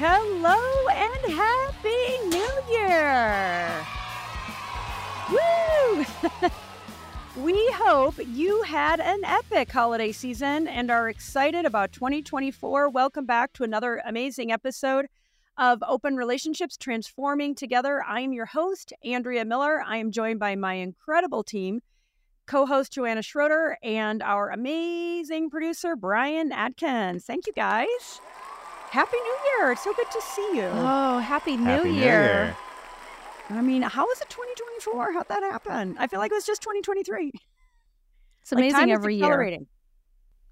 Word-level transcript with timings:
Hello 0.00 0.86
and 0.90 1.32
Happy 1.34 2.28
New 2.28 2.60
Year! 2.70 3.84
Woo! 5.28 6.04
we 7.42 7.68
hope 7.72 8.14
you 8.24 8.62
had 8.62 9.00
an 9.00 9.24
epic 9.24 9.72
holiday 9.72 10.12
season 10.12 10.68
and 10.68 10.92
are 10.92 11.08
excited 11.08 11.64
about 11.64 11.90
2024. 11.90 12.88
Welcome 12.90 13.26
back 13.26 13.52
to 13.54 13.64
another 13.64 14.00
amazing 14.06 14.52
episode 14.52 15.06
of 15.56 15.82
Open 15.84 16.14
Relationships 16.14 16.76
Transforming 16.76 17.56
Together. 17.56 18.00
I 18.06 18.20
am 18.20 18.32
your 18.32 18.46
host, 18.46 18.92
Andrea 19.02 19.44
Miller. 19.44 19.82
I 19.84 19.96
am 19.96 20.12
joined 20.12 20.38
by 20.38 20.54
my 20.54 20.74
incredible 20.74 21.42
team, 21.42 21.80
co 22.46 22.66
host 22.66 22.92
Joanna 22.92 23.22
Schroeder, 23.22 23.76
and 23.82 24.22
our 24.22 24.50
amazing 24.50 25.50
producer, 25.50 25.96
Brian 25.96 26.52
Adkins. 26.52 27.24
Thank 27.24 27.48
you 27.48 27.52
guys. 27.52 28.20
Happy 28.90 29.16
New 29.16 29.36
Year. 29.58 29.72
It's 29.72 29.84
so 29.84 29.92
good 29.92 30.10
to 30.10 30.20
see 30.22 30.50
you. 30.56 30.64
Oh, 30.72 31.18
Happy 31.18 31.56
New, 31.56 31.64
Happy 31.64 31.90
Year. 31.90 31.94
New 31.94 32.00
Year. 32.00 32.56
I 33.50 33.60
mean, 33.62 33.82
how 33.82 34.06
was 34.06 34.20
it 34.20 34.28
2024? 34.30 35.12
How'd 35.12 35.28
that 35.28 35.42
happen? 35.42 35.96
I 35.98 36.06
feel 36.06 36.18
like 36.20 36.30
it 36.30 36.34
was 36.34 36.46
just 36.46 36.62
2023. 36.62 37.30
It's 38.42 38.52
Like, 38.52 38.58
amazing 38.58 38.78
time 38.80 38.88
is 38.90 38.94
every 38.94 39.14
year. 39.16 39.24
accelerating. 39.26 39.66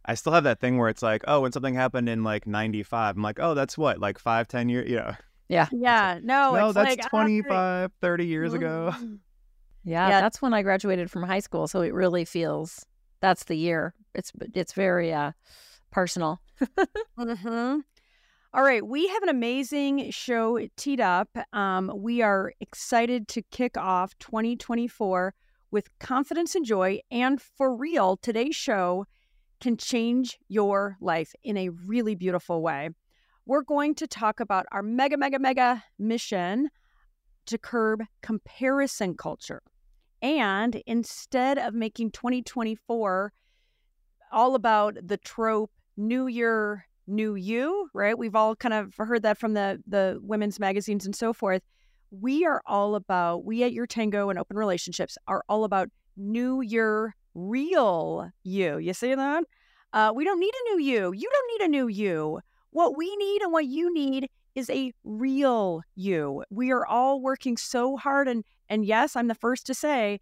I 0.04 0.14
still 0.14 0.32
have 0.32 0.44
that 0.44 0.60
thing 0.60 0.78
where 0.78 0.88
it's 0.88 1.02
like, 1.02 1.24
oh, 1.26 1.40
when 1.40 1.52
something 1.52 1.74
happened 1.74 2.08
in 2.08 2.22
like 2.22 2.46
95, 2.46 3.16
I'm 3.16 3.22
like, 3.22 3.38
oh, 3.40 3.54
that's 3.54 3.76
what, 3.76 3.98
like 4.00 4.18
five, 4.18 4.48
10 4.48 4.68
years? 4.68 4.88
Yeah. 4.88 5.16
Yeah. 5.48 5.68
Yeah, 5.72 6.18
no, 6.22 6.52
no, 6.54 6.66
it's 6.66 6.74
that's 6.74 6.96
like, 6.96 7.00
ah, 7.04 7.08
25, 7.08 7.92
30 8.00 8.26
years 8.26 8.52
ago. 8.54 8.90
Mm. 8.94 9.18
yeah. 9.84 10.08
Yeah. 10.08 10.20
That's 10.20 10.40
when 10.42 10.52
I 10.54 10.62
graduated 10.62 11.10
from 11.10 11.22
high 11.22 11.38
school. 11.40 11.66
So 11.68 11.80
it 11.82 11.92
really 11.94 12.24
feels 12.24 12.84
that's 13.20 13.44
the 13.44 13.56
year. 13.56 13.94
It's 14.14 14.32
it's 14.54 14.72
very 14.72 15.12
uh 15.12 15.32
personal. 15.90 16.40
Mhm. 17.18 17.82
All 18.56 18.62
right, 18.62 18.86
we 18.86 19.06
have 19.08 19.22
an 19.22 19.28
amazing 19.28 20.10
show 20.12 20.58
teed 20.78 20.98
up. 20.98 21.28
Um, 21.52 21.92
we 21.94 22.22
are 22.22 22.54
excited 22.58 23.28
to 23.28 23.42
kick 23.42 23.76
off 23.76 24.18
2024 24.18 25.34
with 25.70 25.98
confidence 25.98 26.54
and 26.54 26.64
joy. 26.64 27.00
And 27.10 27.38
for 27.38 27.76
real, 27.76 28.16
today's 28.16 28.56
show 28.56 29.04
can 29.60 29.76
change 29.76 30.38
your 30.48 30.96
life 31.02 31.34
in 31.44 31.58
a 31.58 31.68
really 31.68 32.14
beautiful 32.14 32.62
way. 32.62 32.88
We're 33.44 33.60
going 33.60 33.94
to 33.96 34.06
talk 34.06 34.40
about 34.40 34.64
our 34.72 34.82
mega, 34.82 35.18
mega, 35.18 35.38
mega 35.38 35.84
mission 35.98 36.70
to 37.44 37.58
curb 37.58 38.04
comparison 38.22 39.16
culture. 39.18 39.60
And 40.22 40.80
instead 40.86 41.58
of 41.58 41.74
making 41.74 42.12
2024 42.12 43.34
all 44.32 44.54
about 44.54 44.96
the 45.06 45.18
trope 45.18 45.72
new 45.98 46.26
year 46.26 46.86
new 47.06 47.34
you 47.34 47.88
right? 47.94 48.18
We've 48.18 48.34
all 48.34 48.56
kind 48.56 48.74
of 48.74 48.94
heard 48.96 49.22
that 49.22 49.38
from 49.38 49.54
the 49.54 49.82
the 49.86 50.18
women's 50.22 50.58
magazines 50.58 51.06
and 51.06 51.14
so 51.14 51.32
forth. 51.32 51.62
We 52.10 52.44
are 52.44 52.62
all 52.66 52.94
about 52.94 53.44
we 53.44 53.62
at 53.64 53.72
your 53.72 53.86
tango 53.86 54.30
and 54.30 54.38
open 54.38 54.56
relationships 54.56 55.18
are 55.26 55.44
all 55.48 55.64
about 55.64 55.88
new 56.16 56.60
year 56.60 57.14
real 57.34 58.30
you. 58.42 58.78
You 58.78 58.94
see 58.94 59.14
that? 59.14 59.44
Uh, 59.92 60.12
we 60.14 60.24
don't 60.24 60.40
need 60.40 60.52
a 60.54 60.74
new 60.74 60.82
you. 60.82 61.12
You 61.12 61.30
don't 61.30 61.60
need 61.60 61.64
a 61.66 61.68
new 61.68 61.88
you. 61.88 62.40
What 62.70 62.96
we 62.96 63.14
need 63.16 63.42
and 63.42 63.52
what 63.52 63.66
you 63.66 63.92
need 63.92 64.28
is 64.54 64.68
a 64.70 64.92
real 65.04 65.82
you. 65.94 66.44
We 66.50 66.70
are 66.72 66.86
all 66.86 67.20
working 67.20 67.56
so 67.56 67.96
hard 67.96 68.28
and 68.28 68.44
and 68.68 68.84
yes 68.84 69.14
i'm 69.14 69.28
the 69.28 69.34
first 69.34 69.66
to 69.66 69.74
say 69.74 70.20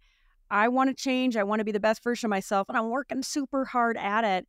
i 0.51 0.67
want 0.67 0.95
to 0.95 1.03
change. 1.03 1.35
I 1.35 1.43
want 1.43 1.59
to 1.59 1.65
be 1.65 1.71
the 1.71 1.79
best 1.79 2.03
version 2.03 2.27
of 2.27 2.29
myself 2.29 2.69
and 2.69 2.77
i'm 2.77 2.89
working 2.89 3.23
super 3.23 3.65
hard 3.65 3.97
at 3.97 4.23
it 4.23 4.47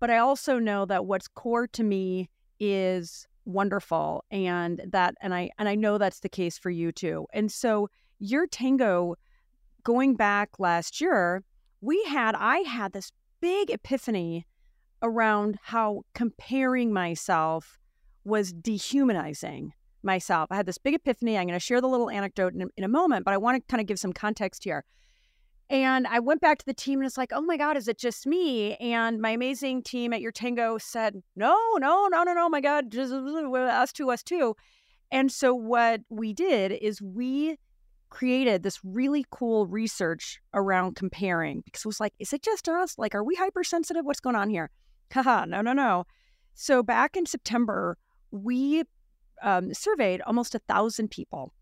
but 0.00 0.10
I 0.10 0.18
also 0.18 0.58
know 0.58 0.84
that 0.86 1.06
what's 1.06 1.28
core 1.28 1.66
to 1.68 1.82
me 1.82 2.28
is 2.60 3.26
wonderful 3.44 4.24
and 4.30 4.80
that 4.88 5.14
and 5.20 5.34
I 5.34 5.50
and 5.58 5.68
I 5.68 5.74
know 5.74 5.98
that's 5.98 6.20
the 6.20 6.28
case 6.28 6.58
for 6.58 6.70
you 6.70 6.92
too. 6.92 7.26
And 7.32 7.50
so 7.50 7.88
your 8.18 8.46
tango 8.46 9.16
going 9.82 10.14
back 10.14 10.58
last 10.58 11.00
year, 11.00 11.42
we 11.80 12.02
had 12.04 12.34
I 12.36 12.58
had 12.58 12.92
this 12.92 13.10
big 13.40 13.70
epiphany 13.70 14.46
around 15.02 15.58
how 15.62 16.02
comparing 16.14 16.92
myself 16.92 17.80
was 18.24 18.52
dehumanizing 18.52 19.72
myself. 20.04 20.48
I 20.50 20.56
had 20.56 20.66
this 20.66 20.78
big 20.78 20.94
epiphany. 20.94 21.36
I'm 21.36 21.46
going 21.46 21.58
to 21.58 21.64
share 21.64 21.80
the 21.80 21.88
little 21.88 22.10
anecdote 22.10 22.54
in, 22.54 22.68
in 22.76 22.84
a 22.84 22.88
moment, 22.88 23.24
but 23.24 23.34
I 23.34 23.36
want 23.36 23.56
to 23.56 23.70
kind 23.70 23.80
of 23.80 23.86
give 23.86 23.98
some 23.98 24.12
context 24.12 24.64
here. 24.64 24.84
And 25.72 26.06
I 26.06 26.18
went 26.18 26.42
back 26.42 26.58
to 26.58 26.66
the 26.66 26.74
team 26.74 26.98
and 26.98 27.06
it's 27.06 27.16
like, 27.16 27.32
oh 27.32 27.40
my 27.40 27.56
God, 27.56 27.78
is 27.78 27.88
it 27.88 27.96
just 27.96 28.26
me? 28.26 28.74
And 28.74 29.22
my 29.22 29.30
amazing 29.30 29.82
team 29.82 30.12
at 30.12 30.20
your 30.20 30.30
tango 30.30 30.76
said, 30.76 31.22
no, 31.34 31.56
no, 31.78 32.08
no, 32.08 32.22
no, 32.24 32.34
no, 32.34 32.46
my 32.50 32.60
God, 32.60 32.94
us 32.94 33.92
too, 33.92 34.10
us 34.10 34.22
too. 34.22 34.54
And 35.10 35.32
so 35.32 35.54
what 35.54 36.02
we 36.10 36.34
did 36.34 36.72
is 36.72 37.00
we 37.00 37.56
created 38.10 38.62
this 38.62 38.80
really 38.84 39.24
cool 39.30 39.66
research 39.66 40.38
around 40.52 40.94
comparing 40.94 41.62
because 41.62 41.80
it 41.80 41.88
was 41.88 42.00
like, 42.00 42.12
is 42.18 42.34
it 42.34 42.42
just 42.42 42.68
us? 42.68 42.98
Like, 42.98 43.14
are 43.14 43.24
we 43.24 43.34
hypersensitive? 43.34 44.04
What's 44.04 44.20
going 44.20 44.36
on 44.36 44.50
here? 44.50 44.68
Haha, 45.10 45.46
no, 45.46 45.62
no, 45.62 45.72
no. 45.72 46.04
So 46.52 46.82
back 46.82 47.16
in 47.16 47.24
September, 47.24 47.96
we 48.30 48.82
um, 49.42 49.72
surveyed 49.72 50.20
almost 50.20 50.54
a 50.54 50.58
thousand 50.58 51.10
people. 51.10 51.54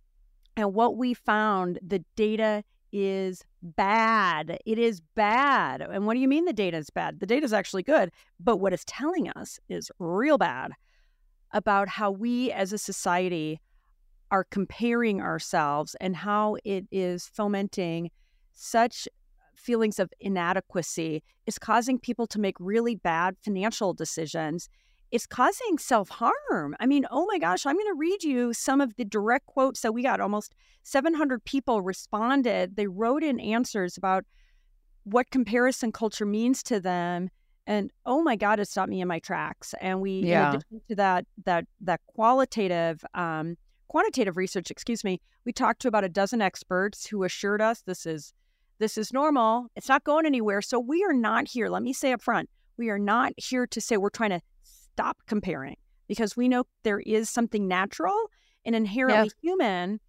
And 0.57 0.75
what 0.75 0.97
we 0.97 1.15
found, 1.15 1.79
the 1.81 2.05
data 2.17 2.65
is 2.93 3.45
bad. 3.63 4.59
It 4.65 4.79
is 4.79 5.01
bad. 5.15 5.81
And 5.83 6.07
what 6.07 6.15
do 6.15 6.21
you 6.21 6.29
mean 6.29 6.45
the 6.45 6.53
data 6.53 6.77
is 6.77 6.91
bad? 6.91 7.21
The 7.21 7.27
data 7.27 7.45
is 7.45 7.53
actually 7.53 7.83
good, 7.83 8.11
but 8.39 8.57
what 8.57 8.73
it's 8.73 8.85
telling 8.87 9.29
us 9.31 9.59
is 9.69 9.91
real 9.99 10.39
bad 10.39 10.73
about 11.53 11.89
how 11.89 12.11
we 12.11 12.53
as 12.53 12.73
a 12.73 12.79
society 12.79 13.61
are 14.31 14.45
comparing 14.45 15.21
ourselves 15.21 15.97
and 16.01 16.15
how 16.15 16.57
it 16.65 16.87
is 16.91 17.27
fomenting 17.27 18.11
such 18.53 19.09
feelings 19.57 19.99
of 19.99 20.13
inadequacy 20.21 21.23
is 21.47 21.59
causing 21.59 21.99
people 21.99 22.27
to 22.27 22.41
make 22.41 22.57
really 22.59 22.95
bad 22.95 23.37
financial 23.43 23.93
decisions 23.93 24.69
it's 25.11 25.27
causing 25.27 25.79
self 25.79 26.09
harm. 26.09 26.77
I 26.79 26.87
mean, 26.87 27.07
oh 27.11 27.27
my 27.27 27.39
gosh, 27.39 27.67
I'm 27.67 27.75
going 27.77 27.87
to 27.87 27.99
read 27.99 28.23
you 28.23 28.53
some 28.53 28.81
of 28.81 28.95
the 28.97 29.05
direct 29.05 29.47
quotes 29.47 29.81
that 29.81 29.93
we 29.93 30.03
got. 30.03 30.21
Almost 30.21 30.55
700 30.85 31.45
people 31.45 31.83
responded. 31.83 32.77
They 32.77 32.87
wrote 32.87 33.23
in 33.23 33.41
answers 33.41 33.97
about 33.97 34.25
what 35.05 35.31
comparison 35.31 35.93
culture 35.93 36.27
means 36.27 36.63
to 36.65 36.81
them. 36.81 37.31
And 37.67 37.91
oh 38.07 38.23
my 38.23 38.37
God, 38.37 38.61
it 38.61 38.69
stopped 38.69 38.91
me 38.91 39.01
in 39.01 39.09
my 39.09 39.19
tracks. 39.19 39.75
And 39.81 40.01
we, 40.01 40.21
Yeah. 40.21 40.51
in 40.51 40.57
addition 40.57 40.81
to 40.89 40.95
that, 40.97 41.27
that 41.45 41.65
that 41.81 42.01
qualitative, 42.07 43.05
um, 43.15 43.57
quantitative 43.89 44.37
research, 44.37 44.71
excuse 44.71 45.03
me, 45.05 45.21
we 45.45 45.53
talked 45.53 45.81
to 45.83 45.89
about 45.89 46.05
a 46.05 46.09
dozen 46.09 46.41
experts 46.41 47.07
who 47.07 47.25
assured 47.25 47.61
us 47.61 47.83
this 47.83 48.07
is 48.07 48.33
this 48.79 48.97
is 48.97 49.13
normal. 49.13 49.67
It's 49.77 49.89
not 49.91 50.05
going 50.05 50.25
anywhere. 50.25 50.63
So 50.63 50.79
we 50.81 51.05
are 51.05 51.13
not 51.13 51.47
here. 51.47 51.69
Let 51.69 51.83
me 51.83 51.93
say 51.93 52.13
up 52.13 52.23
front, 52.23 52.49
we 52.79 52.89
are 52.89 52.99
not 52.99 53.33
here 53.37 53.67
to 53.67 53.81
say 53.81 53.99
we're 53.99 54.09
trying 54.09 54.31
to 54.31 54.41
stop 54.93 55.19
comparing 55.27 55.77
because 56.09 56.37
we 56.37 56.49
know 56.49 56.65
there 56.83 57.01
is 57.01 57.31
something 57.31 57.69
natural 57.69 58.31
and 58.65 58.75
inherently 58.75 59.31
human 59.41 60.01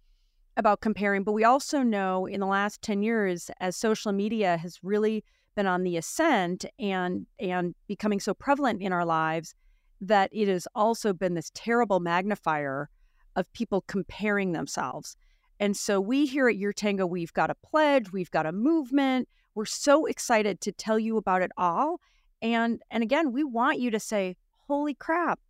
about 0.56 0.80
comparing. 0.80 1.24
But 1.24 1.32
we 1.32 1.44
also 1.44 1.82
know 1.82 2.26
in 2.26 2.40
the 2.40 2.46
last 2.46 2.82
10 2.82 3.02
years, 3.02 3.50
as 3.60 3.76
social 3.76 4.12
media 4.12 4.56
has 4.56 4.78
really 4.82 5.24
been 5.54 5.66
on 5.66 5.82
the 5.82 5.96
ascent 5.96 6.64
and 6.78 7.26
and 7.38 7.74
becoming 7.86 8.20
so 8.20 8.34
prevalent 8.34 8.82
in 8.82 8.92
our 8.92 9.04
lives, 9.04 9.54
that 10.00 10.30
it 10.32 10.48
has 10.48 10.66
also 10.74 11.12
been 11.12 11.34
this 11.34 11.50
terrible 11.54 12.00
magnifier 12.00 12.88
of 13.36 13.50
people 13.52 13.82
comparing 13.86 14.52
themselves. 14.52 15.16
And 15.60 15.76
so 15.76 16.00
we 16.00 16.26
here 16.26 16.48
at 16.48 16.56
Your 16.56 16.72
Tango, 16.72 17.06
we've 17.06 17.32
got 17.32 17.50
a 17.50 17.54
pledge, 17.54 18.12
we've 18.12 18.30
got 18.30 18.46
a 18.46 18.52
movement. 18.52 19.28
We're 19.54 19.64
so 19.66 20.06
excited 20.06 20.60
to 20.62 20.72
tell 20.72 20.98
you 20.98 21.16
about 21.16 21.42
it 21.42 21.52
all. 21.56 22.00
And 22.40 22.82
and 22.90 23.02
again, 23.02 23.32
we 23.32 23.44
want 23.44 23.78
you 23.78 23.90
to 23.90 24.00
say, 24.00 24.36
holy 24.66 24.94
crap, 24.94 25.40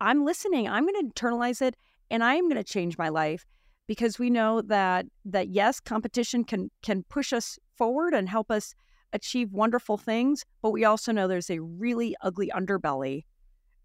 I'm 0.00 0.24
listening. 0.24 0.68
I'm 0.68 0.86
going 0.86 1.10
to 1.10 1.14
internalize 1.14 1.62
it 1.62 1.76
and 2.10 2.22
I'm 2.22 2.44
going 2.44 2.56
to 2.56 2.64
change 2.64 2.98
my 2.98 3.08
life 3.08 3.44
because 3.86 4.18
we 4.18 4.30
know 4.30 4.62
that 4.62 5.06
that 5.24 5.48
yes, 5.48 5.80
competition 5.80 6.44
can 6.44 6.70
can 6.82 7.04
push 7.04 7.32
us 7.32 7.58
forward 7.76 8.14
and 8.14 8.28
help 8.28 8.50
us 8.50 8.74
achieve 9.12 9.52
wonderful 9.52 9.96
things, 9.96 10.44
but 10.62 10.70
we 10.70 10.84
also 10.84 11.12
know 11.12 11.28
there's 11.28 11.50
a 11.50 11.60
really 11.60 12.14
ugly 12.20 12.50
underbelly 12.54 13.24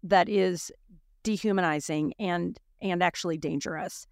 that 0.02 0.28
is 0.28 0.72
dehumanizing 1.22 2.12
and 2.18 2.58
and 2.80 3.02
actually 3.02 3.38
dangerous. 3.38 4.06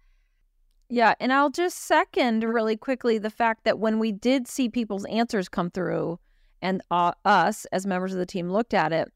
Yeah, 0.89 1.13
and 1.19 1.31
I'll 1.31 1.49
just 1.49 1.77
second 1.79 2.43
really 2.43 2.75
quickly 2.75 3.17
the 3.17 3.29
fact 3.29 3.63
that 3.63 3.79
when 3.79 3.99
we 3.99 4.11
did 4.11 4.47
see 4.47 4.67
people's 4.67 5.05
answers 5.05 5.47
come 5.47 5.71
through 5.71 6.19
and 6.61 6.81
uh, 6.91 7.13
us 7.23 7.65
as 7.71 7.85
members 7.85 8.11
of 8.11 8.19
the 8.19 8.25
team 8.25 8.49
looked 8.49 8.73
at 8.73 8.91
it, 8.91 9.11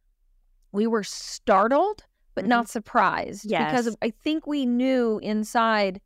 we 0.76 0.88
were 0.88 1.04
startled 1.04 2.04
but 2.36 2.46
not 2.46 2.68
surprised 2.68 3.44
because 3.44 3.86
Yes. 3.86 3.88
of- 3.88 3.96
I 4.02 4.10
think 4.10 4.46
we 4.46 4.66
knew 4.66 5.20
inside 5.24 6.02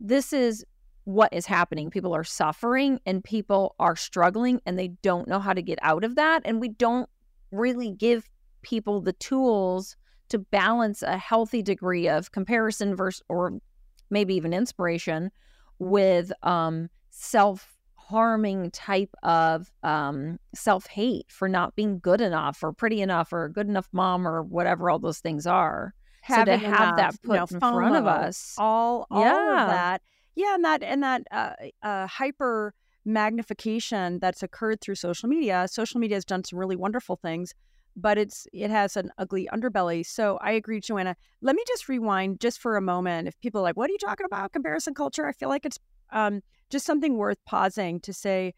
this 0.00 0.32
is 0.32 0.64
what 1.04 1.32
is 1.32 1.46
happening. 1.46 1.90
People 1.90 2.14
are 2.14 2.24
suffering 2.24 3.00
and 3.04 3.22
people 3.22 3.74
are 3.78 3.94
struggling 3.94 4.60
and 4.64 4.78
they 4.78 4.88
don't 4.88 5.28
know 5.28 5.40
how 5.40 5.52
to 5.52 5.60
get 5.62 5.78
out 5.82 6.04
of 6.04 6.14
that 6.14 6.40
and 6.44 6.58
we 6.60 6.68
don't 6.68 7.08
really 7.50 7.90
give 7.90 8.30
people 8.62 9.00
the 9.02 9.12
tools 9.12 9.96
to 10.30 10.38
balance 10.38 11.02
a 11.02 11.18
healthy 11.18 11.60
degree 11.62 12.08
of 12.08 12.32
comparison 12.32 12.96
versus 12.96 13.22
or 13.28 13.60
maybe 14.08 14.34
even 14.34 14.54
inspiration 14.54 15.30
with 15.78 16.32
um 16.42 16.88
self 17.10 17.71
harming 18.12 18.70
type 18.70 19.14
of 19.22 19.70
um 19.82 20.38
self 20.54 20.86
hate 20.86 21.26
for 21.28 21.48
not 21.48 21.74
being 21.74 21.98
good 21.98 22.20
enough 22.20 22.62
or 22.62 22.72
pretty 22.72 23.00
enough 23.00 23.32
or 23.32 23.44
a 23.46 23.52
good 23.52 23.68
enough 23.68 23.88
mom 23.92 24.28
or 24.28 24.42
whatever 24.42 24.90
all 24.90 24.98
those 24.98 25.18
things 25.20 25.46
are. 25.46 25.94
Having 26.22 26.54
so 26.54 26.60
to 26.60 26.66
have 26.68 26.82
enough, 26.82 26.96
that 26.96 27.12
you 27.14 27.28
put 27.28 27.36
know, 27.36 27.46
in 27.50 27.60
front 27.60 27.96
of 27.96 28.06
us. 28.06 28.54
all 28.58 29.06
all 29.10 29.22
Yeah. 29.24 29.62
of 29.62 29.68
that. 29.68 30.02
Yeah 30.36 30.54
and 30.54 30.64
that 30.64 30.82
and 30.82 31.02
that 31.02 31.22
uh, 31.32 31.52
uh, 31.82 32.06
hyper 32.06 32.74
magnification 33.04 34.18
that's 34.20 34.42
occurred 34.42 34.80
through 34.80 34.94
social 34.94 35.28
media. 35.28 35.66
Social 35.70 35.98
media 35.98 36.16
has 36.16 36.24
done 36.24 36.44
some 36.44 36.58
really 36.58 36.76
wonderful 36.76 37.16
things 37.16 37.54
but 37.94 38.16
it's 38.16 38.46
it 38.54 38.70
has 38.70 38.96
an 38.96 39.10
ugly 39.18 39.46
underbelly. 39.52 40.04
So 40.06 40.38
i 40.40 40.52
agree 40.52 40.80
joanna. 40.80 41.14
Let 41.42 41.54
me 41.56 41.62
just 41.68 41.88
rewind 41.88 42.40
just 42.40 42.58
for 42.58 42.76
a 42.76 42.80
moment. 42.80 43.28
If 43.28 43.38
people 43.40 43.60
are 43.60 43.64
like 43.64 43.76
what 43.76 43.90
are 43.90 43.92
you 43.92 43.98
talking 43.98 44.24
about? 44.24 44.52
Comparison 44.52 44.94
culture? 44.94 45.26
I 45.26 45.32
feel 45.32 45.48
like 45.50 45.66
it's 45.66 45.78
um, 46.10 46.40
just 46.72 46.86
something 46.86 47.16
worth 47.18 47.38
pausing 47.44 48.00
to 48.00 48.12
say 48.12 48.54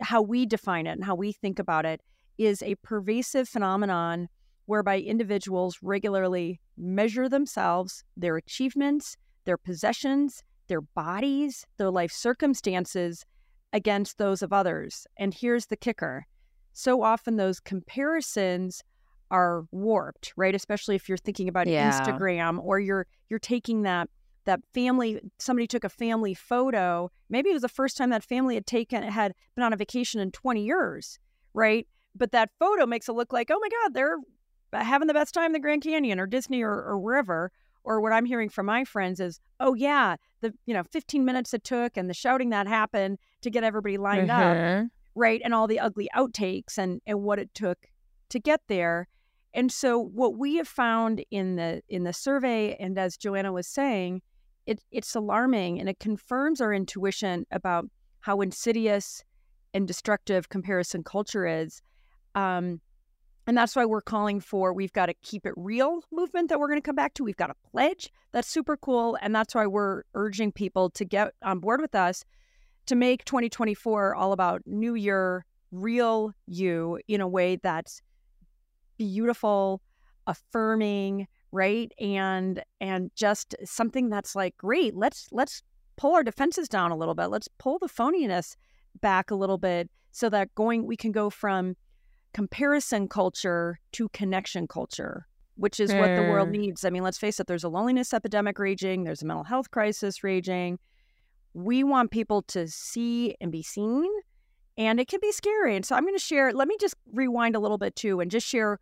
how 0.00 0.22
we 0.22 0.46
define 0.46 0.86
it 0.86 0.92
and 0.92 1.04
how 1.04 1.14
we 1.14 1.32
think 1.32 1.58
about 1.58 1.84
it 1.84 2.00
is 2.38 2.62
a 2.62 2.76
pervasive 2.76 3.48
phenomenon 3.48 4.28
whereby 4.66 5.00
individuals 5.00 5.78
regularly 5.82 6.60
measure 6.76 7.28
themselves, 7.28 8.04
their 8.16 8.36
achievements, 8.36 9.16
their 9.44 9.56
possessions, 9.58 10.42
their 10.68 10.82
bodies, 10.82 11.66
their 11.78 11.90
life 11.90 12.12
circumstances 12.12 13.24
against 13.72 14.18
those 14.18 14.40
of 14.40 14.52
others. 14.52 15.06
And 15.18 15.34
here's 15.34 15.66
the 15.66 15.76
kicker 15.76 16.26
so 16.74 17.02
often 17.02 17.36
those 17.36 17.58
comparisons 17.58 18.84
are 19.32 19.64
warped, 19.72 20.32
right? 20.36 20.54
Especially 20.54 20.94
if 20.94 21.08
you're 21.08 21.18
thinking 21.18 21.48
about 21.48 21.66
Yeah. 21.66 21.90
Instagram 21.90 22.62
or 22.62 22.78
you're 22.78 23.06
you're 23.28 23.40
taking 23.40 23.82
that 23.82 24.08
that 24.48 24.60
family 24.72 25.20
somebody 25.38 25.66
took 25.66 25.84
a 25.84 25.88
family 25.90 26.32
photo 26.34 27.10
maybe 27.28 27.50
it 27.50 27.52
was 27.52 27.62
the 27.62 27.68
first 27.68 27.96
time 27.98 28.08
that 28.10 28.24
family 28.24 28.54
had 28.54 28.66
taken 28.66 29.02
had 29.02 29.34
been 29.54 29.62
on 29.62 29.72
a 29.74 29.76
vacation 29.76 30.20
in 30.20 30.32
20 30.32 30.64
years 30.64 31.18
right? 31.54 31.86
But 32.14 32.32
that 32.32 32.50
photo 32.58 32.86
makes 32.86 33.08
it 33.08 33.12
look 33.12 33.32
like 33.32 33.50
oh 33.50 33.58
my 33.60 33.68
god 33.68 33.94
they're 33.94 34.16
having 34.72 35.06
the 35.08 35.14
best 35.14 35.34
time 35.34 35.46
in 35.46 35.52
the 35.52 35.60
grand 35.60 35.82
canyon 35.82 36.18
or 36.18 36.26
disney 36.26 36.62
or, 36.62 36.72
or 36.72 36.98
wherever. 36.98 37.52
Or 37.84 38.00
what 38.02 38.12
i'm 38.12 38.24
hearing 38.26 38.48
from 38.50 38.66
my 38.66 38.84
friends 38.84 39.18
is 39.20 39.40
oh 39.60 39.74
yeah 39.74 40.16
the 40.40 40.52
you 40.66 40.74
know 40.74 40.82
15 40.82 41.24
minutes 41.24 41.54
it 41.54 41.64
took 41.64 41.96
and 41.96 42.08
the 42.10 42.14
shouting 42.14 42.50
that 42.50 42.66
happened 42.66 43.18
to 43.42 43.50
get 43.50 43.64
everybody 43.64 43.96
lined 43.98 44.30
up 44.30 44.56
Mhm. 44.56 44.90
right? 45.14 45.40
And 45.44 45.54
all 45.54 45.66
the 45.66 45.80
ugly 45.80 46.08
outtakes 46.16 46.76
and 46.78 47.00
and 47.06 47.22
what 47.22 47.38
it 47.38 47.52
took 47.54 47.78
to 48.30 48.38
get 48.40 48.60
there. 48.68 49.08
And 49.54 49.72
so 49.72 49.98
what 49.98 50.36
we 50.36 50.56
have 50.56 50.68
found 50.68 51.24
in 51.30 51.56
the 51.56 51.82
in 51.88 52.04
the 52.04 52.12
survey 52.12 52.76
and 52.78 52.98
as 52.98 53.16
joanna 53.16 53.52
was 53.52 53.66
saying 53.66 54.20
it, 54.68 54.80
it's 54.92 55.14
alarming 55.14 55.80
and 55.80 55.88
it 55.88 55.98
confirms 55.98 56.60
our 56.60 56.74
intuition 56.74 57.46
about 57.50 57.86
how 58.20 58.42
insidious 58.42 59.24
and 59.72 59.88
destructive 59.88 60.50
comparison 60.50 61.02
culture 61.02 61.46
is 61.46 61.80
um, 62.34 62.80
and 63.46 63.56
that's 63.56 63.74
why 63.74 63.86
we're 63.86 64.02
calling 64.02 64.40
for 64.40 64.74
we've 64.74 64.92
got 64.92 65.06
to 65.06 65.14
keep 65.22 65.46
it 65.46 65.54
real 65.56 66.00
movement 66.12 66.50
that 66.50 66.60
we're 66.60 66.68
going 66.68 66.80
to 66.80 66.84
come 66.84 66.94
back 66.94 67.14
to 67.14 67.24
we've 67.24 67.36
got 67.36 67.50
a 67.50 67.54
pledge 67.70 68.10
that's 68.32 68.46
super 68.46 68.76
cool 68.76 69.16
and 69.22 69.34
that's 69.34 69.54
why 69.54 69.66
we're 69.66 70.02
urging 70.14 70.52
people 70.52 70.90
to 70.90 71.04
get 71.04 71.32
on 71.42 71.60
board 71.60 71.80
with 71.80 71.94
us 71.94 72.22
to 72.84 72.94
make 72.94 73.24
2024 73.24 74.14
all 74.14 74.32
about 74.32 74.60
new 74.66 74.94
year 74.94 75.46
real 75.72 76.32
you 76.46 77.00
in 77.08 77.22
a 77.22 77.28
way 77.28 77.56
that's 77.56 78.02
beautiful 78.98 79.80
affirming 80.26 81.26
right? 81.52 81.92
And 82.00 82.62
and 82.80 83.10
just 83.14 83.54
something 83.64 84.08
that's 84.10 84.34
like 84.34 84.56
great 84.56 84.94
let's 84.94 85.28
let's 85.32 85.62
pull 85.96 86.14
our 86.14 86.22
defenses 86.22 86.68
down 86.68 86.90
a 86.90 86.96
little 86.96 87.14
bit. 87.14 87.26
Let's 87.26 87.48
pull 87.58 87.78
the 87.78 87.88
phoniness 87.88 88.56
back 89.00 89.30
a 89.30 89.34
little 89.34 89.58
bit 89.58 89.90
so 90.12 90.28
that 90.30 90.54
going 90.54 90.86
we 90.86 90.96
can 90.96 91.12
go 91.12 91.30
from 91.30 91.76
comparison 92.34 93.08
culture 93.08 93.78
to 93.92 94.08
connection 94.10 94.66
culture 94.68 95.26
which 95.56 95.80
is 95.80 95.92
what 95.92 96.14
the 96.14 96.22
world 96.22 96.50
Mm. 96.50 96.58
needs. 96.58 96.84
I 96.84 96.90
mean 96.90 97.02
let's 97.02 97.18
face 97.18 97.40
it 97.40 97.48
there's 97.48 97.64
a 97.64 97.68
loneliness 97.68 98.14
epidemic 98.14 98.58
raging 98.60 99.02
there's 99.04 99.22
a 99.22 99.26
mental 99.26 99.42
health 99.44 99.70
crisis 99.72 100.22
raging. 100.22 100.78
We 101.52 101.82
want 101.82 102.12
people 102.12 102.42
to 102.42 102.68
see 102.68 103.34
and 103.40 103.50
be 103.50 103.62
seen 103.62 104.08
and 104.76 105.00
it 105.00 105.08
can 105.08 105.18
be 105.20 105.32
scary. 105.32 105.74
And 105.74 105.84
so 105.84 105.96
i'm 105.96 106.04
going 106.04 106.14
to 106.14 106.22
share 106.22 106.52
let 106.52 106.68
me 106.68 106.76
just 106.78 106.94
rewind 107.12 107.56
a 107.56 107.58
little 107.58 107.78
bit 107.78 107.96
too 107.96 108.20
and 108.20 108.30
just 108.30 108.46
share 108.46 108.78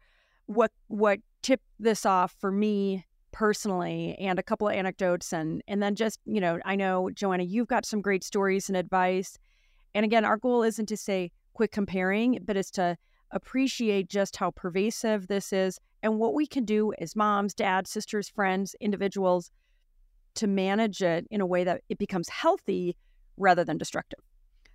what 0.47 0.73
what 0.89 1.21
tipped 1.43 1.67
this 1.79 2.07
off 2.07 2.35
for 2.41 2.51
me 2.51 3.05
personally 3.33 4.17
and 4.19 4.39
a 4.39 4.43
couple 4.43 4.67
of 4.67 4.75
anecdotes 4.75 5.33
and 5.33 5.63
and 5.69 5.83
then 5.83 5.95
just 5.95 6.19
you 6.25 6.41
know 6.41 6.59
i 6.65 6.75
know 6.75 7.11
joanna 7.11 7.43
you've 7.43 7.67
got 7.69 7.85
some 7.85 8.01
great 8.01 8.25
stories 8.25 8.69
and 8.69 8.77
advice. 8.77 9.39
And 9.95 10.05
again 10.05 10.25
our 10.25 10.37
goal 10.37 10.63
isn't 10.63 10.87
to 10.87 10.97
say 10.97 11.31
quit 11.53 11.73
comparing 11.73 12.39
but 12.45 12.57
it's 12.57 12.71
to 12.73 12.97
appreciate 13.31 14.09
just 14.09 14.37
how 14.37 14.53
pervasive 14.53 15.27
this 15.27 15.53
is 15.53 15.79
and 16.03 16.19
what 16.19 16.35
we 16.35 16.47
can 16.47 16.65
do 16.65 16.93
as 16.99 17.17
moms 17.17 17.55
dads 17.55 17.91
sisters 17.91 18.29
friends 18.29 18.75
individuals 18.81 19.51
to 20.35 20.47
manage 20.47 21.03
it 21.03 21.27
in 21.31 21.41
a 21.41 21.47
way 21.47 21.65
that 21.65 21.83
it 21.89 21.99
becomes 21.99 22.29
healthy 22.29 22.97
rather 23.37 23.65
than 23.65 23.79
destructive. 23.79 24.21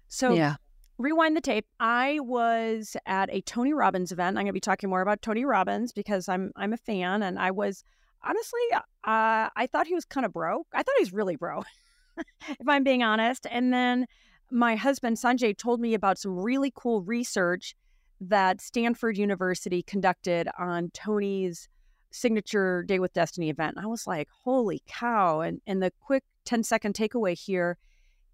So 0.08 0.34
yeah 0.34 0.56
rewind 1.02 1.36
the 1.36 1.42
tape. 1.42 1.66
I 1.80 2.20
was 2.22 2.96
at 3.06 3.30
a 3.32 3.42
Tony 3.42 3.74
Robbins 3.74 4.12
event. 4.12 4.38
I'm 4.38 4.44
going 4.44 4.48
to 4.48 4.54
be 4.54 4.60
talking 4.60 4.90
more 4.90 5.02
about 5.02 5.22
Tony 5.22 5.46
Robbins 5.46 5.92
because 5.92 6.30
I'm 6.30 6.52
I'm 6.56 6.74
a 6.74 6.78
fan, 6.78 7.24
and 7.24 7.40
I 7.40 7.52
was 7.52 7.84
honestly, 8.24 8.60
uh, 8.74 9.50
I 9.56 9.68
thought 9.72 9.88
he 9.88 9.96
was 9.96 10.06
kind 10.06 10.26
of 10.26 10.34
broke. 10.34 10.68
I 10.74 10.84
thought 10.84 10.96
he 10.98 11.04
was 11.04 11.14
really 11.14 11.36
broke, 11.36 11.66
if 12.18 12.68
I'm 12.68 12.84
being 12.84 13.04
honest. 13.04 13.48
And 13.50 13.74
then 13.74 14.06
my 14.52 14.76
husband 14.76 15.18
Sanjay 15.18 15.58
told 15.58 15.80
me 15.80 15.94
about 15.94 16.18
some 16.20 16.38
really 16.38 16.72
cool 16.76 17.02
research 17.02 17.76
that 18.20 18.62
Stanford 18.62 19.18
University 19.18 19.82
conducted 19.82 20.48
on 20.60 20.92
Tony's 20.94 21.68
signature 22.12 22.84
Date 22.84 23.00
with 23.00 23.14
Destiny 23.14 23.50
event. 23.50 23.78
And 23.78 23.86
I 23.86 23.88
was 23.88 24.06
like, 24.06 24.28
holy 24.44 24.84
cow! 24.88 25.42
And 25.42 25.62
and 25.66 25.82
the 25.82 25.92
quick 26.02 26.24
10 26.46 26.64
second 26.64 26.94
takeaway 26.94 27.38
here 27.38 27.78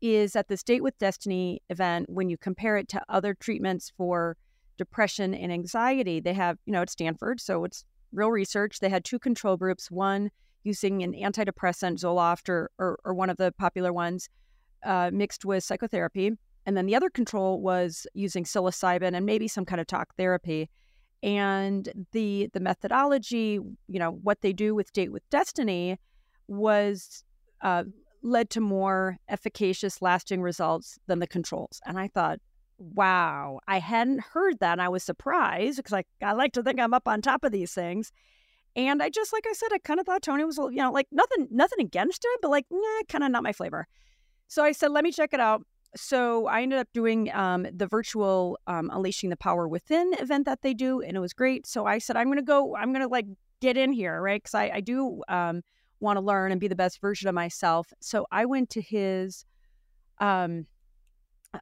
is 0.02 0.36
at 0.36 0.48
this 0.48 0.64
Date 0.64 0.84
with 0.84 0.98
Destiny 0.98 1.62
event, 1.70 2.10
when 2.10 2.30
you 2.30 2.38
compare 2.38 2.78
it 2.78 2.88
to 2.90 3.02
other 3.10 3.34
treatments 3.34 3.92
for 3.98 4.38
depression 4.78 5.34
and 5.34 5.52
anxiety, 5.52 6.20
they 6.20 6.34
have, 6.34 6.58
you 6.66 6.74
know, 6.74 6.82
at 6.82 6.90
Stanford, 6.90 7.42
so 7.42 7.64
it's 7.64 7.84
real 8.12 8.30
research. 8.30 8.80
They 8.80 8.90
had 8.90 9.04
two 9.04 9.20
control 9.20 9.58
groups, 9.58 9.90
one 9.90 10.30
using 10.64 11.04
an 11.04 11.14
antidepressant, 11.14 12.00
Zoloft, 12.00 12.50
or, 12.50 12.70
or, 12.78 13.00
or 13.04 13.14
one 13.14 13.30
of 13.30 13.38
the 13.38 13.52
popular 13.58 13.92
ones, 13.92 14.30
uh, 14.86 15.10
mixed 15.14 15.46
with 15.46 15.64
psychotherapy. 15.64 16.32
And 16.66 16.76
then 16.76 16.86
the 16.86 16.96
other 16.96 17.10
control 17.10 17.62
was 17.62 18.06
using 18.14 18.44
psilocybin 18.44 19.16
and 19.16 19.26
maybe 19.26 19.48
some 19.48 19.66
kind 19.66 19.80
of 19.80 19.88
talk 19.88 20.14
therapy. 20.16 20.70
And 21.24 22.06
the 22.12 22.50
the 22.54 22.60
methodology, 22.60 23.60
you 23.88 24.00
know, 24.00 24.12
what 24.12 24.42
they 24.42 24.54
do 24.54 24.76
with 24.76 24.92
Date 24.94 25.12
with 25.12 25.28
Destiny 25.30 25.98
was 26.48 27.24
uh, 27.62 27.86
led 28.28 28.50
to 28.52 28.62
more 28.62 29.18
efficacious, 29.30 30.02
lasting 30.02 30.42
results 30.42 31.00
than 31.08 31.20
the 31.20 31.28
controls. 31.28 31.82
And 31.86 31.98
I 31.98 32.08
thought, 32.08 32.40
wow, 32.78 33.60
I 33.68 33.80
hadn't 33.80 34.22
heard 34.22 34.60
that. 34.60 34.74
And 34.74 34.82
I 34.82 34.90
was 34.90 35.04
surprised 35.04 35.78
because 35.78 35.94
I, 35.94 36.04
I 36.22 36.34
like 36.34 36.54
to 36.54 36.64
think 36.64 36.80
I'm 36.80 36.94
up 36.94 37.08
on 37.08 37.22
top 37.22 37.44
of 37.44 37.52
these 37.52 37.74
things. 37.74 38.12
And 38.76 39.02
I 39.02 39.10
just, 39.10 39.34
like 39.34 39.46
I 39.50 39.54
said, 39.54 39.70
I 39.74 39.80
kind 39.80 40.00
of 40.00 40.06
thought 40.06 40.22
Tony 40.22 40.44
was, 40.44 40.58
you 40.58 40.76
know, 40.76 40.92
like 40.92 41.08
nothing, 41.12 41.48
nothing 41.50 41.80
against 41.80 42.24
it, 42.24 42.40
but 42.42 42.52
like, 42.52 42.66
nah, 42.70 43.02
kind 43.10 43.24
of 43.24 43.32
not 43.32 43.42
my 43.42 43.54
flavor. 43.54 43.88
So 44.48 44.64
I 44.64 44.72
said, 44.72 44.92
let 44.92 45.04
me 45.04 45.12
check 45.12 45.34
it 45.34 45.40
out. 45.40 45.66
So 45.96 46.46
I 46.46 46.62
ended 46.62 46.78
up 46.78 46.88
doing 46.94 47.34
um, 47.34 47.66
the 47.74 47.88
virtual 47.88 48.60
um, 48.68 48.92
Unleashing 48.94 49.32
the 49.32 49.38
Power 49.38 49.68
Within 49.68 50.14
event 50.20 50.46
that 50.46 50.62
they 50.62 50.74
do, 50.74 51.02
and 51.02 51.18
it 51.18 51.20
was 51.20 51.34
great. 51.34 51.66
So 51.66 51.86
I 51.88 51.98
said, 51.98 52.18
I'm 52.18 52.28
going 52.28 52.38
to 52.38 52.44
go, 52.44 52.76
I'm 52.76 52.92
going 52.92 53.02
to 53.02 53.08
like 53.08 53.26
get 53.62 53.78
in 53.78 53.92
here, 53.92 54.22
right? 54.22 54.42
Because 54.42 54.54
I, 54.54 54.70
I 54.76 54.82
do 54.82 55.24
um, 55.28 55.64
want 56.00 56.18
to 56.18 56.22
learn 56.22 56.52
and 56.52 56.62
be 56.62 56.68
the 56.68 56.76
best 56.76 57.02
version 57.02 57.28
of 57.28 57.36
myself. 57.36 57.92
So 58.00 58.26
I 58.32 58.46
went 58.46 58.70
to 58.72 58.82
his 58.82 59.46
um, 60.20 60.66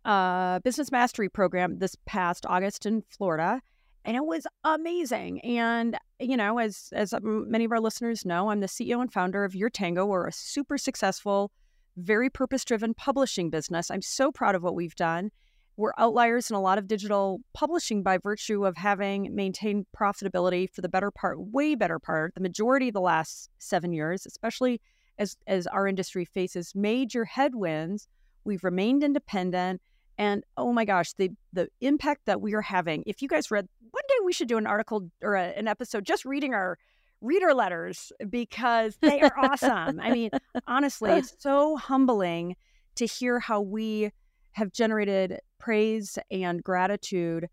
uh, 0.04 0.60
business 0.60 0.92
mastery 0.92 1.30
program 1.30 1.80
this 1.80 1.96
past 2.06 2.46
August 2.48 2.86
in 2.86 3.04
Florida, 3.10 3.62
and 4.04 4.16
it 4.16 4.26
was 4.26 4.46
amazing. 4.64 5.42
And 5.42 5.98
you 6.20 6.38
know, 6.38 6.60
as 6.60 6.90
as 6.94 7.14
many 7.22 7.66
of 7.66 7.72
our 7.72 7.80
listeners 7.80 8.26
know, 8.26 8.50
I'm 8.50 8.60
the 8.60 8.68
CEO 8.68 9.02
and 9.02 9.12
founder 9.12 9.44
of 9.44 9.56
Your 9.56 9.70
Tango. 9.70 10.06
We're 10.06 10.28
a 10.28 10.34
super 10.34 10.78
successful, 10.78 11.52
very 11.98 12.30
purpose 12.30 12.66
driven 12.66 12.94
publishing 12.94 13.50
business. 13.50 13.90
I'm 13.90 14.02
so 14.02 14.32
proud 14.32 14.56
of 14.56 14.64
what 14.64 14.76
we've 14.76 14.96
done. 14.96 15.32
We're 15.78 15.94
outliers 15.98 16.50
in 16.50 16.56
a 16.56 16.62
lot 16.62 16.78
of 16.78 16.88
digital 16.88 17.42
publishing 17.54 18.02
by 18.02 18.18
virtue 18.18 18.66
of 18.66 18.78
having 18.78 19.36
maintained 19.36 19.86
profitability 19.98 20.70
for 20.70 20.82
the 20.82 20.90
better 20.90 21.12
part, 21.12 21.38
way 21.40 21.76
better 21.76 22.00
part, 22.00 22.34
the 22.34 22.42
majority 22.42 22.88
of 22.88 22.94
the 22.94 23.02
last 23.02 23.50
seven 23.58 23.92
years, 23.92 24.26
especially 24.26 24.80
as 25.18 25.36
as 25.48 25.68
our 25.68 25.88
industry 25.88 26.26
faces 26.26 26.74
major 26.76 27.26
headwinds. 27.26 28.08
We've 28.46 28.64
remained 28.64 29.04
independent, 29.04 29.82
and 30.18 30.44
oh 30.56 30.72
my 30.72 30.86
gosh, 30.86 31.14
the 31.14 31.32
the 31.52 31.68
impact 31.82 32.22
that 32.26 32.42
we 32.42 32.54
are 32.54 32.62
having. 32.62 33.04
If 33.06 33.22
you 33.22 33.28
guys 33.28 33.52
read, 33.52 33.68
one 33.92 34.04
day 34.08 34.16
we 34.24 34.34
should 34.34 34.48
do 34.48 34.58
an 34.58 34.68
article 34.68 35.10
or 35.22 35.36
a, 35.36 35.48
an 35.58 35.68
episode 35.68 36.06
just 36.06 36.26
reading 36.26 36.54
our 36.54 36.78
reader 37.22 37.54
letters 37.54 38.12
because 38.30 38.98
they 39.02 39.20
are 39.22 39.34
awesome. 39.38 40.00
I 40.00 40.12
mean, 40.12 40.30
honestly, 40.68 41.12
it's 41.12 41.36
so 41.40 41.76
humbling 41.76 42.56
to 42.96 43.06
hear 43.06 43.40
how 43.40 43.62
we 43.62 44.12
have 44.56 44.72
generated 44.72 45.40
praise 45.60 46.18
and 46.32 46.64
gratitude 46.64 47.48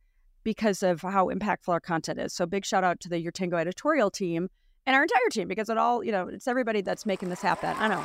because 0.44 0.82
of 0.82 1.02
how 1.02 1.28
impactful 1.28 1.68
our 1.68 1.80
content 1.80 2.20
is. 2.20 2.32
So 2.32 2.46
big 2.46 2.64
shout 2.64 2.84
out 2.84 3.00
to 3.00 3.08
the 3.08 3.18
Your 3.18 3.32
Tango 3.32 3.56
editorial 3.56 4.10
team 4.10 4.48
and 4.86 4.94
our 4.94 5.02
entire 5.02 5.28
team 5.30 5.48
because 5.48 5.68
it 5.68 5.76
all, 5.76 6.04
you 6.04 6.12
know, 6.12 6.28
it's 6.28 6.46
everybody 6.46 6.80
that's 6.80 7.04
making 7.04 7.28
this 7.28 7.42
happen. 7.42 7.74
I 7.78 7.88
know. 7.88 8.00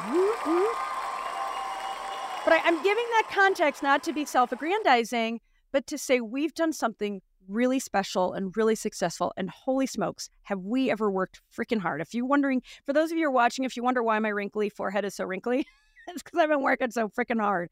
But 2.43 2.53
I, 2.53 2.61
I'm 2.63 2.81
giving 2.81 3.05
that 3.11 3.27
context 3.31 3.83
not 3.83 4.03
to 4.03 4.13
be 4.13 4.25
self 4.25 4.51
aggrandizing, 4.51 5.41
but 5.71 5.85
to 5.87 5.97
say 5.97 6.19
we've 6.19 6.53
done 6.55 6.73
something 6.73 7.21
really 7.47 7.79
special 7.79 8.33
and 8.33 8.55
really 8.57 8.75
successful. 8.75 9.31
And 9.37 9.49
holy 9.49 9.85
smokes, 9.85 10.29
have 10.43 10.61
we 10.61 10.89
ever 10.89 11.11
worked 11.11 11.41
freaking 11.55 11.79
hard? 11.79 12.01
If 12.01 12.15
you're 12.15 12.25
wondering, 12.25 12.63
for 12.85 12.93
those 12.93 13.11
of 13.11 13.17
you 13.17 13.25
who 13.25 13.29
are 13.29 13.31
watching, 13.31 13.63
if 13.63 13.77
you 13.77 13.83
wonder 13.83 14.01
why 14.01 14.17
my 14.17 14.29
wrinkly 14.29 14.69
forehead 14.69 15.05
is 15.05 15.13
so 15.13 15.25
wrinkly, 15.25 15.67
it's 16.07 16.23
because 16.23 16.39
I've 16.39 16.49
been 16.49 16.63
working 16.63 16.89
so 16.89 17.09
freaking 17.09 17.39
hard 17.39 17.69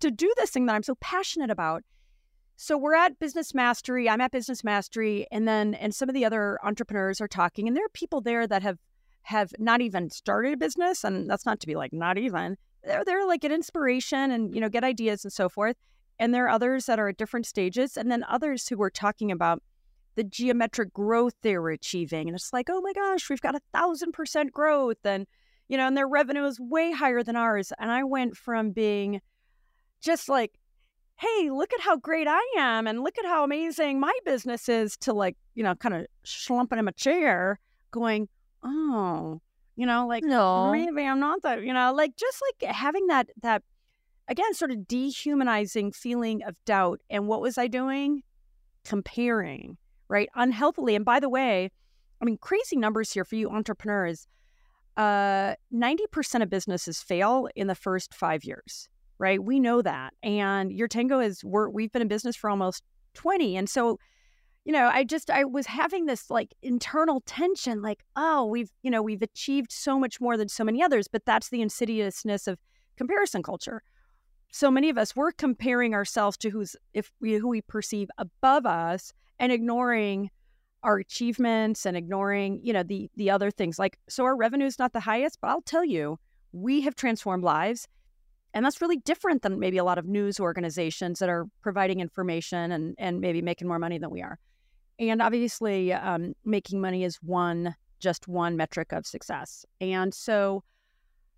to 0.00 0.10
do 0.10 0.32
this 0.36 0.50
thing 0.50 0.66
that 0.66 0.74
I'm 0.74 0.82
so 0.82 0.96
passionate 0.96 1.50
about. 1.50 1.82
So 2.56 2.76
we're 2.76 2.94
at 2.94 3.18
Business 3.18 3.54
Mastery. 3.54 4.08
I'm 4.08 4.20
at 4.20 4.32
Business 4.32 4.62
Mastery, 4.62 5.26
and 5.30 5.48
then 5.48 5.72
and 5.74 5.94
some 5.94 6.10
of 6.10 6.14
the 6.14 6.26
other 6.26 6.58
entrepreneurs 6.62 7.20
are 7.20 7.28
talking, 7.28 7.66
and 7.66 7.76
there 7.76 7.84
are 7.84 7.94
people 7.94 8.20
there 8.20 8.46
that 8.46 8.62
have 8.62 8.78
have 9.22 9.54
not 9.58 9.80
even 9.80 10.10
started 10.10 10.54
a 10.54 10.56
business, 10.56 11.04
and 11.04 11.28
that's 11.28 11.46
not 11.46 11.60
to 11.60 11.66
be 11.66 11.74
like 11.74 11.92
not 11.92 12.18
even. 12.18 12.56
They're 12.84 13.04
there 13.04 13.26
like 13.26 13.40
get 13.40 13.52
inspiration 13.52 14.30
and 14.30 14.54
you 14.54 14.60
know 14.60 14.68
get 14.68 14.84
ideas 14.84 15.24
and 15.24 15.32
so 15.32 15.48
forth. 15.48 15.76
And 16.18 16.34
there 16.34 16.44
are 16.44 16.50
others 16.50 16.84
that 16.84 16.98
are 16.98 17.08
at 17.08 17.16
different 17.16 17.46
stages, 17.46 17.96
and 17.96 18.10
then 18.10 18.24
others 18.24 18.68
who 18.68 18.76
were 18.76 18.90
talking 18.90 19.32
about 19.32 19.62
the 20.16 20.24
geometric 20.24 20.92
growth 20.92 21.32
they 21.40 21.56
were 21.56 21.70
achieving, 21.70 22.28
and 22.28 22.36
it's 22.36 22.52
like, 22.52 22.68
oh 22.68 22.82
my 22.82 22.92
gosh, 22.92 23.30
we've 23.30 23.40
got 23.40 23.54
a 23.54 23.60
thousand 23.72 24.12
percent 24.12 24.52
growth, 24.52 24.98
and 25.04 25.26
you 25.68 25.78
know, 25.78 25.86
and 25.86 25.96
their 25.96 26.08
revenue 26.08 26.44
is 26.44 26.60
way 26.60 26.92
higher 26.92 27.22
than 27.22 27.36
ours. 27.36 27.72
And 27.78 27.90
I 27.90 28.04
went 28.04 28.36
from 28.36 28.72
being 28.72 29.22
just 30.00 30.28
like 30.28 30.52
hey, 31.20 31.50
look 31.50 31.70
at 31.74 31.80
how 31.80 31.96
great 31.96 32.26
I 32.26 32.40
am 32.56 32.86
and 32.86 33.02
look 33.02 33.18
at 33.18 33.26
how 33.26 33.44
amazing 33.44 34.00
my 34.00 34.12
business 34.24 34.70
is 34.70 34.96
to 34.98 35.12
like, 35.12 35.36
you 35.54 35.62
know, 35.62 35.74
kind 35.74 35.94
of 35.94 36.06
slumping 36.24 36.78
in 36.78 36.88
a 36.88 36.92
chair 36.92 37.60
going, 37.90 38.26
oh, 38.62 39.42
you 39.76 39.84
know, 39.84 40.06
like 40.06 40.24
No. 40.24 40.72
maybe 40.72 41.04
I'm 41.04 41.20
not 41.20 41.42
that, 41.42 41.62
you 41.62 41.74
know, 41.74 41.92
like 41.92 42.16
just 42.16 42.40
like 42.40 42.72
having 42.74 43.06
that, 43.08 43.28
that 43.42 43.62
again, 44.28 44.54
sort 44.54 44.70
of 44.70 44.88
dehumanizing 44.88 45.92
feeling 45.92 46.42
of 46.44 46.56
doubt. 46.64 47.02
And 47.10 47.26
what 47.26 47.42
was 47.42 47.58
I 47.58 47.66
doing? 47.66 48.22
Comparing, 48.84 49.76
right? 50.08 50.30
Unhealthily. 50.34 50.94
And 50.94 51.04
by 51.04 51.20
the 51.20 51.28
way, 51.28 51.70
I 52.22 52.24
mean, 52.24 52.38
crazy 52.38 52.76
numbers 52.76 53.12
here 53.12 53.26
for 53.26 53.36
you 53.36 53.50
entrepreneurs. 53.50 54.26
Uh, 54.96 55.54
90% 55.72 56.42
of 56.42 56.48
businesses 56.48 57.02
fail 57.02 57.48
in 57.54 57.66
the 57.66 57.74
first 57.74 58.14
five 58.14 58.42
years 58.42 58.88
right? 59.20 59.44
We 59.44 59.60
know 59.60 59.82
that. 59.82 60.14
And 60.22 60.72
your 60.72 60.88
tango 60.88 61.20
is 61.20 61.44
we're 61.44 61.68
we've 61.68 61.92
been 61.92 62.02
in 62.02 62.08
business 62.08 62.34
for 62.34 62.48
almost 62.48 62.82
20. 63.14 63.56
And 63.56 63.68
so, 63.68 63.98
you 64.64 64.72
know, 64.72 64.88
I 64.92 65.04
just 65.04 65.30
I 65.30 65.44
was 65.44 65.66
having 65.66 66.06
this 66.06 66.30
like 66.30 66.54
internal 66.62 67.22
tension, 67.26 67.82
like, 67.82 68.02
oh, 68.16 68.46
we've, 68.46 68.70
you 68.82 68.90
know, 68.90 69.02
we've 69.02 69.22
achieved 69.22 69.70
so 69.70 69.98
much 69.98 70.20
more 70.20 70.36
than 70.36 70.48
so 70.48 70.64
many 70.64 70.82
others, 70.82 71.06
but 71.06 71.24
that's 71.26 71.50
the 71.50 71.60
insidiousness 71.60 72.48
of 72.48 72.58
comparison 72.96 73.42
culture. 73.42 73.82
So 74.52 74.70
many 74.70 74.88
of 74.88 74.98
us 74.98 75.14
we're 75.14 75.32
comparing 75.32 75.94
ourselves 75.94 76.36
to 76.38 76.50
who's 76.50 76.74
if 76.94 77.12
we 77.20 77.34
who 77.34 77.48
we 77.48 77.60
perceive 77.60 78.08
above 78.16 78.64
us 78.64 79.12
and 79.38 79.52
ignoring 79.52 80.30
our 80.82 80.96
achievements 80.96 81.84
and 81.84 81.94
ignoring, 81.94 82.58
you 82.62 82.72
know, 82.72 82.82
the 82.82 83.10
the 83.16 83.28
other 83.28 83.50
things. 83.50 83.78
Like 83.78 83.98
so 84.08 84.24
our 84.24 84.34
revenue 84.34 84.64
is 84.64 84.78
not 84.78 84.94
the 84.94 85.00
highest, 85.00 85.40
but 85.42 85.48
I'll 85.48 85.60
tell 85.60 85.84
you, 85.84 86.18
we 86.52 86.80
have 86.80 86.94
transformed 86.94 87.44
lives 87.44 87.86
and 88.52 88.64
that's 88.64 88.80
really 88.80 88.96
different 88.98 89.42
than 89.42 89.58
maybe 89.58 89.78
a 89.78 89.84
lot 89.84 89.98
of 89.98 90.06
news 90.06 90.40
organizations 90.40 91.18
that 91.20 91.28
are 91.28 91.46
providing 91.62 92.00
information 92.00 92.72
and, 92.72 92.94
and 92.98 93.20
maybe 93.20 93.42
making 93.42 93.68
more 93.68 93.78
money 93.78 93.98
than 93.98 94.10
we 94.10 94.22
are. 94.22 94.38
And 94.98 95.22
obviously, 95.22 95.92
um, 95.92 96.34
making 96.44 96.80
money 96.80 97.04
is 97.04 97.16
one, 97.22 97.74
just 98.00 98.28
one 98.28 98.56
metric 98.56 98.92
of 98.92 99.06
success. 99.06 99.64
And 99.80 100.12
so, 100.12 100.62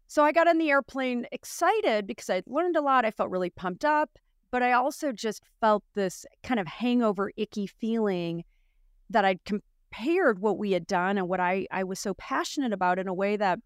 so 0.08 0.24
I 0.24 0.32
got 0.32 0.48
on 0.48 0.58
the 0.58 0.70
airplane 0.70 1.26
excited 1.32 2.06
because 2.06 2.28
I'd 2.28 2.46
learned 2.46 2.76
a 2.76 2.80
lot. 2.80 3.04
I 3.04 3.10
felt 3.10 3.30
really 3.30 3.50
pumped 3.50 3.84
up, 3.84 4.18
but 4.50 4.62
I 4.62 4.72
also 4.72 5.12
just 5.12 5.42
felt 5.60 5.84
this 5.94 6.26
kind 6.42 6.58
of 6.58 6.66
hangover, 6.66 7.30
icky 7.36 7.66
feeling 7.66 8.44
that 9.10 9.24
I'd 9.24 9.44
compared 9.44 10.40
what 10.40 10.58
we 10.58 10.72
had 10.72 10.86
done 10.86 11.18
and 11.18 11.28
what 11.28 11.40
I, 11.40 11.66
I 11.70 11.84
was 11.84 12.00
so 12.00 12.14
passionate 12.14 12.72
about 12.72 12.98
in 12.98 13.06
a 13.06 13.14
way 13.14 13.36
that 13.36 13.58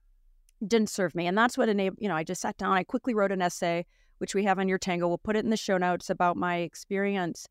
didn't 0.67 0.91
serve 0.91 1.15
me. 1.15 1.27
And 1.27 1.37
that's 1.37 1.59
what 1.59 1.69
enabled, 1.69 1.99
you 2.01 2.09
know, 2.09 2.17
I 2.17 2.25
just 2.25 2.41
sat 2.41 2.57
down, 2.57 2.73
I 2.73 2.85
quickly 2.85 3.15
wrote 3.15 3.33
an 3.33 3.43
essay, 3.43 3.87
which 4.19 4.35
we 4.35 4.45
have 4.45 4.59
on 4.59 4.69
your 4.69 4.79
tango. 4.79 5.09
We'll 5.09 5.19
put 5.19 5.37
it 5.37 5.45
in 5.45 5.51
the 5.51 5.57
show 5.57 5.79
notes 5.79 6.11
about 6.11 6.37
my 6.37 6.57
experience 6.57 7.47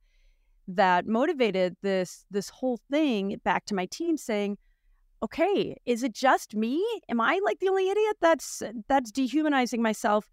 that 0.68 1.06
motivated 1.06 1.76
this 1.84 2.26
this 2.32 2.50
whole 2.50 2.80
thing 2.90 3.40
back 3.44 3.66
to 3.66 3.76
my 3.76 3.86
team 3.86 4.18
saying, 4.18 4.58
okay, 5.22 5.76
is 5.86 6.04
it 6.04 6.14
just 6.14 6.56
me? 6.56 6.84
Am 7.10 7.22
I 7.22 7.40
like 7.44 7.60
the 7.60 7.70
only 7.70 7.90
idiot 7.90 8.18
that's 8.22 8.64
that's 8.88 9.12
dehumanizing 9.12 9.82
myself 9.82 10.30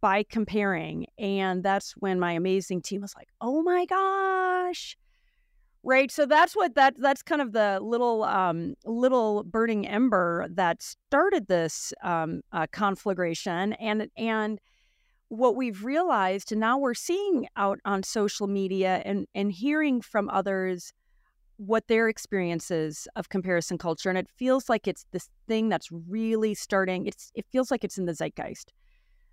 by 0.00 0.22
comparing? 0.22 1.06
And 1.18 1.62
that's 1.62 1.92
when 1.92 2.20
my 2.20 2.32
amazing 2.32 2.82
team 2.82 3.00
was 3.00 3.14
like, 3.16 3.28
oh 3.40 3.62
my 3.62 3.86
gosh, 3.86 4.96
right 5.82 6.10
so 6.10 6.26
that's 6.26 6.54
what 6.54 6.74
that 6.74 6.94
that's 6.98 7.22
kind 7.22 7.40
of 7.40 7.52
the 7.52 7.78
little 7.80 8.22
um 8.24 8.74
little 8.84 9.42
burning 9.44 9.86
ember 9.86 10.46
that 10.50 10.82
started 10.82 11.46
this 11.46 11.92
um 12.02 12.42
uh, 12.52 12.66
conflagration 12.72 13.72
and 13.74 14.08
and 14.16 14.60
what 15.28 15.56
we've 15.56 15.84
realized 15.84 16.52
and 16.52 16.60
now 16.60 16.76
we're 16.76 16.92
seeing 16.92 17.46
out 17.56 17.78
on 17.84 18.02
social 18.02 18.46
media 18.46 19.00
and 19.04 19.26
and 19.34 19.52
hearing 19.52 20.00
from 20.00 20.28
others 20.28 20.92
what 21.56 21.86
their 21.88 22.08
experiences 22.08 23.06
of 23.16 23.28
comparison 23.28 23.78
culture 23.78 24.08
and 24.08 24.18
it 24.18 24.28
feels 24.36 24.68
like 24.68 24.86
it's 24.86 25.06
this 25.12 25.28
thing 25.46 25.68
that's 25.68 25.88
really 26.08 26.54
starting 26.54 27.06
it's 27.06 27.30
it 27.34 27.46
feels 27.50 27.70
like 27.70 27.84
it's 27.84 27.96
in 27.96 28.06
the 28.06 28.14
zeitgeist 28.14 28.72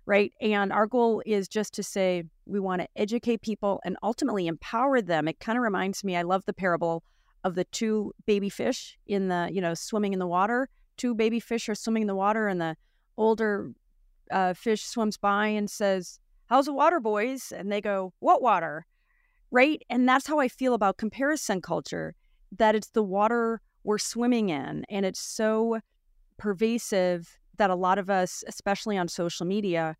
right? 0.08 0.32
And 0.40 0.72
our 0.72 0.86
goal 0.86 1.22
is 1.26 1.48
just 1.48 1.74
to 1.74 1.82
say 1.82 2.24
we 2.46 2.58
want 2.58 2.80
to 2.80 2.88
educate 2.96 3.42
people 3.42 3.78
and 3.84 3.94
ultimately 4.02 4.46
empower 4.46 5.02
them. 5.02 5.28
It 5.28 5.38
kind 5.38 5.58
of 5.58 5.62
reminds 5.62 6.02
me, 6.02 6.16
I 6.16 6.22
love 6.22 6.46
the 6.46 6.54
parable 6.54 7.04
of 7.44 7.54
the 7.54 7.64
two 7.64 8.14
baby 8.24 8.48
fish 8.48 8.96
in 9.06 9.28
the, 9.28 9.50
you 9.52 9.60
know, 9.60 9.74
swimming 9.74 10.14
in 10.14 10.18
the 10.18 10.26
water. 10.26 10.70
Two 10.96 11.14
baby 11.14 11.40
fish 11.40 11.68
are 11.68 11.74
swimming 11.74 12.04
in 12.04 12.06
the 12.06 12.14
water, 12.14 12.48
and 12.48 12.58
the 12.58 12.74
older 13.18 13.70
uh, 14.30 14.54
fish 14.54 14.82
swims 14.82 15.18
by 15.18 15.46
and 15.46 15.68
says, 15.70 16.18
How's 16.46 16.64
the 16.64 16.72
water, 16.72 17.00
boys? 17.00 17.52
And 17.54 17.70
they 17.70 17.82
go, 17.82 18.14
What 18.20 18.40
water? 18.40 18.86
Right. 19.50 19.82
And 19.90 20.08
that's 20.08 20.26
how 20.26 20.38
I 20.38 20.48
feel 20.48 20.72
about 20.72 20.96
comparison 20.96 21.60
culture 21.60 22.14
that 22.56 22.74
it's 22.74 22.88
the 22.88 23.02
water 23.02 23.60
we're 23.84 23.98
swimming 23.98 24.48
in, 24.48 24.86
and 24.88 25.04
it's 25.04 25.20
so 25.20 25.80
pervasive 26.38 27.38
that 27.58 27.70
a 27.70 27.74
lot 27.74 27.98
of 27.98 28.08
us, 28.10 28.42
especially 28.46 28.96
on 28.96 29.08
social 29.08 29.46
media, 29.46 29.96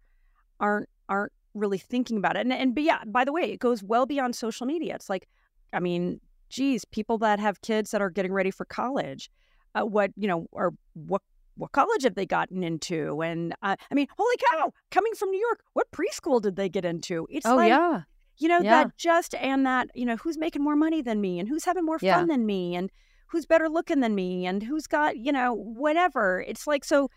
aren't 0.60 0.88
aren't 1.08 1.32
really 1.54 1.78
thinking 1.78 2.16
about 2.16 2.36
it. 2.36 2.40
And 2.40 2.52
and 2.52 2.74
but 2.74 2.84
yeah, 2.84 3.02
by 3.06 3.24
the 3.24 3.32
way, 3.32 3.42
it 3.52 3.58
goes 3.60 3.82
well 3.82 4.06
beyond 4.06 4.34
social 4.34 4.66
media. 4.66 4.94
It's 4.94 5.08
like, 5.10 5.28
I 5.72 5.80
mean, 5.80 6.20
geez, 6.48 6.84
people 6.84 7.18
that 7.18 7.38
have 7.40 7.60
kids 7.60 7.90
that 7.90 8.00
are 8.00 8.10
getting 8.10 8.32
ready 8.32 8.50
for 8.50 8.64
college, 8.64 9.30
uh, 9.74 9.82
what 9.84 10.10
you 10.16 10.26
know, 10.28 10.46
or 10.52 10.72
what 10.94 11.22
what 11.56 11.72
college 11.72 12.04
have 12.04 12.14
they 12.14 12.26
gotten 12.26 12.62
into? 12.62 13.20
And 13.20 13.52
uh, 13.62 13.74
I 13.90 13.94
mean, 13.94 14.06
holy 14.16 14.36
cow, 14.52 14.72
coming 14.90 15.12
from 15.14 15.30
New 15.30 15.40
York, 15.40 15.60
what 15.72 15.90
preschool 15.90 16.40
did 16.40 16.54
they 16.56 16.68
get 16.68 16.84
into? 16.84 17.26
It's 17.30 17.46
Oh 17.46 17.56
like, 17.56 17.70
yeah. 17.70 18.02
you 18.36 18.46
know, 18.46 18.60
Yeah. 18.60 18.84
that 18.84 18.96
just 18.96 19.34
and 19.34 19.66
that, 19.66 19.90
you 19.94 20.06
know, 20.06 20.16
who's 20.16 20.38
making 20.38 20.62
more 20.62 20.76
money 20.76 21.02
than 21.02 21.20
me 21.20 21.40
and 21.40 21.48
who's 21.48 21.64
having 21.64 21.84
more 21.84 21.98
fun 21.98 22.28
than 22.28 22.46
me 22.46 22.76
and 22.76 22.92
who's 23.26 23.44
better 23.44 23.68
looking 23.68 23.98
than 23.98 24.14
me 24.14 24.46
and 24.46 24.62
who's 24.62 24.86
got, 24.86 25.16
you 25.16 25.32
know, 25.32 25.52
whatever. 25.52 26.44
It's 26.46 26.68
like 26.68 26.84
so 26.84 27.10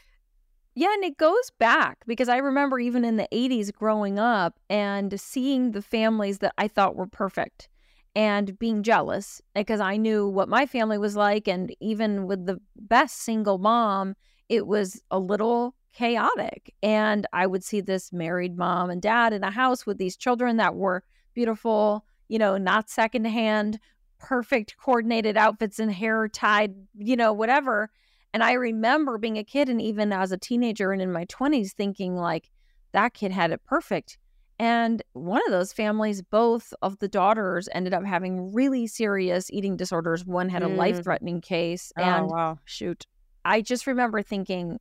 Yeah, 0.73 0.93
and 0.93 1.03
it 1.03 1.17
goes 1.17 1.51
back 1.59 1.97
because 2.07 2.29
I 2.29 2.37
remember 2.37 2.79
even 2.79 3.03
in 3.03 3.17
the 3.17 3.27
80s 3.31 3.71
growing 3.71 4.17
up 4.19 4.57
and 4.69 5.19
seeing 5.19 5.71
the 5.71 5.81
families 5.81 6.39
that 6.39 6.53
I 6.57 6.67
thought 6.69 6.95
were 6.95 7.07
perfect 7.07 7.67
and 8.15 8.57
being 8.57 8.83
jealous 8.83 9.41
eh, 9.55 9.61
because 9.61 9.79
I 9.81 9.97
knew 9.97 10.27
what 10.27 10.47
my 10.49 10.65
family 10.65 10.97
was 10.97 11.15
like. 11.15 11.47
And 11.47 11.75
even 11.81 12.25
with 12.25 12.45
the 12.45 12.59
best 12.77 13.17
single 13.17 13.57
mom, 13.57 14.15
it 14.47 14.65
was 14.65 15.01
a 15.11 15.19
little 15.19 15.75
chaotic. 15.93 16.73
And 16.81 17.27
I 17.33 17.47
would 17.47 17.63
see 17.65 17.81
this 17.81 18.13
married 18.13 18.57
mom 18.57 18.89
and 18.89 19.01
dad 19.01 19.33
in 19.33 19.43
a 19.43 19.51
house 19.51 19.85
with 19.85 19.97
these 19.97 20.15
children 20.15 20.55
that 20.57 20.75
were 20.75 21.03
beautiful, 21.33 22.05
you 22.29 22.39
know, 22.39 22.57
not 22.57 22.89
secondhand, 22.89 23.77
perfect 24.19 24.77
coordinated 24.77 25.35
outfits 25.35 25.79
and 25.79 25.91
hair 25.91 26.29
tied, 26.29 26.75
you 26.97 27.17
know, 27.17 27.33
whatever. 27.33 27.89
And 28.33 28.43
I 28.43 28.53
remember 28.53 29.17
being 29.17 29.37
a 29.37 29.43
kid 29.43 29.69
and 29.69 29.81
even 29.81 30.13
as 30.13 30.31
a 30.31 30.37
teenager 30.37 30.91
and 30.91 31.01
in 31.01 31.11
my 31.11 31.25
20s 31.25 31.73
thinking, 31.73 32.15
like, 32.15 32.49
that 32.93 33.13
kid 33.13 33.31
had 33.31 33.51
it 33.51 33.63
perfect. 33.65 34.17
And 34.59 35.01
one 35.13 35.41
of 35.45 35.51
those 35.51 35.73
families, 35.73 36.21
both 36.21 36.73
of 36.81 36.99
the 36.99 37.07
daughters 37.07 37.67
ended 37.73 37.93
up 37.93 38.05
having 38.05 38.53
really 38.53 38.85
serious 38.87 39.49
eating 39.51 39.75
disorders. 39.75 40.25
One 40.25 40.49
had 40.49 40.61
a 40.63 40.67
Mm. 40.67 40.77
life 40.77 41.03
threatening 41.03 41.41
case. 41.41 41.91
oh 41.97 42.03
And 42.03 42.29
wow, 42.29 42.59
shoot. 42.65 43.05
I 43.43 43.61
just 43.61 43.87
remember 43.87 44.21
thinking, 44.21 44.79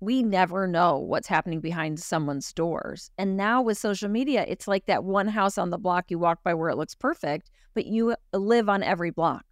we 0.00 0.22
never 0.22 0.66
know 0.66 0.98
what's 0.98 1.28
happening 1.28 1.60
behind 1.60 1.98
someone's 1.98 2.52
doors. 2.52 3.10
And 3.18 3.36
now 3.36 3.62
with 3.62 3.78
social 3.78 4.08
media, 4.08 4.44
it's 4.46 4.68
like 4.68 4.86
that 4.86 5.02
one 5.04 5.28
house 5.28 5.58
on 5.58 5.70
the 5.70 5.78
block 5.78 6.10
you 6.10 6.18
walk 6.18 6.42
by 6.44 6.54
where 6.54 6.68
it 6.68 6.76
looks 6.76 6.94
perfect, 6.94 7.50
but 7.74 7.86
you 7.86 8.14
live 8.32 8.68
on 8.68 8.82
every 8.82 9.10
block. 9.10 9.44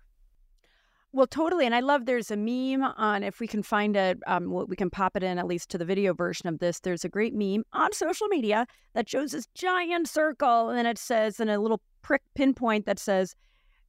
Well, 1.15 1.27
totally. 1.27 1.67
And 1.67 1.75
I 1.75 1.81
love 1.81 2.07
there's 2.07 2.31
a 2.31 2.37
meme 2.37 2.83
on, 2.83 3.23
if 3.23 3.39
we 3.39 3.47
can 3.47 3.63
find 3.63 3.97
it, 3.97 4.19
um, 4.27 4.51
we 4.67 4.77
can 4.77 4.89
pop 4.89 5.15
it 5.15 5.23
in 5.23 5.39
at 5.39 5.47
least 5.47 5.69
to 5.71 5.79
the 5.79 5.85
video 5.85 6.15
version 6.15 6.49
of 6.49 6.59
this. 6.59 6.81
There's 6.81 7.05
a 7.05 7.09
great 7.09 7.35
meme 7.35 7.65
on 7.75 7.93
social 7.93 8.29
media 8.29 8.67
that 8.95 9.11
shows 9.11 9.33
this 9.33 9.47
giant 9.55 10.09
circle 10.09 10.71
and 10.71 10.89
it 10.89 10.97
says, 10.97 11.39
in 11.39 11.51
a 11.51 11.59
little 11.59 11.83
prick 12.01 12.23
pinpoint 12.35 12.87
that 12.87 12.99
says, 12.99 13.35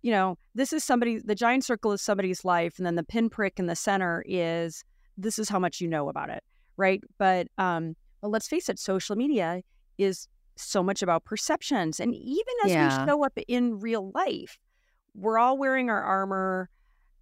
you 0.02 0.12
know, 0.12 0.38
this 0.54 0.74
is 0.74 0.84
somebody, 0.84 1.20
the 1.20 1.34
giant 1.34 1.64
circle 1.64 1.94
is 1.94 2.02
somebody's 2.02 2.44
life. 2.44 2.78
And 2.78 2.86
then 2.86 2.96
the 2.96 3.04
pinprick 3.04 3.58
in 3.58 3.68
the 3.68 3.76
center 3.76 4.26
is, 4.28 4.84
this 5.18 5.40
is 5.40 5.48
how 5.48 5.60
much 5.60 5.80
you 5.80 5.88
know 5.88 6.10
about 6.10 6.30
it. 6.30 6.44
Right. 6.76 7.02
But, 7.18 7.48
um, 7.58 7.96
well, 8.22 8.32
let's 8.32 8.50
face 8.50 8.68
it, 8.68 8.80
social 8.80 9.16
media 9.16 9.62
is 9.98 10.28
so 10.58 10.84
much 10.84 11.02
about 11.02 11.24
perceptions. 11.24 12.02
And 12.02 12.14
even 12.14 12.54
as 12.66 12.72
Yeah. 12.72 13.00
we 13.00 13.06
show 13.08 13.24
up 13.24 13.40
in 13.48 13.80
real 13.80 14.12
life, 14.14 14.58
we're 15.16 15.38
all 15.38 15.58
wearing 15.58 15.90
our 15.90 16.04
armor 16.04 16.70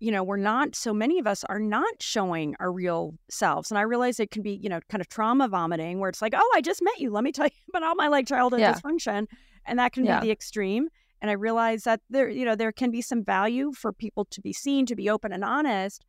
you 0.02 0.12
know, 0.12 0.24
we're 0.24 0.36
not, 0.36 0.76
so 0.76 0.92
many 0.94 1.20
of 1.20 1.28
us 1.28 1.44
are 1.44 1.60
not 1.60 2.02
showing 2.02 2.56
our 2.60 2.72
real 2.72 3.14
selves. 3.30 3.70
And 3.70 3.78
I 3.78 3.84
realize 3.84 4.20
it 4.20 4.32
can 4.32 4.42
be, 4.42 4.60
you 4.62 4.68
know, 4.68 4.80
kind 4.90 5.00
of 5.00 5.08
trauma 5.08 5.48
vomiting 5.48 6.00
where 6.00 6.10
it's 6.10 6.24
like, 6.24 6.34
oh, 6.36 6.52
I 6.56 6.62
just 6.62 6.82
met 6.82 7.00
you. 7.00 7.12
Let 7.12 7.24
me 7.24 7.32
tell 7.32 7.46
you 7.46 7.52
about 7.70 7.84
all 7.84 7.94
my 7.94 8.08
like 8.08 8.28
childhood 8.28 8.62
Yeah. 8.62 8.74
dysfunction. 8.74 9.28
And 9.66 9.78
that 9.78 9.94
can 9.94 10.04
Yeah. 10.04 10.20
be 10.20 10.26
the 10.26 10.32
extreme. 10.32 10.90
And 11.22 11.30
I 11.30 11.36
realize 11.36 11.84
that 11.84 12.02
there, 12.10 12.28
you 12.28 12.46
know, 12.46 12.56
there 12.56 12.72
can 12.72 12.90
be 12.90 13.04
some 13.04 13.24
value 13.24 13.74
for 13.74 13.94
people 13.94 14.26
to 14.32 14.42
be 14.42 14.52
seen, 14.52 14.88
to 14.88 14.96
be 14.96 15.08
open 15.08 15.32
and 15.32 15.44
honest. 15.44 16.04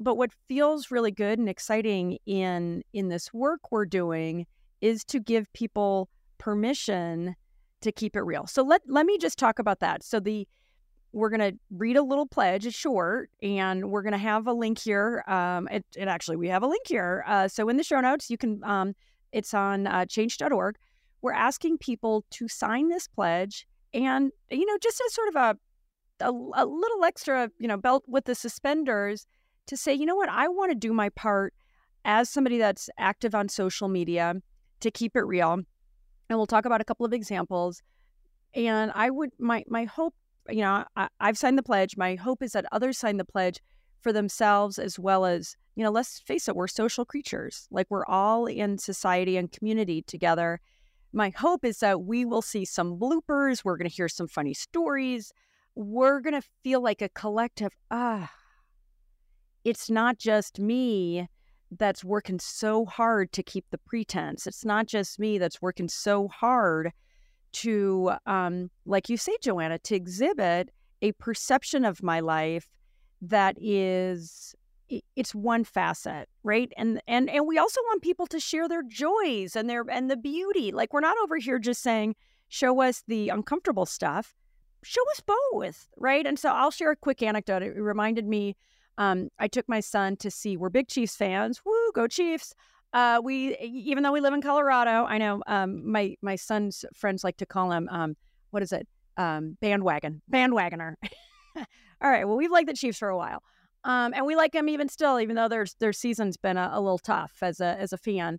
But 0.00 0.16
what 0.16 0.32
feels 0.48 0.90
really 0.90 1.12
good 1.12 1.38
and 1.38 1.48
exciting 1.48 2.18
in 2.26 2.82
in 2.92 3.08
this 3.08 3.32
work 3.32 3.70
we're 3.70 3.86
doing 3.86 4.46
is 4.80 5.04
to 5.04 5.20
give 5.20 5.52
people 5.52 6.08
permission 6.38 7.36
to 7.82 7.92
keep 7.92 8.16
it 8.16 8.22
real. 8.22 8.48
So 8.48 8.64
let 8.64 8.82
let 8.88 9.06
me 9.06 9.16
just 9.16 9.38
talk 9.38 9.60
about 9.60 9.78
that. 9.78 10.02
So 10.02 10.18
the 10.18 10.48
we're 11.12 11.28
going 11.28 11.52
to 11.52 11.58
read 11.70 11.96
a 11.96 12.02
little 12.02 12.26
pledge. 12.26 12.66
It's 12.66 12.76
short, 12.76 13.30
and 13.42 13.90
we're 13.90 14.02
going 14.02 14.12
to 14.12 14.18
have 14.18 14.46
a 14.46 14.52
link 14.52 14.78
here. 14.78 15.22
Um, 15.26 15.68
it, 15.70 15.84
it 15.96 16.08
actually, 16.08 16.36
we 16.36 16.48
have 16.48 16.62
a 16.62 16.66
link 16.66 16.86
here. 16.86 17.24
Uh, 17.26 17.48
so 17.48 17.68
in 17.68 17.76
the 17.76 17.84
show 17.84 18.00
notes, 18.00 18.30
you 18.30 18.38
can, 18.38 18.62
um, 18.64 18.94
it's 19.32 19.52
on 19.52 19.86
uh, 19.86 20.06
change.org. 20.06 20.76
We're 21.20 21.32
asking 21.32 21.78
people 21.78 22.24
to 22.30 22.48
sign 22.48 22.88
this 22.88 23.06
pledge 23.06 23.66
and, 23.94 24.32
you 24.50 24.66
know, 24.66 24.78
just 24.82 25.00
as 25.06 25.14
sort 25.14 25.28
of 25.28 25.36
a, 25.36 26.24
a, 26.24 26.30
a 26.30 26.64
little 26.64 27.04
extra, 27.04 27.50
you 27.58 27.68
know, 27.68 27.76
belt 27.76 28.04
with 28.08 28.24
the 28.24 28.34
suspenders 28.34 29.26
to 29.66 29.76
say, 29.76 29.92
you 29.92 30.06
know 30.06 30.16
what, 30.16 30.28
I 30.28 30.48
want 30.48 30.72
to 30.72 30.74
do 30.74 30.92
my 30.92 31.10
part 31.10 31.54
as 32.04 32.30
somebody 32.30 32.58
that's 32.58 32.88
active 32.98 33.34
on 33.34 33.48
social 33.48 33.88
media 33.88 34.34
to 34.80 34.90
keep 34.90 35.14
it 35.14 35.22
real. 35.22 35.52
And 35.52 36.38
we'll 36.38 36.46
talk 36.46 36.64
about 36.64 36.80
a 36.80 36.84
couple 36.84 37.06
of 37.06 37.12
examples. 37.12 37.82
And 38.54 38.90
I 38.94 39.10
would, 39.10 39.30
my, 39.38 39.62
my 39.68 39.84
hope 39.84 40.14
you 40.48 40.60
know, 40.60 40.84
I, 40.96 41.08
I've 41.20 41.38
signed 41.38 41.58
the 41.58 41.62
pledge. 41.62 41.96
My 41.96 42.14
hope 42.14 42.42
is 42.42 42.52
that 42.52 42.66
others 42.72 42.98
sign 42.98 43.16
the 43.16 43.24
pledge 43.24 43.60
for 44.00 44.12
themselves 44.12 44.78
as 44.78 44.98
well 44.98 45.24
as, 45.24 45.56
you 45.76 45.84
know, 45.84 45.90
let's 45.90 46.20
face 46.20 46.48
it, 46.48 46.56
we're 46.56 46.68
social 46.68 47.04
creatures. 47.04 47.68
Like 47.70 47.86
we're 47.88 48.06
all 48.06 48.46
in 48.46 48.78
society 48.78 49.36
and 49.36 49.50
community 49.50 50.02
together. 50.02 50.60
My 51.12 51.30
hope 51.30 51.64
is 51.64 51.78
that 51.78 52.02
we 52.02 52.24
will 52.24 52.42
see 52.42 52.64
some 52.64 52.98
bloopers. 52.98 53.64
We're 53.64 53.76
going 53.76 53.88
to 53.88 53.94
hear 53.94 54.08
some 54.08 54.28
funny 54.28 54.54
stories. 54.54 55.32
We're 55.74 56.20
going 56.20 56.40
to 56.40 56.46
feel 56.62 56.82
like 56.82 57.02
a 57.02 57.08
collective, 57.10 57.72
ah, 57.90 58.30
it's 59.64 59.88
not 59.88 60.18
just 60.18 60.58
me 60.58 61.28
that's 61.70 62.04
working 62.04 62.38
so 62.38 62.84
hard 62.84 63.32
to 63.32 63.42
keep 63.42 63.64
the 63.70 63.78
pretense. 63.78 64.46
It's 64.46 64.64
not 64.64 64.86
just 64.86 65.18
me 65.18 65.38
that's 65.38 65.62
working 65.62 65.88
so 65.88 66.28
hard 66.28 66.92
to 67.52 68.12
um 68.26 68.70
like 68.86 69.08
you 69.08 69.16
say 69.16 69.36
joanna 69.40 69.78
to 69.78 69.94
exhibit 69.94 70.70
a 71.02 71.12
perception 71.12 71.84
of 71.84 72.02
my 72.02 72.20
life 72.20 72.66
that 73.20 73.56
is 73.60 74.54
it's 75.16 75.34
one 75.34 75.64
facet 75.64 76.28
right? 76.42 76.72
And 76.76 77.00
and 77.06 77.30
and 77.30 77.46
we 77.46 77.58
also 77.58 77.80
want 77.82 78.02
people 78.02 78.26
to 78.28 78.40
share 78.40 78.68
their 78.68 78.82
joys 78.82 79.56
and 79.56 79.68
their 79.68 79.84
and 79.88 80.10
the 80.10 80.16
beauty. 80.16 80.72
Like 80.72 80.92
we're 80.92 81.00
not 81.00 81.16
over 81.22 81.36
here 81.38 81.58
just 81.58 81.82
saying 81.82 82.14
show 82.48 82.82
us 82.82 83.02
the 83.06 83.28
uncomfortable 83.28 83.86
stuff. 83.86 84.34
Show 84.82 85.02
us 85.12 85.20
both 85.20 85.88
right? 85.96 86.26
And 86.26 86.38
so 86.38 86.50
i'll 86.50 86.70
share 86.70 86.90
a 86.90 86.96
quick 86.96 87.22
anecdote. 87.22 87.62
It 87.62 87.76
reminded 87.76 88.26
me 88.26 88.56
um 88.98 89.30
i 89.38 89.48
took 89.48 89.68
my 89.68 89.80
son 89.80 90.16
to 90.16 90.30
see 90.30 90.56
we're 90.56 90.68
big 90.70 90.88
chiefs 90.88 91.16
fans. 91.16 91.62
Woo 91.64 91.92
go 91.94 92.06
chiefs 92.06 92.54
uh, 92.92 93.20
we 93.22 93.56
even 93.58 94.02
though 94.02 94.12
we 94.12 94.20
live 94.20 94.34
in 94.34 94.42
Colorado, 94.42 95.04
I 95.06 95.18
know 95.18 95.42
um, 95.46 95.90
my 95.90 96.16
my 96.22 96.36
son's 96.36 96.84
friends 96.94 97.24
like 97.24 97.36
to 97.38 97.46
call 97.46 97.72
him 97.72 97.88
um, 97.90 98.16
what 98.50 98.62
is 98.62 98.72
it? 98.72 98.86
Um, 99.16 99.56
bandwagon, 99.60 100.22
bandwagoner. 100.30 100.94
All 101.56 102.10
right. 102.10 102.26
Well, 102.26 102.36
we've 102.36 102.50
liked 102.50 102.68
the 102.68 102.74
Chiefs 102.74 102.98
for 102.98 103.08
a 103.08 103.16
while, 103.16 103.42
um, 103.84 104.12
and 104.14 104.26
we 104.26 104.36
like 104.36 104.52
them 104.52 104.68
even 104.68 104.88
still, 104.88 105.20
even 105.20 105.36
though 105.36 105.48
their 105.48 105.66
their 105.80 105.92
season's 105.92 106.36
been 106.36 106.56
a, 106.56 106.70
a 106.72 106.80
little 106.80 106.98
tough 106.98 107.32
as 107.42 107.60
a 107.60 107.76
as 107.78 107.92
a 107.92 107.98
fan. 107.98 108.38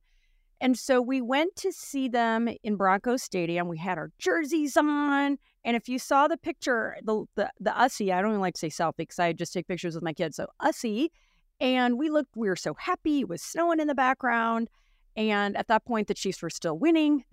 And 0.61 0.79
so 0.79 1.01
we 1.01 1.21
went 1.21 1.55
to 1.57 1.73
see 1.73 2.07
them 2.07 2.47
in 2.63 2.77
Broncos 2.77 3.21
Stadium. 3.21 3.67
We 3.67 3.77
had 3.77 3.97
our 3.97 4.11
jerseys 4.17 4.77
on, 4.77 5.37
and 5.65 5.75
if 5.75 5.89
you 5.89 5.99
saw 5.99 6.27
the 6.27 6.37
picture, 6.37 6.95
the 7.03 7.25
the 7.35 7.51
the 7.59 7.77
I 7.77 7.87
don't 7.89 8.31
even 8.31 8.39
like 8.39 8.53
to 8.53 8.59
say 8.59 8.69
selfie 8.69 8.97
because 8.97 9.19
I 9.19 9.33
just 9.33 9.51
take 9.51 9.67
pictures 9.67 9.95
with 9.95 10.03
my 10.03 10.13
kids. 10.13 10.37
So 10.37 10.47
Ussie 10.61 11.09
and 11.63 11.97
we 11.97 12.09
looked, 12.09 12.35
we 12.35 12.49
were 12.49 12.57
so 12.57 12.73
happy. 12.73 13.21
It 13.21 13.29
was 13.29 13.41
snowing 13.41 13.79
in 13.79 13.87
the 13.87 13.95
background. 13.95 14.69
And 15.15 15.55
at 15.55 15.69
that 15.69 15.85
point, 15.85 16.09
the 16.09 16.13
Chiefs 16.13 16.41
were 16.41 16.49
still 16.49 16.77
winning. 16.77 17.23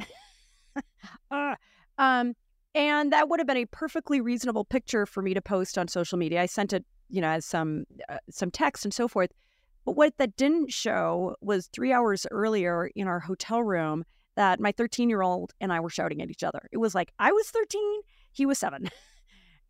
uh, 1.33 1.57
um, 1.99 2.35
and 2.73 3.13
that 3.13 3.29
would 3.29 3.41
have 3.41 3.49
been 3.49 3.57
a 3.57 3.67
perfectly 3.67 4.21
reasonable 4.21 4.65
picture 4.65 5.05
for 5.05 5.21
me 5.21 5.35
to 5.35 5.43
post 5.43 5.77
on 5.77 5.89
social 5.89 6.17
media. 6.17 6.41
I 6.41 6.47
sent 6.47 6.73
it, 6.73 6.85
you 7.09 7.21
know, 7.21 7.29
as 7.29 7.45
some 7.45 7.85
uh, 8.09 8.19
some 8.31 8.53
text 8.53 8.85
and 8.85 8.95
so 8.95 9.09
forth. 9.09 9.33
But 9.85 9.97
what 9.97 10.17
that 10.19 10.37
didn't 10.37 10.73
show 10.73 11.35
was 11.41 11.67
three 11.67 11.93
hours 11.93 12.25
earlier 12.31 12.89
in 12.95 13.09
our 13.09 13.19
hotel 13.19 13.65
room 13.65 14.05
that 14.37 14.61
my 14.61 14.71
13 14.71 15.11
year 15.11 15.23
old 15.23 15.53
and 15.61 15.73
I 15.73 15.81
were 15.81 15.91
shouting 15.91 16.23
at 16.23 16.31
each 16.31 16.45
other. 16.45 16.69
It 16.71 16.79
was 16.79 16.95
like 16.95 17.11
I 17.19 17.33
was 17.33 17.49
13, 17.49 17.83
he 18.31 18.47
was 18.47 18.59
seven. 18.59 18.91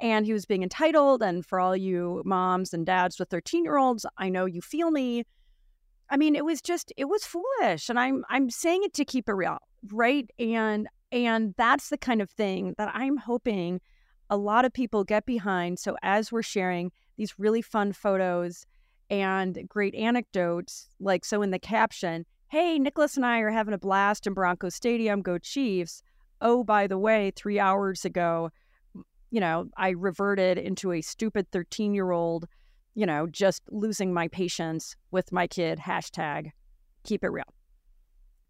and 0.01 0.25
he 0.25 0.33
was 0.33 0.47
being 0.47 0.63
entitled. 0.63 1.23
And 1.23 1.45
for 1.45 1.61
all 1.61 1.77
you 1.77 2.23
moms 2.25 2.73
and 2.73 2.87
dads 2.87 3.19
with 3.19 3.29
13 3.29 3.65
year 3.65 3.77
olds, 3.77 4.07
I 4.17 4.29
know 4.29 4.47
you 4.47 4.61
feel 4.61 4.91
me. 4.91 5.25
I 6.09 6.17
mean, 6.17 6.35
it 6.35 6.45
was 6.45 6.61
just, 6.61 6.93
it 6.97 7.05
was 7.05 7.25
foolish. 7.25 7.89
And 7.89 8.01
I'm, 8.01 8.25
I'm 8.29 8.51
saying 8.51 8.83
it 8.83 8.95
to 8.95 9.05
keep 9.05 9.29
it 9.29 9.35
real, 9.35 9.59
right? 9.93 10.29
And, 10.39 10.89
and 11.13 11.55
that's 11.57 11.91
the 11.91 11.99
kind 11.99 12.21
of 12.21 12.31
thing 12.31 12.75
that 12.79 12.91
I'm 12.95 13.17
hoping 13.17 13.81
a 14.31 14.37
lot 14.37 14.65
of 14.65 14.73
people 14.73 15.05
get 15.05 15.27
behind. 15.27 15.79
So 15.79 15.97
as 16.03 16.33
we're 16.33 16.43
sharing 16.43 16.91
these 17.17 17.39
really 17.39 17.63
fun 17.63 17.93
photos 17.93 18.65
and 19.09 19.59
great 19.69 19.95
anecdotes, 19.95 20.89
like 20.99 21.25
so 21.25 21.43
in 21.43 21.51
the 21.51 21.59
caption, 21.59 22.25
hey, 22.49 22.79
Nicholas 22.79 23.17
and 23.17 23.27
I 23.27 23.41
are 23.41 23.51
having 23.51 23.75
a 23.75 23.79
blast 23.79 24.27
in 24.27 24.35
Broncos 24.35 24.75
Stadium, 24.75 25.21
go 25.23 25.39
Chiefs. 25.39 26.03
Oh, 26.41 26.65
by 26.65 26.87
the 26.87 26.99
way, 26.99 27.33
three 27.37 27.61
hours 27.61 28.05
ago, 28.05 28.51
you 29.31 29.41
know, 29.41 29.67
I 29.77 29.91
reverted 29.91 30.59
into 30.59 30.93
a 30.93 31.01
stupid 31.01 31.51
13 31.51 31.95
year 31.95 32.11
old, 32.11 32.47
you 32.95 33.07
know, 33.07 33.27
just 33.27 33.63
losing 33.71 34.13
my 34.13 34.29
patience 34.29 34.97
with 35.11 35.33
my 35.33 35.47
kid. 35.47 35.79
Hashtag 35.79 36.51
keep 37.05 37.25
it 37.25 37.29
real. 37.29 37.45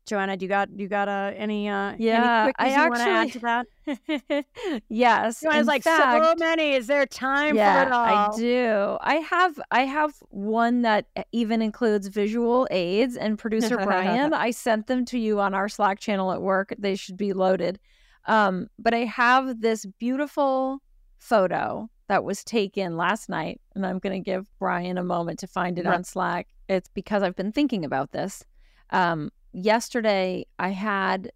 Joanna, 0.06 0.36
do 0.36 0.44
you 0.44 0.48
got 0.48 0.70
you 0.74 0.88
got 0.88 1.08
uh, 1.08 1.30
any 1.36 1.68
uh 1.68 1.94
Yeah, 1.98 2.50
any 2.58 2.72
I 2.72 2.82
you 2.82 2.90
want 2.90 2.96
to 2.96 3.02
add 3.02 3.26
actually- 3.28 4.18
to 4.18 4.26
that? 4.26 4.82
yes. 4.88 5.40
Joanna's 5.40 5.66
like 5.68 5.84
fact, 5.84 6.24
so 6.24 6.34
many. 6.36 6.72
Is 6.72 6.88
there 6.88 7.06
time 7.06 7.54
yeah, 7.54 7.84
for 7.84 7.88
it 7.88 7.92
all? 7.92 8.04
I 8.04 8.36
do. 8.36 8.98
I 9.02 9.16
have 9.16 9.60
I 9.70 9.82
have 9.82 10.14
one 10.30 10.82
that 10.82 11.06
even 11.30 11.62
includes 11.62 12.08
visual 12.08 12.66
aids 12.72 13.16
and 13.16 13.38
producer 13.38 13.76
Brian. 13.76 14.32
I 14.34 14.50
sent 14.50 14.88
them 14.88 15.04
to 15.06 15.18
you 15.18 15.38
on 15.38 15.54
our 15.54 15.68
Slack 15.68 16.00
channel 16.00 16.32
at 16.32 16.42
work. 16.42 16.74
They 16.78 16.96
should 16.96 17.16
be 17.16 17.32
loaded. 17.32 17.78
Um, 18.26 18.68
but 18.78 18.94
I 18.94 19.04
have 19.04 19.60
this 19.60 19.86
beautiful 19.98 20.80
photo 21.18 21.88
that 22.08 22.24
was 22.24 22.42
taken 22.44 22.96
last 22.96 23.28
night, 23.28 23.60
and 23.74 23.86
I'm 23.86 23.98
going 23.98 24.22
to 24.22 24.24
give 24.24 24.46
Brian 24.58 24.98
a 24.98 25.04
moment 25.04 25.38
to 25.40 25.46
find 25.46 25.78
it 25.78 25.86
Right. 25.86 25.94
on 25.94 26.04
Slack. 26.04 26.48
It's 26.68 26.88
because 26.88 27.22
I've 27.22 27.36
been 27.36 27.52
thinking 27.52 27.84
about 27.84 28.12
this. 28.12 28.44
Um, 28.90 29.30
yesterday, 29.52 30.46
I 30.58 30.70
had 30.70 31.30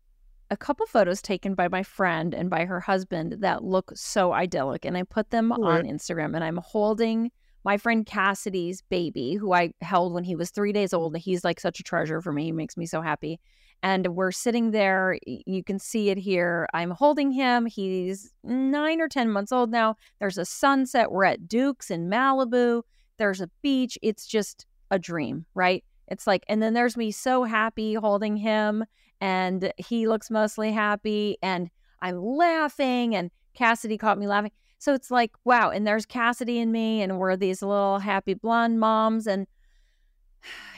a 0.50 0.56
couple 0.56 0.86
photos 0.86 1.22
taken 1.22 1.54
by 1.54 1.68
my 1.68 1.82
friend 1.82 2.34
and 2.34 2.50
by 2.50 2.64
her 2.64 2.80
husband 2.80 3.36
that 3.40 3.64
look 3.64 3.92
so 3.94 4.32
idyllic, 4.32 4.84
and 4.84 4.96
I 4.96 5.04
put 5.04 5.30
them 5.30 5.52
on 5.52 5.84
Instagram. 5.84 6.34
And 6.34 6.44
I'm 6.44 6.58
holding 6.58 7.30
my 7.64 7.76
friend 7.76 8.04
Cassidy's 8.04 8.82
baby, 8.82 9.34
who 9.34 9.52
I 9.52 9.72
held 9.80 10.12
when 10.12 10.24
he 10.24 10.36
was 10.36 10.50
three 10.50 10.72
days 10.72 10.92
old. 10.92 11.16
He's 11.16 11.44
like 11.44 11.58
such 11.58 11.80
a 11.80 11.82
treasure 11.82 12.20
for 12.20 12.32
me. 12.32 12.44
He 12.44 12.52
makes 12.52 12.76
me 12.76 12.86
so 12.86 13.00
happy. 13.00 13.40
And 13.82 14.06
we're 14.08 14.32
sitting 14.32 14.70
there. 14.70 15.18
You 15.26 15.64
can 15.64 15.78
see 15.78 16.10
it 16.10 16.18
here. 16.18 16.66
I'm 16.72 16.90
holding 16.90 17.30
him. 17.32 17.66
He's 17.66 18.32
nine 18.42 19.00
or 19.00 19.08
10 19.08 19.30
months 19.30 19.52
old 19.52 19.70
now. 19.70 19.96
There's 20.20 20.38
a 20.38 20.44
sunset. 20.44 21.10
We're 21.10 21.24
at 21.24 21.48
Duke's 21.48 21.90
in 21.90 22.08
Malibu. 22.08 22.82
There's 23.18 23.40
a 23.40 23.50
beach. 23.62 23.98
It's 24.02 24.26
just 24.26 24.66
a 24.90 24.98
dream, 24.98 25.44
right? 25.54 25.84
It's 26.08 26.26
like, 26.26 26.44
and 26.48 26.62
then 26.62 26.74
there's 26.74 26.96
me 26.96 27.10
so 27.10 27.44
happy 27.44 27.94
holding 27.94 28.36
him, 28.36 28.84
and 29.20 29.72
he 29.78 30.06
looks 30.06 30.30
mostly 30.30 30.70
happy, 30.70 31.38
and 31.42 31.70
I'm 32.02 32.22
laughing, 32.22 33.16
and 33.16 33.30
Cassidy 33.54 33.96
caught 33.96 34.18
me 34.18 34.26
laughing. 34.26 34.50
So 34.84 34.92
it's 34.92 35.10
like, 35.10 35.32
wow. 35.44 35.70
And 35.70 35.86
there's 35.86 36.04
Cassidy 36.04 36.58
and 36.58 36.70
me, 36.70 37.00
and 37.00 37.18
we're 37.18 37.36
these 37.36 37.62
little 37.62 37.98
happy 37.98 38.34
blonde 38.34 38.78
moms. 38.78 39.26
And, 39.26 39.46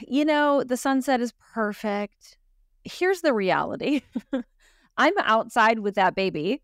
you 0.07 0.23
know, 0.23 0.63
the 0.63 0.77
sunset 0.77 1.19
is 1.19 1.33
perfect. 1.53 2.37
Here's 2.85 3.19
the 3.19 3.33
reality 3.33 4.01
I'm 4.97 5.13
outside 5.19 5.79
with 5.79 5.95
that 5.95 6.15
baby 6.15 6.61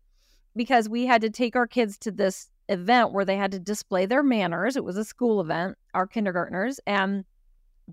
because 0.56 0.88
we 0.88 1.04
had 1.04 1.20
to 1.20 1.28
take 1.28 1.54
our 1.54 1.66
kids 1.66 1.98
to 1.98 2.10
this 2.10 2.48
event 2.70 3.12
where 3.12 3.26
they 3.26 3.36
had 3.36 3.52
to 3.52 3.60
display 3.60 4.06
their 4.06 4.22
manners. 4.22 4.74
It 4.74 4.84
was 4.84 4.96
a 4.96 5.04
school 5.04 5.42
event, 5.42 5.76
our 5.92 6.06
kindergartners, 6.06 6.80
and 6.86 7.26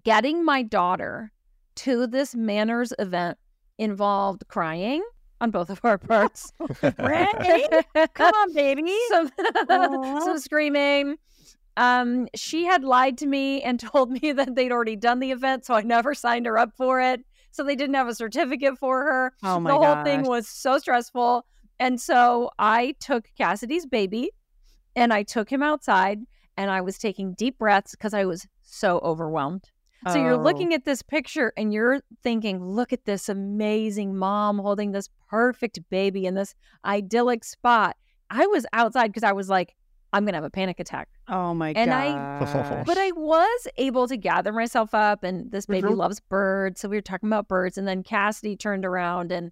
getting 0.05 0.45
my 0.45 0.63
daughter 0.63 1.29
to 1.75 2.07
this 2.07 2.33
manners 2.35 2.93
event 2.99 3.37
involved 3.77 4.45
crying 4.47 5.03
on 5.41 5.51
both 5.51 5.69
of 5.69 5.82
our 5.84 5.97
parts. 5.97 6.54
right? 6.99 7.86
Come 8.13 8.34
on, 8.34 8.54
baby. 8.54 8.95
Some, 9.10 9.32
some 10.23 10.38
screaming. 10.39 11.17
Um, 11.75 12.27
she 12.36 12.65
had 12.65 12.84
lied 12.84 13.17
to 13.17 13.25
me 13.25 13.62
and 13.62 13.80
told 13.91 14.12
me 14.12 14.32
that 14.32 14.56
they'd 14.56 14.71
already 14.71 14.95
done 14.95 15.19
the 15.19 15.32
event, 15.32 15.65
so 15.65 15.73
I 15.73 15.82
never 15.82 16.13
signed 16.13 16.45
her 16.45 16.58
up 16.58 16.73
for 16.77 17.01
it. 17.01 17.25
So 17.51 17.63
they 17.63 17.75
didn't 17.75 17.95
have 17.95 18.08
a 18.08 18.15
certificate 18.15 18.77
for 18.77 19.04
her. 19.04 19.34
Oh 19.43 19.60
my 19.60 19.71
The 19.71 19.77
whole 19.77 19.95
gosh. 19.95 20.06
thing 20.06 20.21
was 20.23 20.47
so 20.47 20.77
stressful. 20.77 21.45
And 21.80 21.99
so 21.99 22.51
I 22.60 22.95
took 22.99 23.25
Cassidy's 23.38 23.86
baby 23.86 24.32
and 24.95 25.12
I 25.12 25.23
took 25.23 25.49
him 25.51 25.62
outside 25.63 26.19
and 26.56 26.69
I 26.71 26.80
was 26.80 26.97
taking 26.97 27.34
deep 27.34 27.58
breaths 27.58 27.91
because 27.91 28.13
I 28.13 28.23
was 28.23 28.47
so 28.62 28.99
overwhelmed. 28.99 29.65
So 30.09 30.15
you're 30.15 30.33
Oh. 30.33 30.37
looking 30.41 30.73
at 30.73 30.83
this 30.85 31.01
picture 31.03 31.53
and 31.55 31.71
you're 31.73 31.99
thinking, 32.23 32.63
look 32.63 32.91
at 32.91 33.05
this 33.05 33.29
amazing 33.29 34.17
mom 34.17 34.57
holding 34.59 34.91
this 34.93 35.09
perfect 35.29 35.79
baby 35.89 36.25
in 36.25 36.33
this 36.33 36.55
idyllic 36.83 37.43
spot. 37.43 37.95
I 38.29 38.47
was 38.47 38.65
outside 38.73 39.07
because 39.07 39.23
I 39.23 39.31
was 39.33 39.47
like, 39.49 39.75
I'm 40.13 40.23
going 40.23 40.33
to 40.33 40.37
have 40.37 40.43
a 40.43 40.49
panic 40.49 40.79
attack. 40.79 41.07
Oh 41.29 41.53
my 41.53 41.71
god! 41.71 41.79
And 41.81 41.93
I- 41.93 42.83
But 42.85 42.97
I 42.97 43.11
was 43.11 43.67
able 43.77 44.07
to 44.07 44.17
gather 44.17 44.51
myself 44.51 44.93
up, 44.93 45.23
and 45.23 45.49
this 45.51 45.65
baby 45.67 45.87
Mhm. 45.89 45.95
loves 45.97 46.19
birds. 46.19 46.81
So 46.81 46.89
we 46.89 46.97
were 46.97 47.01
talking 47.01 47.29
about 47.29 47.47
birds. 47.47 47.77
And 47.77 47.87
then 47.87 48.03
Cassidy 48.03 48.55
turned 48.57 48.85
around 48.85 49.31
and 49.31 49.51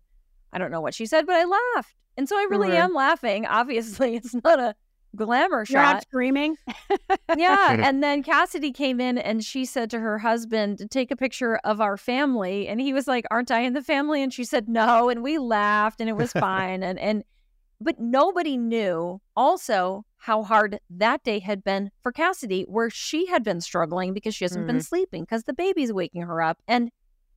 I 0.52 0.58
don't 0.58 0.72
know 0.72 0.82
what 0.82 0.94
she 0.96 1.06
said, 1.06 1.26
but 1.28 1.36
I 1.36 1.46
laughed. 1.46 1.96
And 2.18 2.28
so 2.28 2.36
I 2.38 2.48
really 2.50 2.70
Mhm. 2.70 2.76
am 2.86 2.94
laughing. 2.94 3.46
Obviously, 3.46 4.16
it's 4.16 4.36
not 4.44 4.60
a 4.60 4.76
glamour 5.16 5.60
You're 5.60 5.66
shot 5.66 6.02
screaming. 6.04 6.56
yeah. 7.38 7.78
And 7.88 8.04
then 8.04 8.24
Cassidy 8.24 8.72
came 8.72 9.00
in 9.02 9.18
and 9.18 9.44
she 9.44 9.66
said 9.66 9.90
to 9.92 10.00
her 10.00 10.18
husband, 10.20 10.88
Take 10.92 11.12
a 11.12 11.16
picture 11.16 11.58
of 11.64 11.82
our 11.82 11.98
family. 11.98 12.68
And 12.68 12.80
he 12.80 12.94
was 12.94 13.08
like, 13.08 13.26
Aren't 13.32 13.52
I 13.52 13.62
in 13.62 13.74
the 13.74 13.82
family? 13.82 14.22
And 14.22 14.34
she 14.34 14.44
said, 14.44 14.68
No. 14.70 15.10
And 15.10 15.24
we 15.24 15.38
laughed 15.38 16.00
and 16.00 16.10
it 16.10 16.16
was 16.16 16.32
fine. 16.34 16.84
and 16.84 17.00
and 17.00 17.24
but 17.82 17.98
nobody 18.00 18.58
knew 18.58 19.22
also 19.38 20.04
how 20.18 20.44
hard 20.44 20.80
that 20.90 21.24
day 21.24 21.40
had 21.40 21.64
been 21.64 21.92
for 22.02 22.12
Cassidy, 22.12 22.64
where 22.68 22.90
she 22.90 23.26
had 23.28 23.42
been 23.42 23.62
struggling 23.62 24.14
because 24.14 24.36
she 24.36 24.44
hasn't 24.44 24.68
been 24.68 24.82
sleeping 24.82 25.24
because 25.24 25.46
the 25.46 25.54
baby's 25.54 25.94
waking 25.94 26.24
her 26.24 26.42
up. 26.42 26.58
And 26.68 26.92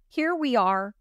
here 0.09 0.35
we 0.35 0.57
are 0.57 0.95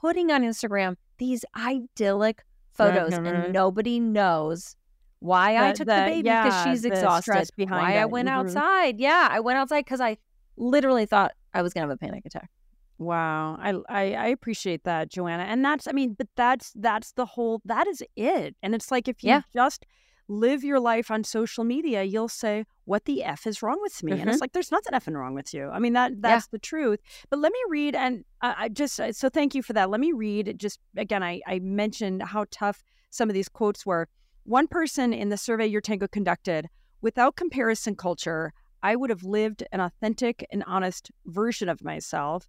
putting 0.00 0.30
on 0.30 0.42
Instagram 0.44 0.94
these 1.18 1.44
idyllic 1.56 2.44
photos, 2.72 3.12
Mhm. 3.14 3.26
and 3.44 3.52
nobody 3.52 3.98
knows 3.98 4.76
why 5.20 5.56
I 5.56 5.72
took 5.72 5.86
the- 5.86 5.94
the, 5.94 6.00
baby 6.02 6.22
because 6.22 6.54
yeah, 6.54 6.64
she's 6.72 6.84
exhausted. 6.84 7.48
behind 7.56 7.82
why 7.82 7.96
I 7.98 8.02
it. 8.02 8.10
went 8.10 8.28
Mhm. 8.28 8.32
outside. 8.32 8.98
Yeah, 8.98 9.28
I 9.30 9.40
went 9.40 9.58
outside 9.58 9.84
because 9.84 10.00
I 10.00 10.16
literally 10.56 11.06
thought 11.06 11.32
I 11.54 11.62
was 11.62 11.72
gonna 11.72 11.86
have 11.86 11.94
a 11.94 11.98
panic 11.98 12.24
attack. 12.26 12.50
Wow, 12.98 13.56
I, 13.58 13.70
I 13.88 14.02
I 14.14 14.26
appreciate 14.26 14.84
that, 14.84 15.10
Joanna, 15.10 15.44
and 15.44 15.64
that's 15.64 15.86
I 15.88 15.92
mean, 15.92 16.14
but 16.18 16.28
that's 16.36 16.72
that's 16.74 17.12
the 17.12 17.24
whole 17.24 17.62
that 17.64 17.86
is 17.86 18.02
it, 18.16 18.56
and 18.62 18.74
it's 18.74 18.90
like 18.90 19.08
if 19.08 19.22
you 19.24 19.30
Yeah. 19.30 19.42
just 19.54 19.86
live 20.28 20.62
your 20.62 20.78
life 20.78 21.10
on 21.10 21.24
social 21.24 21.64
media, 21.64 22.02
you'll 22.04 22.28
say, 22.28 22.64
"What 22.84 23.06
the 23.06 23.24
f 23.24 23.46
is 23.46 23.62
wrong 23.62 23.78
with 23.80 24.02
me?" 24.02 24.12
And 24.20 24.28
it's 24.30 24.40
like 24.40 24.52
there's 24.52 24.70
nothing 24.70 24.92
effing 24.92 25.14
wrong 25.16 25.34
with 25.34 25.52
you. 25.54 25.70
I 25.70 25.78
mean 25.78 25.94
that 25.94 26.20
that's 26.20 26.48
the 26.48 26.58
truth. 26.58 27.00
But 27.30 27.38
let 27.38 27.52
me 27.52 27.58
read, 27.68 27.94
and 27.96 28.24
I, 28.42 28.54
I 28.64 28.68
just 28.68 29.00
uh, 29.00 29.12
so 29.12 29.28
thank 29.30 29.54
you 29.54 29.62
for 29.62 29.72
that. 29.72 29.88
Let 29.90 30.00
me 30.00 30.12
read 30.12 30.54
just 30.58 30.78
again. 30.96 31.22
I 31.22 31.40
I 31.46 31.58
mentioned 31.60 32.22
how 32.22 32.44
tough 32.50 32.82
some 33.10 33.30
of 33.30 33.34
these 33.34 33.48
quotes 33.48 33.84
were. 33.86 34.08
One 34.44 34.66
person 34.66 35.12
in 35.12 35.28
the 35.28 35.36
survey 35.36 35.66
Your 35.66 35.80
Tango 35.80 36.08
conducted, 36.08 36.68
without 37.00 37.36
comparison 37.36 37.94
culture, 37.94 38.52
I 38.82 38.96
would 38.96 39.10
have 39.10 39.24
lived 39.24 39.62
an 39.72 39.80
authentic 39.80 40.46
and 40.50 40.64
honest 40.66 41.10
version 41.26 41.68
of 41.68 41.84
myself 41.84 42.48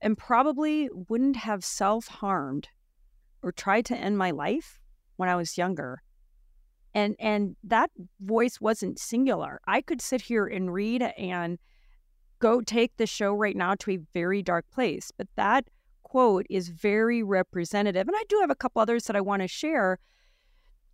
and 0.00 0.16
probably 0.16 0.88
wouldn't 1.08 1.36
have 1.36 1.64
self 1.64 2.06
harmed 2.06 2.68
or 3.42 3.52
tried 3.52 3.84
to 3.86 3.96
end 3.96 4.18
my 4.18 4.30
life 4.30 4.80
when 5.16 5.28
I 5.28 5.36
was 5.36 5.58
younger. 5.58 6.02
And 6.94 7.14
and 7.18 7.56
that 7.64 7.90
voice 8.20 8.60
wasn't 8.60 8.98
singular. 8.98 9.60
I 9.66 9.82
could 9.82 10.00
sit 10.00 10.22
here 10.22 10.46
and 10.46 10.72
read 10.72 11.02
and 11.02 11.58
go 12.38 12.60
take 12.60 12.96
the 12.96 13.06
show 13.06 13.32
right 13.32 13.56
now 13.56 13.74
to 13.76 13.90
a 13.92 13.98
very 14.14 14.42
dark 14.42 14.64
place, 14.70 15.10
but 15.16 15.28
that 15.36 15.68
quote 16.02 16.46
is 16.48 16.68
very 16.68 17.22
representative. 17.22 18.08
And 18.08 18.16
I 18.16 18.24
do 18.28 18.38
have 18.40 18.50
a 18.50 18.54
couple 18.54 18.80
others 18.80 19.04
that 19.04 19.16
I 19.16 19.20
want 19.20 19.42
to 19.42 19.48
share. 19.48 19.98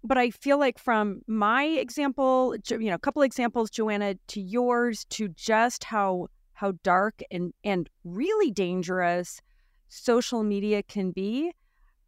But 0.06 0.18
I 0.18 0.30
feel 0.30 0.58
like 0.58 0.78
from 0.78 1.22
my 1.26 1.64
example, 1.64 2.54
you 2.68 2.90
know, 2.90 2.94
a 2.94 2.98
couple 2.98 3.22
examples, 3.22 3.70
Joanna, 3.70 4.16
to 4.28 4.40
yours, 4.40 5.06
to 5.06 5.28
just 5.28 5.84
how 5.84 6.28
how 6.52 6.72
dark 6.82 7.22
and 7.30 7.52
and 7.64 7.88
really 8.04 8.50
dangerous 8.50 9.40
social 9.88 10.42
media 10.42 10.82
can 10.82 11.10
be. 11.10 11.52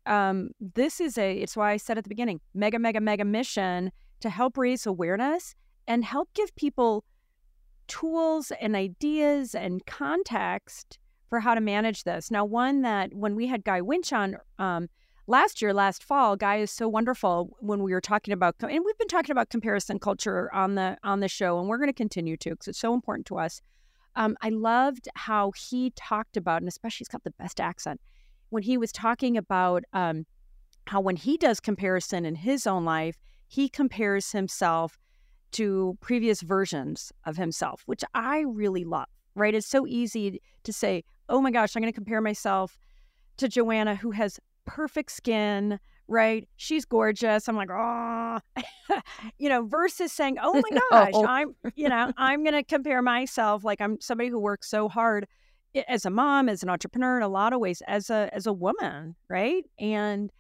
Um, 0.05 0.51
this 0.61 1.01
is 1.01 1.19
a 1.19 1.39
it's 1.39 1.57
why 1.57 1.73
I 1.73 1.79
said 1.79 1.99
at 1.99 2.05
the 2.05 2.09
beginning, 2.09 2.41
mega, 2.55 2.79
mega, 2.79 3.01
mega 3.01 3.25
mission 3.25 3.91
to 4.21 4.31
help 4.31 4.59
raise 4.59 4.87
awareness 4.87 5.55
and 5.87 6.05
help 6.05 6.29
give 6.35 6.55
people 6.55 7.05
tools 7.89 8.53
and 8.61 8.77
ideas 8.77 9.55
and 9.55 9.85
context 9.87 10.99
for 11.29 11.41
how 11.41 11.55
to 11.55 11.61
manage 11.61 12.05
this. 12.05 12.31
Now, 12.31 12.45
one 12.45 12.83
that 12.83 13.15
when 13.15 13.35
we 13.35 13.47
had 13.47 13.65
Guy 13.65 13.81
Winch 13.81 14.13
on 14.13 14.37
um, 14.59 14.89
last 15.27 15.61
year, 15.61 15.75
last 15.75 16.03
fall, 16.03 16.37
Guy 16.37 16.57
is 16.57 16.71
so 16.71 16.89
wonderful 16.89 17.57
when 17.61 17.83
we 17.83 17.93
were 17.93 18.01
talking 18.01 18.33
about, 18.33 18.57
and 18.61 18.85
we've 18.85 18.99
been 18.99 19.09
talking 19.09 19.33
about 19.33 19.51
comparison 19.51 19.99
culture 19.99 20.53
on 20.55 20.75
the 20.75 20.97
on 21.03 21.21
the 21.21 21.29
show, 21.29 21.59
and 21.59 21.69
we're 21.69 21.79
going 21.79 21.89
to 21.89 21.95
continue 21.95 22.37
to 22.39 22.51
because 22.51 22.69
it's 22.69 22.79
so 22.79 22.95
important 22.95 23.27
to 23.27 23.39
us. 23.39 23.61
Um, 24.15 24.37
I 24.41 24.49
loved 24.49 25.09
how 25.15 25.53
he 25.53 25.93
talked 25.97 26.37
about, 26.37 26.63
and 26.63 26.69
especially 26.69 27.05
he's 27.05 27.09
got 27.09 27.25
the 27.25 27.33
best 27.33 27.61
accent 27.61 28.01
when 28.51 28.63
he 28.63 28.79
was 28.79 28.93
talking 28.93 29.37
about 29.37 29.85
um, 29.93 30.25
how 30.87 31.01
when 31.01 31.17
he 31.17 31.37
does 31.37 31.61
comparison 31.61 32.25
in 32.25 32.35
his 32.35 32.67
own 32.67 32.85
life, 32.85 33.19
he 33.49 33.69
compares 33.69 34.33
himself 34.33 34.99
to 35.53 35.97
previous 36.01 36.43
versions 36.43 37.13
of 37.25 37.37
himself, 37.37 37.83
which 37.87 38.05
I 38.15 38.41
really 38.41 38.85
love. 38.85 39.09
Right? 39.35 39.55
It's 39.55 39.67
so 39.67 39.87
easy 39.87 40.41
to 40.65 40.73
say, 40.73 41.05
"Oh 41.29 41.41
my 41.43 41.51
gosh, 41.51 41.77
I'm 41.77 41.83
going 41.83 41.93
to 41.93 41.97
compare 41.97 42.23
myself 42.23 42.79
to 43.37 43.49
Joanna, 43.49 43.97
who 43.97 44.13
has 44.13 44.41
perfect 44.67 45.13
skin." 45.13 45.79
Right? 46.09 46.49
She's 46.57 46.85
gorgeous. 46.85 47.49
I'm 47.49 47.57
like, 47.57 47.71
oh, 47.73 48.39
you 49.39 49.49
know, 49.49 49.65
versus 49.67 50.13
saying, 50.13 50.37
"Oh 50.41 50.55
my 50.55 50.63
oh, 50.73 50.89
gosh, 50.91 51.11
Oh. 51.15 51.27
I'm," 51.27 51.57
you 51.75 51.89
know, 51.89 52.13
I'm 52.17 52.45
going 52.45 52.55
to 52.55 52.63
compare 52.63 53.03
myself 53.03 53.65
like 53.65 53.81
I'm 53.81 54.01
somebody 54.01 54.29
who 54.29 54.39
works 54.39 54.69
so 54.69 54.89
hard 54.89 55.27
as 55.89 56.07
a 56.07 56.11
mom, 56.11 56.49
as 56.49 56.63
an 56.63 56.69
entrepreneur, 56.69 57.17
in 57.17 57.23
a 57.23 57.29
lot 57.29 57.53
of 57.53 57.61
ways, 57.61 57.83
as 57.89 58.09
a 58.11 58.31
as 58.33 58.47
a 58.47 58.53
woman, 58.53 59.17
right? 59.29 59.65
And 59.79 60.31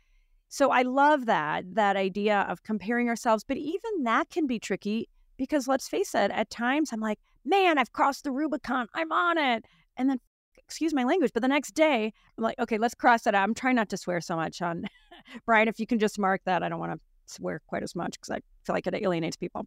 so 0.48 0.70
I 0.70 0.82
love 0.82 1.26
that 1.26 1.64
that 1.74 1.96
idea 1.96 2.46
of 2.48 2.62
comparing 2.62 3.08
ourselves, 3.08 3.42
but 3.42 3.56
even 3.56 4.04
that 4.04 4.30
can 4.30 4.46
be 4.46 4.58
tricky 4.58 5.08
because 5.36 5.66
let's 5.68 5.88
face 5.88 6.14
it, 6.14 6.30
at 6.30 6.48
times 6.50 6.92
I'm 6.92 7.00
like, 7.00 7.18
man, 7.44 7.78
I've 7.78 7.92
crossed 7.92 8.24
the 8.24 8.30
Rubicon, 8.30 8.86
I'm 8.94 9.12
on 9.12 9.36
it, 9.36 9.64
and 9.96 10.08
then 10.08 10.20
excuse 10.66 10.92
my 10.92 11.04
language, 11.04 11.30
but 11.32 11.42
the 11.42 11.48
next 11.48 11.72
day 11.74 12.12
I'm 12.36 12.44
like, 12.44 12.58
okay, 12.58 12.78
let's 12.78 12.94
cross 12.94 13.22
that 13.22 13.34
out. 13.34 13.42
I'm 13.44 13.54
trying 13.54 13.76
not 13.76 13.88
to 13.90 13.96
swear 13.96 14.20
so 14.20 14.36
much 14.36 14.60
on 14.60 14.84
Brian. 15.46 15.68
If 15.68 15.78
you 15.78 15.86
can 15.86 15.98
just 15.98 16.18
mark 16.18 16.40
that, 16.44 16.62
I 16.62 16.68
don't 16.68 16.80
want 16.80 16.92
to 16.92 17.00
swear 17.26 17.60
quite 17.68 17.82
as 17.82 17.94
much 17.94 18.12
because 18.12 18.30
I 18.30 18.40
feel 18.64 18.74
like 18.74 18.86
it 18.86 18.94
alienates 18.94 19.36
people. 19.36 19.66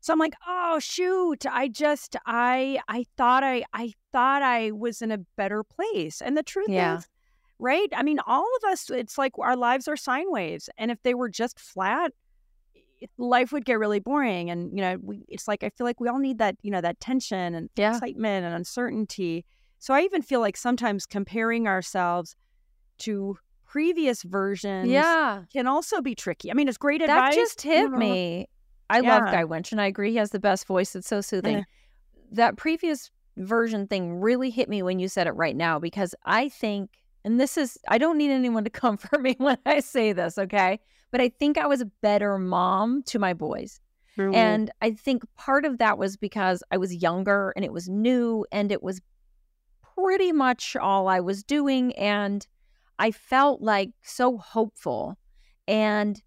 So 0.00 0.12
I'm 0.12 0.18
like, 0.18 0.34
oh 0.46 0.78
shoot, 0.80 1.46
I 1.46 1.68
just 1.68 2.16
I 2.26 2.80
I 2.88 3.06
thought 3.16 3.42
I 3.44 3.64
I 3.72 3.92
thought 4.12 4.42
I 4.42 4.72
was 4.72 5.00
in 5.00 5.10
a 5.12 5.18
better 5.36 5.62
place. 5.64 6.20
And 6.20 6.36
the 6.36 6.42
truth 6.42 6.68
Yeah. 6.68 6.98
is, 6.98 7.08
right? 7.58 7.88
I 7.94 8.02
mean, 8.02 8.18
all 8.26 8.46
of 8.62 8.70
us, 8.70 8.90
it's 8.90 9.16
like 9.16 9.32
our 9.38 9.56
lives 9.56 9.88
are 9.88 9.96
sine 9.96 10.30
waves. 10.30 10.68
And 10.76 10.90
if 10.90 11.00
they 11.04 11.14
were 11.14 11.30
just 11.30 11.58
flat, 11.58 12.12
life 13.18 13.52
would 13.52 13.64
get 13.64 13.78
really 13.78 14.00
boring. 14.00 14.50
And, 14.50 14.70
you 14.76 14.82
know, 14.82 14.98
we 15.00 15.24
it's 15.28 15.46
like 15.48 15.62
I 15.62 15.70
feel 15.70 15.86
like 15.86 16.00
we 16.00 16.08
all 16.08 16.18
need 16.18 16.38
that, 16.38 16.56
you 16.62 16.70
know, 16.72 16.80
that 16.80 16.98
tension 17.00 17.54
and 17.54 17.70
Yeah. 17.76 17.94
excitement 17.94 18.44
and 18.44 18.54
uncertainty. 18.54 19.44
So 19.84 19.92
I 19.92 20.00
even 20.00 20.22
feel 20.22 20.40
like 20.40 20.56
sometimes 20.56 21.04
comparing 21.04 21.68
ourselves 21.68 22.36
to 23.00 23.36
previous 23.66 24.22
versions 24.22 24.88
Yeah. 24.88 25.42
can 25.52 25.66
also 25.66 26.00
be 26.00 26.14
tricky. 26.14 26.50
I 26.50 26.54
mean, 26.54 26.68
it's 26.68 26.78
great 26.78 27.00
That 27.02 27.10
advice. 27.10 27.34
just 27.34 27.62
you 27.66 27.70
hit 27.70 27.90
me. 27.90 28.48
I 28.88 29.00
love 29.00 29.24
Guy 29.24 29.44
Winch, 29.44 29.72
and 29.72 29.82
I 29.82 29.84
agree 29.86 30.12
he 30.12 30.16
has 30.16 30.30
the 30.30 30.40
best 30.40 30.66
voice. 30.66 30.96
It's 30.96 31.06
so 31.06 31.20
soothing. 31.20 31.58
Yeah. 31.58 31.64
That 32.32 32.56
previous 32.56 33.10
version 33.36 33.86
thing 33.86 34.20
really 34.22 34.48
hit 34.48 34.70
me 34.70 34.82
when 34.82 35.00
you 35.00 35.08
said 35.08 35.26
it 35.26 35.32
right 35.32 35.54
now 35.54 35.78
because 35.78 36.14
I 36.24 36.48
think, 36.48 36.88
and 37.22 37.38
this 37.38 37.58
is, 37.58 37.76
I 37.86 37.98
don't 37.98 38.16
need 38.16 38.30
anyone 38.30 38.64
to 38.64 38.70
comfort 38.84 39.20
me 39.20 39.34
when 39.36 39.58
I 39.66 39.80
say 39.80 40.14
this, 40.14 40.38
okay? 40.38 40.80
But 41.10 41.20
I 41.20 41.28
think 41.28 41.58
I 41.58 41.66
was 41.66 41.82
a 41.82 41.90
better 42.00 42.38
mom 42.38 43.02
to 43.08 43.18
my 43.18 43.34
boys. 43.34 43.80
And 44.16 44.70
I 44.80 44.92
think 44.92 45.24
part 45.36 45.66
of 45.66 45.76
that 45.76 45.98
was 45.98 46.16
because 46.16 46.62
I 46.70 46.78
was 46.78 46.94
younger 46.94 47.52
and 47.54 47.66
it 47.66 47.72
was 47.72 47.86
new 47.86 48.46
and 48.50 48.72
it 48.72 48.82
was 48.82 49.02
pretty 49.96 50.32
much 50.32 50.76
all 50.76 51.08
I 51.08 51.20
was 51.20 51.42
doing. 51.42 51.94
And 51.96 52.46
I 52.98 53.10
felt 53.10 53.60
like 53.60 53.90
so 54.02 54.38
hopeful. 54.38 55.18
And 55.66 56.20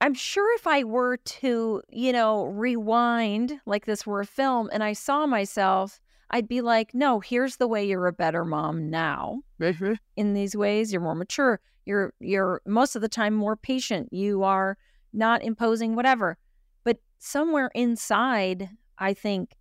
I'm 0.00 0.14
sure 0.14 0.54
if 0.56 0.66
I 0.66 0.84
were 0.84 1.16
to, 1.16 1.82
you 1.88 2.12
know, 2.12 2.44
rewind 2.44 3.60
like 3.64 3.86
this 3.86 4.06
were 4.06 4.20
a 4.20 4.26
film 4.26 4.68
and 4.72 4.82
I 4.82 4.92
saw 4.92 5.26
myself, 5.26 6.00
I'd 6.30 6.48
be 6.48 6.60
like, 6.60 6.94
no, 6.94 7.20
here's 7.20 7.56
the 7.56 7.68
way 7.68 7.86
you're 7.86 8.06
a 8.06 8.12
better 8.12 8.44
mom 8.44 8.90
now. 8.90 9.40
Mm-hmm. 9.60 9.94
In 10.16 10.34
these 10.34 10.56
ways, 10.56 10.92
you're 10.92 11.00
more 11.00 11.14
mature. 11.14 11.60
You're 11.86 12.12
you're 12.18 12.60
most 12.66 12.96
of 12.96 13.02
the 13.02 13.08
time 13.08 13.34
more 13.34 13.56
patient. 13.56 14.12
You 14.12 14.42
are 14.42 14.76
not 15.12 15.44
imposing 15.44 15.94
whatever. 15.94 16.36
But 16.82 16.98
somewhere 17.18 17.70
inside, 17.74 18.70
I 18.98 19.14
think 19.14 19.54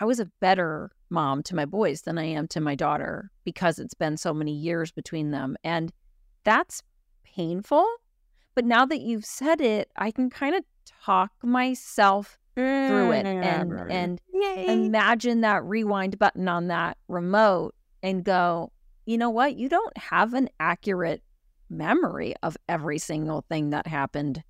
I 0.00 0.04
was 0.04 0.18
a 0.18 0.30
better 0.40 0.90
mom 1.10 1.42
to 1.44 1.54
my 1.54 1.64
boys 1.64 2.02
than 2.02 2.18
I 2.18 2.24
am 2.24 2.48
to 2.48 2.60
my 2.60 2.74
daughter 2.74 3.30
because 3.44 3.78
it's 3.78 3.94
been 3.94 4.16
so 4.16 4.32
many 4.34 4.52
years 4.52 4.90
between 4.92 5.30
them. 5.30 5.56
And 5.64 5.92
that's 6.44 6.82
painful 7.24 7.86
but 8.58 8.64
now 8.64 8.84
that 8.86 9.02
you've 9.02 9.24
said 9.24 9.60
it, 9.60 9.88
I 9.94 10.10
can 10.10 10.30
kind 10.30 10.56
of 10.56 10.64
talk 11.04 11.30
myself 11.44 12.40
through 12.56 13.12
it 13.12 13.24
and 13.24 13.70
mm, 13.70 13.86
and 13.88 14.20
imagine 14.34 15.42
that 15.42 15.62
rewind 15.62 16.18
button 16.18 16.48
on 16.48 16.66
that 16.66 16.96
remote 17.06 17.76
and 18.02 18.24
go, 18.24 18.72
you 19.06 19.16
know 19.16 19.30
what? 19.30 19.56
You 19.56 19.68
don't 19.68 19.96
have 19.96 20.34
an 20.34 20.48
accurate 20.58 21.22
memory 21.70 22.34
of 22.42 22.56
every 22.68 22.98
single 22.98 23.42
thing 23.48 23.70
that 23.70 23.86
happened 23.86 24.42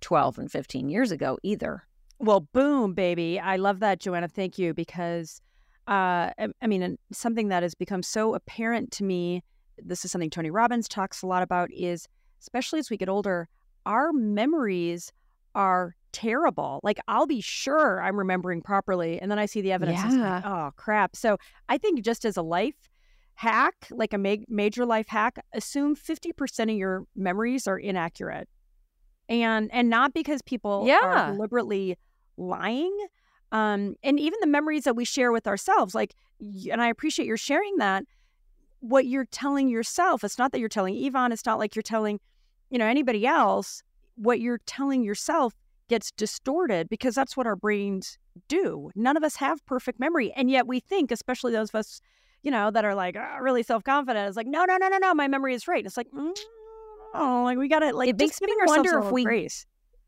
12 0.00 0.38
and 0.38 0.52
15 0.52 0.88
years 0.88 1.10
ago 1.10 1.36
either. 1.42 1.82
Well, 2.20 2.46
boom, 2.52 2.94
baby. 2.94 3.40
I 3.40 3.56
love 3.56 3.80
that, 3.80 3.98
Joanna. 3.98 4.28
Thank 4.28 4.60
you. 4.60 4.74
Because, 4.74 5.40
uh, 5.88 6.30
I, 6.38 6.48
I 6.62 6.66
mean, 6.66 6.98
something 7.12 7.48
that 7.48 7.62
has 7.62 7.74
become 7.74 8.02
so 8.02 8.34
apparent 8.34 8.90
to 8.92 9.04
me, 9.04 9.42
this 9.78 10.04
is 10.04 10.10
something 10.10 10.30
Tony 10.30 10.50
Robbins 10.50 10.88
talks 10.88 11.22
a 11.22 11.26
lot 11.26 11.42
about, 11.42 11.70
is 11.72 12.08
especially 12.40 12.78
as 12.78 12.90
we 12.90 12.96
get 12.96 13.08
older, 13.08 13.48
our 13.84 14.12
memories 14.12 15.12
are 15.54 15.94
terrible. 16.12 16.80
Like 16.82 16.98
I'll 17.08 17.26
be 17.26 17.40
sure 17.40 18.02
I'm 18.02 18.16
remembering 18.16 18.62
properly, 18.62 19.20
and 19.20 19.30
then 19.30 19.38
I 19.38 19.46
see 19.46 19.60
the 19.60 19.72
evidence. 19.72 19.98
Yeah. 20.02 20.34
Like, 20.36 20.46
oh 20.46 20.70
crap! 20.76 21.14
So 21.14 21.36
I 21.68 21.78
think 21.78 22.02
just 22.02 22.24
as 22.24 22.36
a 22.36 22.42
life 22.42 22.74
hack, 23.34 23.74
like 23.90 24.12
a 24.14 24.18
ma- 24.18 24.44
major 24.48 24.86
life 24.86 25.08
hack, 25.08 25.38
assume 25.52 25.94
fifty 25.94 26.32
percent 26.32 26.70
of 26.70 26.76
your 26.76 27.04
memories 27.14 27.66
are 27.66 27.78
inaccurate, 27.78 28.48
and 29.28 29.70
and 29.72 29.88
not 29.90 30.14
because 30.14 30.42
people 30.42 30.84
Yeah. 30.86 30.98
are 31.02 31.32
deliberately 31.32 31.96
lying. 32.36 32.96
Um, 33.52 33.94
and 34.02 34.18
even 34.18 34.38
the 34.40 34.46
memories 34.46 34.84
that 34.84 34.96
we 34.96 35.04
share 35.04 35.32
with 35.32 35.46
ourselves, 35.46 35.94
like, 35.94 36.14
and 36.70 36.82
I 36.82 36.88
appreciate 36.88 37.26
your 37.26 37.36
sharing 37.36 37.76
that. 37.78 38.04
What 38.80 39.06
you're 39.06 39.24
telling 39.24 39.68
yourself, 39.68 40.22
it's 40.22 40.38
not 40.38 40.52
that 40.52 40.58
you're 40.60 40.68
telling 40.68 40.94
Yvonne. 40.96 41.32
It's 41.32 41.46
not 41.46 41.58
like 41.58 41.74
you're 41.74 41.82
telling 41.82 42.20
you 42.70 42.78
know 42.78 42.86
anybody 42.86 43.26
else 43.26 43.82
what 44.16 44.40
you're 44.40 44.58
telling 44.66 45.02
yourself 45.04 45.54
gets 45.88 46.10
distorted 46.12 46.88
because 46.88 47.14
that's 47.14 47.36
what 47.36 47.46
our 47.46 47.54
brains 47.54 48.18
do 48.48 48.90
none 48.96 49.16
of 49.16 49.22
us 49.22 49.36
have 49.36 49.64
perfect 49.66 50.00
memory 50.00 50.32
and 50.32 50.50
yet 50.50 50.66
we 50.66 50.80
think 50.80 51.12
especially 51.12 51.52
those 51.52 51.68
of 51.68 51.76
us 51.76 52.00
you 52.42 52.50
know 52.50 52.70
that 52.72 52.84
are 52.84 52.94
like 52.94 53.14
"Ah, 53.16 53.36
really 53.36 53.62
self-confident 53.62 54.26
it's 54.26 54.36
like 54.36 54.48
no 54.48 54.64
no 54.64 54.76
no 54.78 54.88
no 54.88 54.98
no 54.98 55.14
my 55.14 55.28
memory 55.28 55.54
is 55.54 55.68
right 55.68 55.86
it's 55.86 55.96
like 55.96 56.10
mm, 56.10 56.36
oh 57.14 57.42
like 57.44 57.56
we 57.56 57.68
gotta 57.68 57.92
like 57.94 58.08
It 58.08 58.18
makes 58.18 58.40
me 58.40 58.48
ourselves 58.60 58.92
wonder 58.92 59.06
if 59.06 59.12
we- 59.12 59.24
grace 59.24 59.64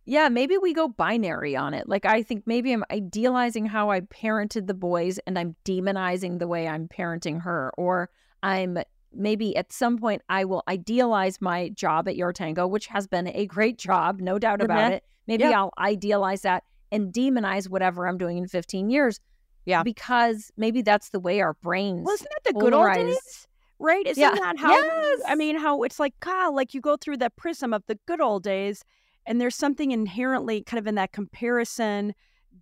Yeah, 0.08 0.30
maybe 0.30 0.56
we 0.56 0.72
go 0.72 0.88
binary 0.88 1.54
on 1.54 1.74
it. 1.74 1.86
Like 1.86 2.06
I 2.06 2.22
think 2.22 2.44
maybe 2.46 2.72
I'm 2.72 2.82
idealizing 2.90 3.66
how 3.66 3.90
I 3.90 4.00
parented 4.00 4.66
the 4.66 4.72
boys 4.72 5.18
and 5.26 5.38
I'm 5.38 5.54
demonizing 5.66 6.38
the 6.38 6.48
way 6.48 6.66
I'm 6.66 6.88
parenting 6.88 7.42
her 7.42 7.70
or 7.76 8.08
I'm 8.42 8.78
maybe 9.12 9.54
at 9.54 9.70
some 9.70 9.98
point 9.98 10.22
I 10.30 10.46
will 10.46 10.62
idealize 10.66 11.42
my 11.42 11.68
job 11.68 12.08
at 12.08 12.16
Your 12.16 12.32
Tango, 12.32 12.66
which 12.66 12.86
has 12.86 13.06
been 13.06 13.28
a 13.28 13.44
great 13.44 13.76
job, 13.76 14.18
no 14.20 14.38
doubt 14.38 14.62
about 14.62 14.90
Mhm. 14.92 14.94
it. 14.96 15.04
Maybe 15.26 15.44
Yeah. 15.44 15.60
I'll 15.60 15.72
idealize 15.78 16.40
that 16.40 16.64
and 16.90 17.12
demonize 17.12 17.68
whatever 17.68 18.08
I'm 18.08 18.16
doing 18.16 18.38
in 18.38 18.48
15 18.48 18.88
years. 18.88 19.20
Yeah. 19.66 19.82
Because 19.82 20.50
maybe 20.56 20.80
that's 20.80 21.10
the 21.10 21.20
way 21.20 21.42
our 21.42 21.52
brains 21.52 22.06
well 22.06 22.14
isn't 22.14 22.30
that 22.30 22.44
the 22.54 22.58
good 22.58 22.72
old 22.72 22.94
days 22.94 23.46
right 23.78 24.06
isn't 24.06 24.18
Yeah. 24.22 24.34
that 24.34 24.56
how 24.58 24.70
Yes. 24.70 25.20
i 25.26 25.34
mean 25.34 25.56
how 25.56 25.82
it's 25.82 26.00
like 26.00 26.18
god 26.20 26.54
like 26.54 26.72
you 26.74 26.80
go 26.80 26.96
through 26.96 27.18
the 27.18 27.30
prism 27.30 27.72
of 27.74 27.84
the 27.86 27.94
good 28.06 28.20
old 28.20 28.42
days 28.42 28.82
and 29.26 29.40
there's 29.40 29.56
something 29.56 29.90
inherently 29.90 30.62
kind 30.62 30.78
of 30.78 30.86
in 30.86 30.94
that 30.94 31.12
comparison 31.12 32.14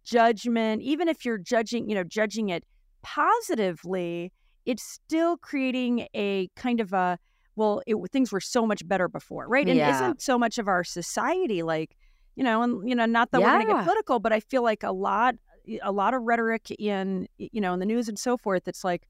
judgment 0.04 0.82
even 0.82 1.08
if 1.08 1.24
you're 1.24 1.38
judging 1.38 1.88
you 1.88 1.94
know 1.94 2.04
judging 2.04 2.48
it 2.48 2.64
positively 3.02 4.32
it's 4.64 4.82
still 4.82 5.36
creating 5.36 6.06
a 6.14 6.48
kind 6.56 6.80
of 6.80 6.92
a 6.92 7.18
well 7.54 7.82
it, 7.86 7.96
things 8.12 8.32
were 8.32 8.40
so 8.40 8.66
much 8.66 8.86
better 8.86 9.08
before 9.08 9.48
right 9.48 9.66
and 9.68 9.76
Yeah. 9.78 9.90
isn't 9.90 10.20
so 10.22 10.38
much 10.38 10.58
of 10.58 10.68
our 10.68 10.84
society 10.84 11.62
like 11.62 11.96
you 12.34 12.44
know 12.44 12.62
and 12.62 12.88
you 12.88 12.94
know 12.94 13.06
not 13.06 13.30
that 13.30 13.40
we're 13.42 13.50
going 13.50 13.66
to 13.66 13.72
get 13.74 13.84
political 13.84 14.18
but 14.18 14.32
i 14.32 14.40
feel 14.40 14.62
like 14.62 14.82
a 14.82 14.92
lot 14.92 15.34
a 15.82 15.90
lot 15.92 16.14
of 16.14 16.22
rhetoric 16.22 16.70
in 16.78 17.26
you 17.38 17.60
know 17.60 17.72
in 17.72 17.80
the 17.80 17.86
news 17.86 18.08
and 18.08 18.18
so 18.18 18.36
forth 18.36 18.68
it's 18.68 18.84
like 18.84 19.08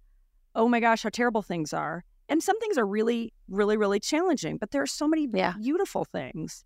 oh 0.54 0.68
my 0.68 0.80
gosh 0.80 1.02
how 1.02 1.08
terrible 1.10 1.42
things 1.42 1.72
are 1.72 2.04
and 2.28 2.42
some 2.42 2.58
things 2.60 2.78
are 2.78 2.86
really 2.86 3.32
really 3.48 3.76
really 3.76 4.00
challenging 4.00 4.56
but 4.56 4.70
there 4.70 4.82
are 4.82 4.86
so 4.86 5.06
many 5.08 5.26
Yeah. 5.32 5.54
beautiful 5.60 6.04
things 6.04 6.64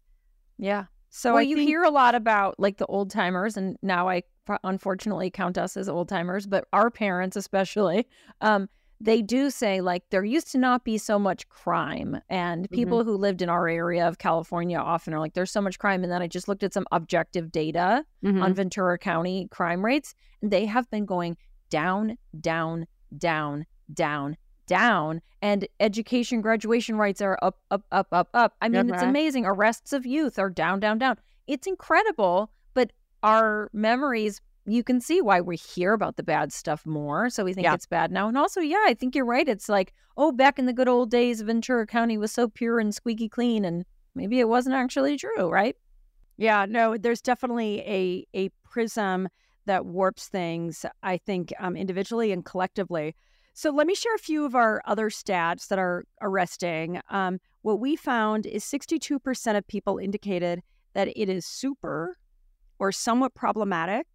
Yeah. 0.61 0.85
so 1.09 1.31
well, 1.33 1.39
I 1.41 1.43
you 1.43 1.57
think, 1.57 1.69
hear 1.69 1.83
a 1.83 1.91
lot 1.91 2.15
about 2.15 2.61
like 2.61 2.77
the 2.77 2.87
old 2.87 3.11
timers, 3.11 3.57
and 3.57 3.77
now 3.83 4.09
I 4.09 4.23
unfortunately 4.65 5.31
count 5.31 5.57
us 5.59 5.77
as 5.77 5.89
old 5.89 6.09
timers, 6.09 6.47
but 6.47 6.67
our 6.73 6.91
parents 6.91 7.37
especially, 7.37 8.07
um, 8.41 8.69
they 9.01 9.23
do 9.23 9.49
say 9.49 9.81
like 9.81 10.03
there 10.11 10.25
used 10.25 10.53
to 10.53 10.59
not 10.59 10.85
be 10.85 10.99
so 10.99 11.19
much 11.19 11.49
crime, 11.49 12.21
and 12.29 12.69
people 12.71 13.03
who 13.05 13.17
lived 13.17 13.41
in 13.43 13.49
our 13.49 13.67
area 13.69 14.07
of 14.07 14.19
California 14.19 14.77
often 14.79 15.15
are 15.15 15.19
like 15.21 15.33
there's 15.35 15.51
so 15.51 15.61
much 15.63 15.79
crime, 15.79 16.03
and 16.05 16.13
then 16.13 16.21
I 16.21 16.27
just 16.27 16.49
looked 16.49 16.63
at 16.63 16.75
some 16.75 16.87
objective 16.93 17.51
data 17.51 18.05
Mhm. 18.23 18.43
on 18.43 18.53
Ventura 18.55 18.99
County 18.99 19.49
crime 19.51 19.85
rates, 19.85 20.15
and 20.43 20.51
they 20.51 20.67
have 20.67 20.91
been 20.91 21.07
going 21.07 21.37
down, 21.71 22.19
down, 22.39 22.87
down, 23.17 23.65
down, 23.93 24.37
down. 24.71 25.21
And 25.43 25.67
education 25.81 26.41
graduation 26.41 26.97
rates 26.97 27.21
are 27.21 27.39
up, 27.43 27.59
up, 27.71 27.85
up, 27.93 28.09
up, 28.13 28.29
up. 28.35 28.55
I 28.63 28.69
mean, 28.69 28.89
it's 28.89 29.03
Okay. 29.03 29.09
amazing. 29.11 29.45
Arrests 29.47 29.93
of 29.93 30.07
youth 30.07 30.39
are 30.39 30.51
down, 30.51 30.81
down, 30.81 30.99
down. 30.99 31.17
It's 31.47 31.67
incredible, 31.67 32.51
but 32.75 32.93
our 33.23 33.69
memories, 33.73 34.41
you 34.67 34.83
can 34.85 35.01
see 35.01 35.21
why 35.21 35.41
we 35.41 35.57
hear 35.57 35.93
about 35.95 36.17
the 36.17 36.23
bad 36.23 36.53
stuff 36.53 36.87
more. 36.87 37.31
So 37.31 37.45
we 37.45 37.53
think 37.55 37.65
Yeah. 37.65 37.75
it's 37.75 37.87
bad 37.87 38.13
now. 38.13 38.29
And 38.29 38.39
also, 38.39 38.61
yeah, 38.61 38.85
I 38.87 38.95
think 38.95 39.15
you're 39.15 39.25
right. 39.37 39.49
It's 39.49 39.69
like, 39.69 39.93
oh, 40.17 40.31
back 40.33 40.59
in 40.59 40.67
the 40.67 40.73
good 40.73 40.89
old 40.89 41.11
days, 41.11 41.41
Ventura 41.41 41.87
County 41.87 42.17
was 42.19 42.33
so 42.33 42.49
pure 42.49 42.79
and 42.79 42.95
squeaky 42.95 43.29
clean. 43.29 43.65
And 43.65 43.85
maybe 44.15 44.39
it 44.41 44.49
wasn't 44.49 44.77
actually 44.77 45.17
true, 45.17 45.49
right? 45.51 45.77
Yeah, 46.37 46.67
no, 46.69 46.97
there's 46.97 47.21
definitely 47.23 47.81
a 47.81 48.27
a 48.35 48.49
prism 48.65 49.29
that 49.67 49.85
warps 49.87 50.29
things, 50.29 50.87
I 51.03 51.19
think, 51.19 51.53
um, 51.59 51.77
individually 51.77 52.33
and 52.33 52.45
collectively. 52.45 53.15
So 53.55 53.71
let 53.71 53.87
me 53.87 53.95
share 53.95 54.15
a 54.15 54.19
few 54.19 54.45
of 54.45 54.55
our 54.55 54.81
other 54.87 55.11
stats 55.11 55.69
that 55.69 55.79
are 55.79 56.05
arresting. 56.23 57.01
Um, 57.11 57.41
what 57.63 57.81
we 57.81 57.97
found 57.97 58.47
is 58.47 58.65
62% 58.65 59.57
of 59.57 59.67
people 59.67 59.99
indicated 59.99 60.63
that 60.95 61.09
it 61.09 61.29
is 61.29 61.45
super 61.45 62.17
or 62.79 62.93
somewhat 62.93 63.35
problematic. 63.35 64.07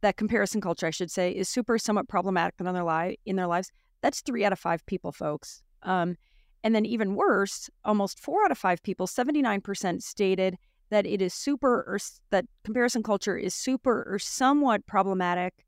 That 0.00 0.16
comparison 0.16 0.60
culture, 0.60 0.86
I 0.86 0.90
should 0.90 1.10
say, 1.10 1.30
is 1.30 1.48
super 1.48 1.78
somewhat 1.78 2.08
problematic 2.08 2.54
in 2.58 2.66
their 2.66 3.14
in 3.24 3.36
their 3.36 3.46
lives. 3.46 3.70
That's 4.02 4.20
three 4.20 4.44
out 4.44 4.52
of 4.52 4.58
five 4.58 4.84
people, 4.86 5.10
folks. 5.10 5.62
Um, 5.82 6.16
and 6.62 6.74
then 6.74 6.86
even 6.86 7.14
worse, 7.14 7.70
almost 7.84 8.18
four 8.18 8.44
out 8.44 8.50
of 8.50 8.58
five 8.58 8.82
people, 8.82 9.06
79% 9.06 10.02
stated 10.02 10.56
that 10.90 11.06
it 11.06 11.20
is 11.20 11.34
super 11.34 11.82
or 11.82 11.98
that 12.30 12.46
comparison 12.64 13.02
culture 13.02 13.36
is 13.36 13.54
super 13.54 14.04
or 14.08 14.18
somewhat 14.18 14.86
problematic 14.86 15.66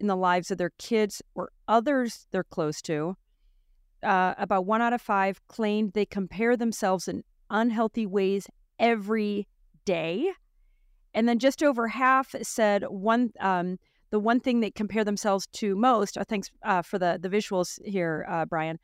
in 0.00 0.06
the 0.06 0.16
lives 0.16 0.50
of 0.50 0.58
their 0.58 0.72
kids 0.78 1.22
or 1.34 1.50
others 1.68 2.26
they're 2.30 2.44
close 2.44 2.82
to. 2.82 3.16
Uh, 4.02 4.34
about 4.38 4.64
one 4.64 4.80
out 4.80 4.94
of 4.94 5.00
five 5.00 5.46
claimed 5.48 5.92
they 5.92 6.06
compare 6.06 6.56
themselves 6.56 7.06
in 7.06 7.22
unhealthy 7.50 8.06
ways 8.06 8.48
every 8.78 9.46
day. 9.84 10.30
And 11.12 11.28
then 11.28 11.38
just 11.38 11.62
over 11.62 11.88
half 11.88 12.34
said 12.42 12.84
one 12.88 13.32
um, 13.40 13.78
the 14.10 14.18
one 14.18 14.40
thing 14.40 14.60
they 14.60 14.70
compare 14.70 15.04
themselves 15.04 15.46
to 15.54 15.76
most. 15.76 16.16
Uh, 16.16 16.24
thanks 16.24 16.50
uh, 16.64 16.82
for 16.82 16.98
the 16.98 17.18
the 17.20 17.28
visuals 17.28 17.78
here, 17.84 18.26
uh, 18.28 18.44
Brian. 18.46 18.78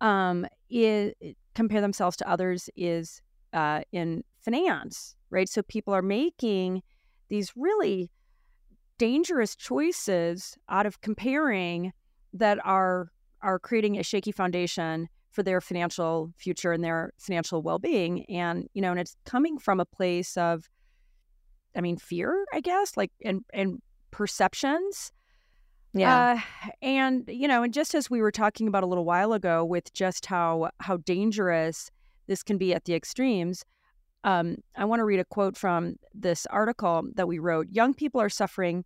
Um, 0.00 0.46
is 0.70 1.12
compare 1.54 1.80
themselves 1.80 2.16
to 2.18 2.30
others 2.30 2.70
is 2.76 3.20
uh, 3.52 3.82
in 3.92 4.24
finance, 4.40 5.14
right? 5.30 5.48
So 5.48 5.62
people 5.62 5.92
are 5.92 6.02
making 6.02 6.82
these 7.28 7.52
really 7.56 8.10
dangerous 9.00 9.56
choices 9.56 10.58
out 10.68 10.84
of 10.84 11.00
comparing 11.00 11.90
that 12.34 12.58
are 12.66 13.10
are 13.40 13.58
creating 13.58 13.98
a 13.98 14.02
shaky 14.02 14.30
foundation 14.30 15.08
for 15.30 15.42
their 15.42 15.62
financial 15.62 16.30
future 16.36 16.70
and 16.70 16.84
their 16.84 17.10
financial 17.16 17.62
well-being 17.62 18.26
and 18.26 18.68
you 18.74 18.82
know 18.82 18.90
and 18.90 19.00
it's 19.00 19.16
coming 19.24 19.58
from 19.58 19.80
a 19.80 19.86
place 19.86 20.36
of 20.36 20.68
i 21.74 21.80
mean 21.80 21.96
fear 21.96 22.44
i 22.52 22.60
guess 22.60 22.94
like 22.98 23.10
and 23.24 23.42
and 23.54 23.80
perceptions 24.10 25.12
Yeah. 25.94 26.36
uh, 26.36 26.40
and 26.82 27.24
you 27.26 27.48
know 27.48 27.62
and 27.62 27.72
just 27.72 27.94
as 27.94 28.10
we 28.10 28.20
were 28.20 28.30
talking 28.32 28.68
about 28.68 28.82
a 28.82 28.86
little 28.86 29.06
while 29.06 29.32
ago 29.32 29.64
with 29.64 29.90
just 29.94 30.26
how 30.26 30.68
how 30.80 30.98
dangerous 30.98 31.90
this 32.26 32.42
can 32.42 32.58
be 32.58 32.74
at 32.74 32.84
the 32.84 32.94
extremes 32.94 33.64
um, 34.24 34.56
i 34.76 34.84
want 34.84 35.00
to 35.00 35.04
read 35.04 35.20
a 35.20 35.24
quote 35.24 35.56
from 35.56 35.96
this 36.14 36.46
article 36.46 37.02
that 37.14 37.28
we 37.28 37.38
wrote 37.38 37.66
young 37.70 37.94
people 37.94 38.20
are 38.20 38.28
suffering 38.28 38.84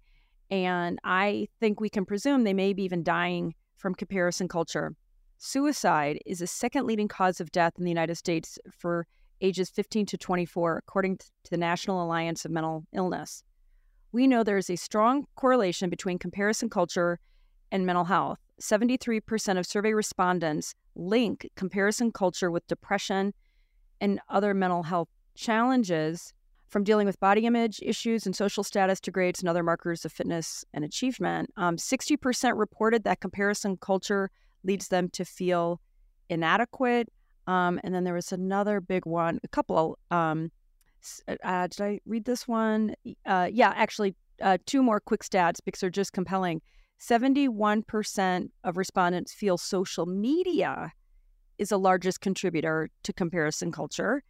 and 0.50 0.98
i 1.04 1.46
think 1.60 1.80
we 1.80 1.88
can 1.88 2.04
presume 2.04 2.44
they 2.44 2.54
may 2.54 2.72
be 2.72 2.84
even 2.84 3.02
dying 3.02 3.54
from 3.76 3.94
comparison 3.94 4.48
culture 4.48 4.94
Suicide 5.46 6.20
is 6.24 6.38
the 6.38 6.46
second 6.46 6.86
leading 6.86 7.06
cause 7.06 7.38
of 7.38 7.52
death 7.52 7.74
in 7.76 7.84
the 7.84 7.90
United 7.90 8.14
States 8.14 8.58
for 8.70 9.06
ages 9.42 9.68
15 9.68 10.06
to 10.06 10.16
24, 10.16 10.78
according 10.78 11.18
to 11.18 11.50
the 11.50 11.58
National 11.58 12.02
Alliance 12.02 12.46
of 12.46 12.50
Mental 12.50 12.86
Illness. 12.94 13.42
We 14.12 14.26
know 14.26 14.42
there 14.42 14.56
is 14.56 14.70
a 14.70 14.76
strong 14.76 15.26
correlation 15.36 15.90
between 15.90 16.18
comparison 16.18 16.70
culture 16.70 17.18
and 17.70 17.84
mental 17.84 18.04
health. 18.04 18.38
73% 18.58 19.58
of 19.58 19.66
survey 19.66 19.92
respondents 19.92 20.74
link 20.94 21.50
comparison 21.56 22.10
culture 22.10 22.50
with 22.50 22.66
depression 22.68 23.34
and 24.00 24.20
other 24.30 24.54
mental 24.54 24.84
health 24.84 25.08
challenges, 25.34 26.32
from 26.68 26.82
dealing 26.82 27.06
with 27.06 27.20
body 27.20 27.46
image 27.46 27.78
issues 27.82 28.26
and 28.26 28.34
social 28.34 28.64
status 28.64 28.98
to 28.98 29.12
grades 29.12 29.40
and 29.40 29.48
other 29.48 29.62
markers 29.62 30.04
of 30.04 30.12
fitness 30.12 30.64
and 30.74 30.84
achievement. 30.84 31.48
Um, 31.56 31.76
60% 31.76 32.58
reported 32.58 33.04
that 33.04 33.20
comparison 33.20 33.76
culture 33.76 34.28
leads 34.64 34.88
them 34.88 35.08
to 35.10 35.24
feel 35.24 35.80
inadequate. 36.28 37.12
Um, 37.46 37.78
and 37.84 37.94
then 37.94 38.02
there 38.02 38.14
was 38.14 38.32
another 38.32 38.80
big 38.80 39.06
one, 39.06 39.38
a 39.44 39.48
couple. 39.48 39.98
Um, 40.10 40.50
uh, 41.28 41.66
did 41.68 41.80
I 41.80 42.00
read 42.06 42.24
this 42.24 42.48
one? 42.48 42.94
Uh, 43.24 43.48
yeah, 43.52 43.72
actually, 43.76 44.16
uh, 44.42 44.58
two 44.66 44.82
more 44.82 44.98
quick 44.98 45.22
stats 45.22 45.58
because 45.64 45.80
they're 45.80 45.90
just 45.90 46.12
compelling. 46.12 46.60
71% 47.00 48.48
of 48.64 48.76
respondents 48.76 49.32
feel 49.32 49.58
social 49.58 50.06
media 50.06 50.92
is 51.58 51.68
the 51.68 51.78
largest 51.78 52.20
contributor 52.20 52.90
to 53.02 53.12
comparison 53.12 53.70
culture. 53.70 54.22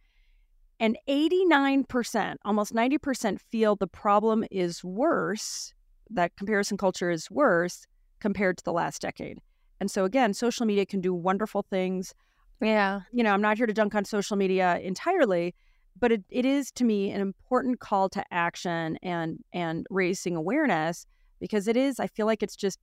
And 0.79 0.97
89%, 1.07 2.35
almost 2.43 2.73
90%, 2.73 3.39
feel 3.39 3.75
the 3.75 3.87
problem 3.87 4.43
is 4.51 4.83
worse, 4.83 5.73
that 6.09 6.35
comparison 6.35 6.77
culture 6.77 7.09
is 7.09 7.31
worse 7.31 7.85
compared 8.19 8.57
to 8.57 8.63
the 8.63 8.73
last 8.73 9.01
decade. 9.01 9.39
And 9.79 9.89
so, 9.89 10.05
again, 10.05 10.33
social 10.33 10.65
media 10.65 10.85
can 10.85 11.01
do 11.01 11.13
wonderful 11.13 11.65
things. 11.69 12.13
Yeah. 12.61 13.01
You 13.11 13.23
know, 13.23 13.31
I'm 13.33 13.41
not 13.41 13.57
here 13.57 13.67
to 13.67 13.73
dunk 13.73 13.95
on 13.95 14.05
social 14.05 14.37
media 14.37 14.79
entirely, 14.79 15.53
but 15.99 16.11
it, 16.11 16.23
it 16.29 16.45
is 16.45 16.71
to 16.71 16.83
me 16.83 17.11
an 17.11 17.21
important 17.21 17.79
call 17.79 18.09
to 18.09 18.23
action 18.31 18.97
and 19.01 19.39
and 19.53 19.85
raising 19.89 20.35
awareness 20.35 21.05
because 21.39 21.67
it 21.67 21.77
is, 21.77 21.99
I 21.99 22.07
feel 22.07 22.25
like 22.25 22.43
it's 22.43 22.55
just 22.55 22.79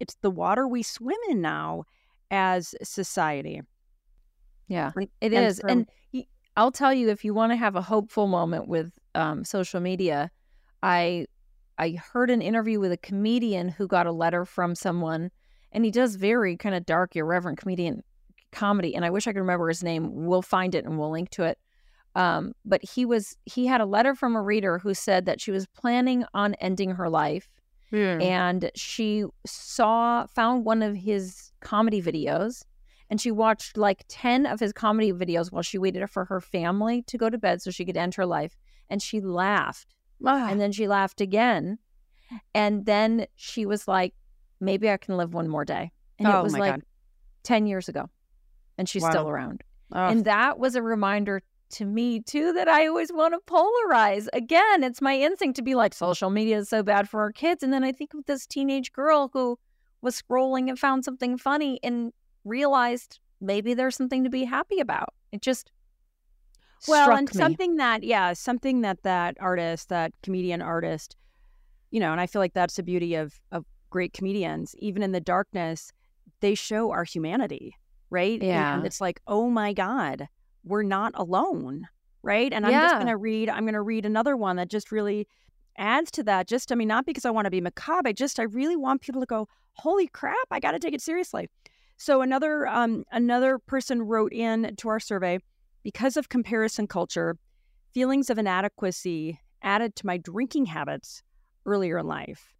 it's 0.00 0.16
the 0.20 0.30
water 0.30 0.68
we 0.68 0.82
swim 0.82 1.16
in 1.30 1.40
now 1.40 1.84
as 2.30 2.74
society. 2.82 3.62
Yeah, 4.68 4.90
it 5.20 5.32
And 5.32 5.46
is. 5.46 5.60
from- 5.60 5.70
And 5.70 5.86
I'll 6.56 6.72
tell 6.72 6.92
you, 6.92 7.08
if 7.10 7.24
you 7.24 7.34
want 7.34 7.52
to 7.52 7.56
have 7.56 7.76
a 7.76 7.82
hopeful 7.82 8.26
moment 8.26 8.68
with 8.68 8.92
um, 9.14 9.44
social 9.44 9.80
media, 9.80 10.30
I 10.82 11.26
I 11.78 11.98
heard 12.12 12.30
an 12.30 12.40
interview 12.42 12.80
with 12.80 12.92
a 12.92 12.96
comedian 12.96 13.68
who 13.68 13.86
got 13.86 14.06
a 14.06 14.12
letter 14.12 14.44
from 14.44 14.74
someone, 14.74 15.30
and 15.72 15.84
he 15.84 15.90
does 15.90 16.16
very 16.16 16.56
kind 16.56 16.74
of 16.74 16.86
dark, 16.86 17.14
irreverent 17.16 17.58
comedian 17.58 18.02
comedy. 18.52 18.94
And 18.94 19.04
I 19.04 19.10
wish 19.10 19.26
I 19.26 19.32
could 19.32 19.40
remember 19.40 19.68
his 19.68 19.82
name. 19.84 20.26
We'll 20.26 20.42
find 20.42 20.74
it 20.74 20.84
and 20.84 20.98
we'll 20.98 21.10
link 21.10 21.30
to 21.30 21.44
it. 21.44 21.58
Um, 22.14 22.54
but 22.64 22.82
he 22.82 23.04
was 23.04 23.36
he 23.44 23.66
had 23.66 23.80
a 23.82 23.86
letter 23.86 24.14
from 24.14 24.36
a 24.36 24.42
reader 24.42 24.78
who 24.78 24.94
said 24.94 25.26
that 25.26 25.40
she 25.40 25.50
was 25.50 25.66
planning 25.66 26.24
on 26.32 26.54
ending 26.54 26.92
her 26.92 27.10
life 27.10 27.50
and 28.20 28.70
she 28.74 29.24
saw 29.46 30.26
found 30.26 30.64
one 30.64 30.82
of 30.82 30.96
his 30.96 31.52
comedy 31.60 32.00
videos 32.02 32.64
and 33.10 33.20
she 33.20 33.30
watched 33.30 33.76
like 33.76 34.04
10 34.08 34.46
of 34.46 34.60
his 34.60 34.72
comedy 34.72 35.12
videos 35.12 35.52
while 35.52 35.62
she 35.62 35.78
waited 35.78 36.08
for 36.10 36.24
her 36.26 36.40
family 36.40 37.02
to 37.02 37.16
go 37.18 37.30
to 37.30 37.38
bed 37.38 37.62
so 37.62 37.70
she 37.70 37.84
could 37.84 37.96
end 37.96 38.14
her 38.14 38.26
life 38.26 38.56
and 38.90 39.02
she 39.02 39.20
laughed 39.20 39.94
and 40.50 40.60
then 40.60 40.72
she 40.72 40.88
laughed 40.88 41.20
again 41.20 41.78
and 42.54 42.86
then 42.86 43.26
she 43.36 43.66
was 43.66 43.86
like 43.86 44.14
maybe 44.60 44.90
i 44.90 44.96
can 44.96 45.16
live 45.16 45.34
one 45.34 45.48
more 45.48 45.64
day 45.64 45.90
and 46.18 46.26
Oh, 46.28 46.40
it 46.40 46.42
was 46.42 46.52
my 46.54 46.58
like 46.58 46.70
God. 46.72 46.82
10 47.44 47.66
years 47.66 47.88
ago 47.88 48.08
and 48.78 48.88
she's 48.88 49.02
still 49.12 49.28
around 49.28 49.62
and 50.10 50.24
that 50.24 50.58
was 50.58 50.74
a 50.74 50.82
reminder 50.82 51.42
to 51.68 51.84
me 51.84 52.20
too 52.20 52.52
that 52.52 52.68
I 52.68 52.86
always 52.86 53.12
want 53.12 53.34
to 53.34 53.40
polarize. 53.52 54.28
Again, 54.32 54.84
it's 54.84 55.02
my 55.02 55.16
instinct 55.18 55.56
to 55.56 55.62
be 55.62 55.74
like 55.74 55.94
social 55.94 56.30
media 56.30 56.58
is 56.58 56.68
so 56.68 56.84
bad 56.84 57.08
for 57.08 57.20
our 57.20 57.32
kids. 57.32 57.64
And 57.64 57.72
then 57.72 57.82
I 57.82 57.90
think 57.90 58.14
of 58.14 58.24
this 58.26 58.46
teenage 58.46 58.92
girl 58.92 59.30
who 59.32 59.58
was 60.00 60.20
scrolling 60.22 60.68
and 60.68 60.78
found 60.78 61.04
something 61.04 61.36
funny 61.36 61.80
and 61.82 62.12
realized 62.46 63.20
maybe 63.40 63.74
there's 63.74 63.96
something 63.96 64.24
to 64.24 64.30
be 64.30 64.44
happy 64.44 64.80
about. 64.80 65.10
It 65.32 65.42
just 65.42 65.70
well, 66.88 67.10
and 67.12 67.28
me. 67.28 67.38
something 67.38 67.76
that 67.76 68.04
yeah, 68.04 68.32
something 68.32 68.82
that 68.82 69.02
that 69.02 69.36
artist, 69.40 69.88
that 69.88 70.12
comedian 70.22 70.62
artist, 70.62 71.16
you 71.90 72.00
know, 72.00 72.12
and 72.12 72.20
I 72.20 72.26
feel 72.26 72.40
like 72.40 72.54
that's 72.54 72.76
the 72.76 72.82
beauty 72.82 73.14
of 73.14 73.34
of 73.52 73.64
great 73.90 74.12
comedians. 74.12 74.74
Even 74.78 75.02
in 75.02 75.12
the 75.12 75.20
darkness, 75.20 75.92
they 76.40 76.54
show 76.54 76.90
our 76.90 77.04
humanity, 77.04 77.74
right? 78.10 78.40
Yeah. 78.42 78.76
and 78.76 78.86
it's 78.86 79.00
like, 79.00 79.20
oh 79.26 79.48
my 79.48 79.72
god, 79.72 80.28
we're 80.64 80.82
not 80.82 81.12
alone, 81.16 81.88
right? 82.22 82.52
And 82.52 82.66
I'm 82.66 82.72
just 82.72 82.94
gonna 82.98 83.16
read. 83.16 83.48
I'm 83.48 83.64
gonna 83.64 83.82
read 83.82 84.06
another 84.06 84.36
one 84.36 84.56
that 84.56 84.68
just 84.68 84.92
really 84.92 85.26
adds 85.78 86.10
to 86.12 86.22
that. 86.24 86.46
Just, 86.46 86.72
I 86.72 86.74
mean, 86.74 86.88
not 86.88 87.06
because 87.06 87.24
I 87.24 87.30
want 87.30 87.46
to 87.46 87.50
be 87.50 87.60
macabre. 87.60 88.08
I 88.08 88.12
just, 88.12 88.40
I 88.40 88.44
really 88.44 88.76
want 88.76 89.02
people 89.02 89.20
to 89.20 89.26
go, 89.26 89.48
holy 89.74 90.06
crap, 90.06 90.36
I 90.50 90.60
got 90.60 90.72
to 90.72 90.78
take 90.78 90.94
it 90.94 91.02
seriously. 91.02 91.48
So 91.96 92.20
another 92.22 92.66
um, 92.66 93.04
another 93.10 93.58
person 93.58 94.02
wrote 94.02 94.32
in 94.32 94.74
to 94.76 94.88
our 94.88 95.00
survey 95.00 95.38
because 95.82 96.16
of 96.16 96.28
comparison 96.28 96.86
culture, 96.86 97.38
feelings 97.94 98.28
of 98.28 98.38
inadequacy 98.38 99.40
added 99.62 99.96
to 99.96 100.06
my 100.06 100.18
drinking 100.18 100.66
habits 100.66 101.22
earlier 101.64 101.98
in 101.98 102.06
life. 102.06 102.52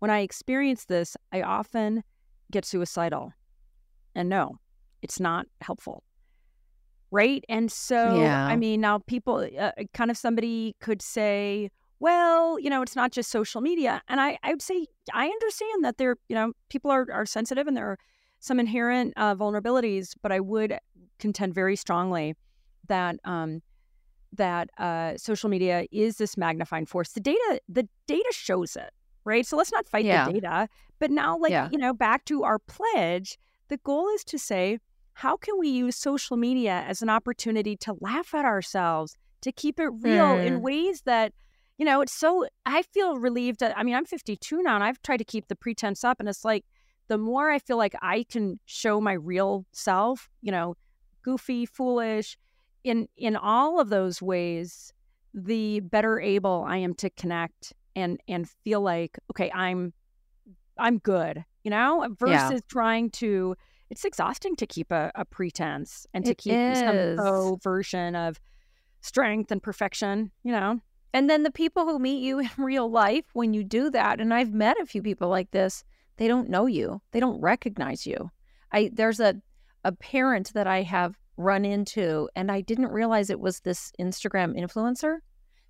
When 0.00 0.10
I 0.10 0.20
experience 0.20 0.84
this, 0.84 1.16
I 1.32 1.42
often 1.42 2.04
get 2.50 2.64
suicidal. 2.64 3.32
And 4.14 4.28
no, 4.28 4.58
it's 5.02 5.18
not 5.18 5.46
helpful. 5.60 6.04
Right? 7.10 7.44
And 7.48 7.70
so, 7.70 8.16
Yeah. 8.16 8.46
I 8.48 8.56
mean, 8.56 8.80
now 8.80 8.98
people, 8.98 9.48
uh, 9.58 9.72
kind 9.92 10.10
of 10.10 10.16
somebody 10.16 10.74
could 10.80 11.00
say, 11.00 11.70
well, 12.00 12.58
you 12.58 12.68
know, 12.68 12.82
it's 12.82 12.96
not 12.96 13.12
just 13.12 13.30
social 13.30 13.60
media. 13.60 14.02
And 14.08 14.20
I, 14.20 14.36
I 14.42 14.50
would 14.50 14.62
say, 14.62 14.86
I 15.12 15.26
understand 15.26 15.84
that 15.84 15.96
there, 15.96 16.16
you 16.28 16.34
know, 16.34 16.52
people 16.68 16.90
are, 16.90 17.06
are 17.10 17.24
sensitive 17.24 17.66
and 17.66 17.76
there 17.76 17.86
are 17.92 17.98
some 18.44 18.60
inherent 18.60 19.14
uh, 19.16 19.34
vulnerabilities, 19.34 20.12
but 20.22 20.30
I 20.30 20.38
would 20.38 20.78
contend 21.18 21.54
very 21.54 21.76
strongly 21.76 22.34
that 22.88 23.16
um, 23.24 23.62
that 24.34 24.68
uh, 24.76 25.16
social 25.16 25.48
media 25.48 25.86
is 25.90 26.18
this 26.18 26.36
magnifying 26.36 26.84
force. 26.84 27.12
The 27.12 27.20
data, 27.20 27.60
the 27.68 27.88
data 28.06 28.30
shows 28.32 28.76
it, 28.76 28.90
right? 29.24 29.46
So 29.46 29.56
let's 29.56 29.72
not 29.72 29.88
fight 29.88 30.04
Yeah. 30.04 30.26
the 30.26 30.32
data. 30.34 30.68
But 31.00 31.10
now, 31.10 31.38
like 31.38 31.52
Yeah. 31.52 31.70
you 31.72 31.78
know, 31.78 31.94
back 31.94 32.26
to 32.26 32.42
our 32.42 32.58
pledge, 32.58 33.38
the 33.68 33.78
goal 33.78 34.08
is 34.10 34.24
to 34.24 34.38
say, 34.38 34.78
how 35.14 35.38
can 35.38 35.58
we 35.58 35.68
use 35.68 35.96
social 35.96 36.36
media 36.36 36.84
as 36.86 37.00
an 37.00 37.08
opportunity 37.08 37.76
to 37.78 37.96
laugh 38.00 38.34
at 38.34 38.44
ourselves, 38.44 39.16
to 39.40 39.52
keep 39.52 39.80
it 39.80 39.88
real 40.02 40.38
in 40.38 40.56
Mm. 40.58 40.60
ways 40.60 41.02
that, 41.06 41.32
you 41.78 41.86
know, 41.86 42.02
it's 42.02 42.12
so. 42.12 42.46
I 42.66 42.82
feel 42.82 43.16
relieved. 43.16 43.60
That, 43.60 43.78
I 43.78 43.84
mean, 43.84 43.94
I'm 43.94 44.04
52 44.04 44.62
now, 44.62 44.74
and 44.74 44.84
I've 44.84 45.00
tried 45.02 45.18
to 45.18 45.24
keep 45.24 45.48
the 45.48 45.56
pretense 45.56 46.04
up, 46.04 46.20
and 46.20 46.28
it's 46.28 46.44
like 46.44 46.64
the 47.08 47.18
more 47.18 47.50
I 47.50 47.58
feel 47.58 47.76
like 47.76 47.94
I 48.02 48.24
can 48.28 48.58
show 48.64 49.00
my 49.00 49.12
real 49.12 49.66
self, 49.72 50.28
you 50.42 50.52
know, 50.52 50.76
goofy, 51.22 51.66
foolish, 51.66 52.36
in 52.82 53.08
in 53.16 53.36
all 53.36 53.80
of 53.80 53.88
those 53.90 54.20
ways, 54.22 54.92
the 55.32 55.80
better 55.80 56.20
able 56.20 56.64
I 56.66 56.78
am 56.78 56.94
to 56.94 57.10
connect 57.10 57.72
and 57.96 58.20
and 58.28 58.48
feel 58.64 58.80
like 58.80 59.18
okay, 59.32 59.50
I'm 59.52 59.92
I'm 60.78 60.98
good, 60.98 61.44
you 61.62 61.70
know, 61.70 62.02
Yeah. 62.26 62.48
versus 62.48 62.62
trying 62.68 63.10
to. 63.12 63.56
It's 63.90 64.04
exhausting 64.04 64.56
to 64.56 64.66
keep 64.66 64.90
a, 64.90 65.12
a 65.14 65.24
pretense 65.24 66.06
and 66.14 66.24
to 66.24 66.32
It 66.32 66.38
keep 66.38 66.58
some 66.76 67.16
faux 67.16 67.62
version 67.62 68.16
of 68.16 68.40
strength 69.02 69.52
and 69.52 69.62
perfection, 69.62 70.32
you 70.42 70.52
know. 70.52 70.80
And 71.12 71.30
then 71.30 71.44
the 71.44 71.52
people 71.52 71.84
who 71.84 71.98
meet 71.98 72.22
you 72.22 72.40
in 72.40 72.50
real 72.58 72.90
life, 72.90 73.26
when 73.34 73.54
you 73.54 73.62
do 73.62 73.90
that, 73.90 74.20
and 74.20 74.34
I've 74.34 74.52
met 74.52 74.80
a 74.80 74.86
few 74.86 75.02
people 75.02 75.28
like 75.28 75.50
this, 75.52 75.84
they 76.16 76.28
don't 76.28 76.48
know 76.48 76.66
you. 76.66 77.00
They 77.12 77.20
don't 77.20 77.40
recognize 77.40 78.06
you. 78.06 78.30
I 78.72 78.90
there's 78.92 79.20
a 79.20 79.36
a 79.84 79.92
parent 79.92 80.52
that 80.54 80.66
I 80.66 80.82
have 80.82 81.16
run 81.36 81.64
into, 81.64 82.28
and 82.36 82.50
I 82.50 82.60
didn't 82.60 82.90
realize 82.92 83.28
it 83.28 83.40
was 83.40 83.60
this 83.60 83.92
Instagram 84.00 84.56
influencer 84.58 85.18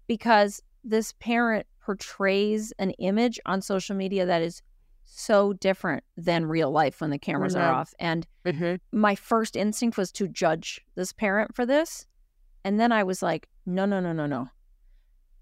because 0.07 0.63
this 0.85 1.13
parent 1.19 1.67
portrays 1.81 2.73
an 2.79 2.91
image 2.93 3.41
on 3.47 3.61
social 3.63 3.97
media 3.97 4.27
that 4.27 4.43
is 4.43 4.63
so 5.05 5.53
different 5.55 6.05
than 6.17 6.47
real 6.47 6.71
life 6.71 7.01
when 7.01 7.11
the 7.11 7.19
cameras 7.19 7.57
are 7.57 7.71
Mhm. 7.71 7.75
off. 7.75 7.95
And 7.99 8.27
Mm-hmm. 8.45 8.99
my 8.99 9.15
first 9.15 9.57
instinct 9.57 9.97
was 9.97 10.13
to 10.13 10.29
judge 10.29 10.81
this 10.95 11.13
parent 11.13 11.55
for 11.55 11.65
this. 11.67 12.07
And 12.65 12.79
then 12.81 12.93
I 12.93 13.03
was 13.03 13.23
like, 13.23 13.49
no, 13.67 13.85
no, 13.87 14.01
no, 14.01 14.13
no, 14.13 14.27
no. 14.27 14.49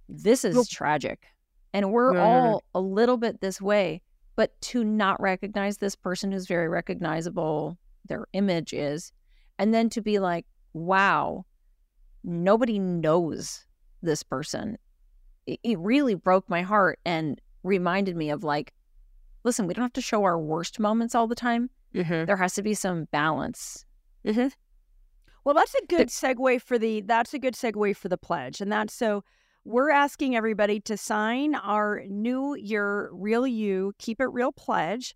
This 0.09 0.45
is 0.45 0.69
tragic. 0.69 1.27
And 1.73 1.93
we're 1.93 2.13
Mhm. 2.13 2.23
all 2.25 2.63
a 2.75 2.81
little 2.81 3.17
bit 3.17 3.41
this 3.41 3.61
way. 3.61 4.03
But 4.43 4.61
to 4.63 4.83
not 4.83 5.21
recognize 5.23 5.77
this 5.77 5.95
person 5.95 6.33
who's 6.33 6.49
very 6.49 6.67
recognizable, 6.67 7.79
their 8.09 8.27
image 8.33 8.73
is, 8.73 9.13
and 9.57 9.73
then 9.73 9.89
to 9.91 10.01
be 10.01 10.19
like, 10.19 10.47
wow, 10.73 11.47
nobody 12.25 12.81
knows 12.81 13.65
this 14.03 14.25
person. 14.25 14.79
It, 15.47 15.61
it 15.63 15.79
really 15.79 16.17
broke 16.17 16.51
my 16.51 16.63
heart 16.63 16.99
and 17.05 17.41
reminded 17.63 18.17
me 18.17 18.31
of 18.31 18.43
like, 18.43 18.73
listen, 19.45 19.69
we 19.69 19.75
don't 19.75 19.85
have 19.85 19.93
to 19.93 20.01
show 20.01 20.25
our 20.25 20.41
worst 20.41 20.81
moments 20.81 21.15
all 21.15 21.29
the 21.29 21.37
time. 21.37 21.71
Mm-hmm. 21.95 22.25
There 22.25 22.37
has 22.37 22.55
to 22.55 22.65
be 22.65 22.75
some 22.75 23.05
balance. 23.13 23.87
Mm-hmm. 24.27 24.49
Well, 25.45 25.55
that's 25.55 25.77
a 25.77 25.87
good 25.87 26.09
segue 26.09 26.63
for 26.63 26.81
the. 26.81 27.03
That's 27.03 27.33
a 27.33 27.39
good 27.39 27.55
segue 27.55 27.95
for 27.95 28.09
the 28.09 28.19
pledge, 28.19 28.61
and 28.61 28.73
that's 28.73 28.93
so. 28.93 29.23
We're 29.65 29.91
asking 29.91 30.35
everybody 30.35 30.81
to 30.81 30.97
sign 30.97 31.55
our 31.55 32.03
New 32.09 32.57
Year 32.57 33.11
Real 33.13 33.47
You 33.47 33.93
Keep 33.99 34.21
It 34.21 34.27
Real 34.27 34.51
pledge, 34.51 35.15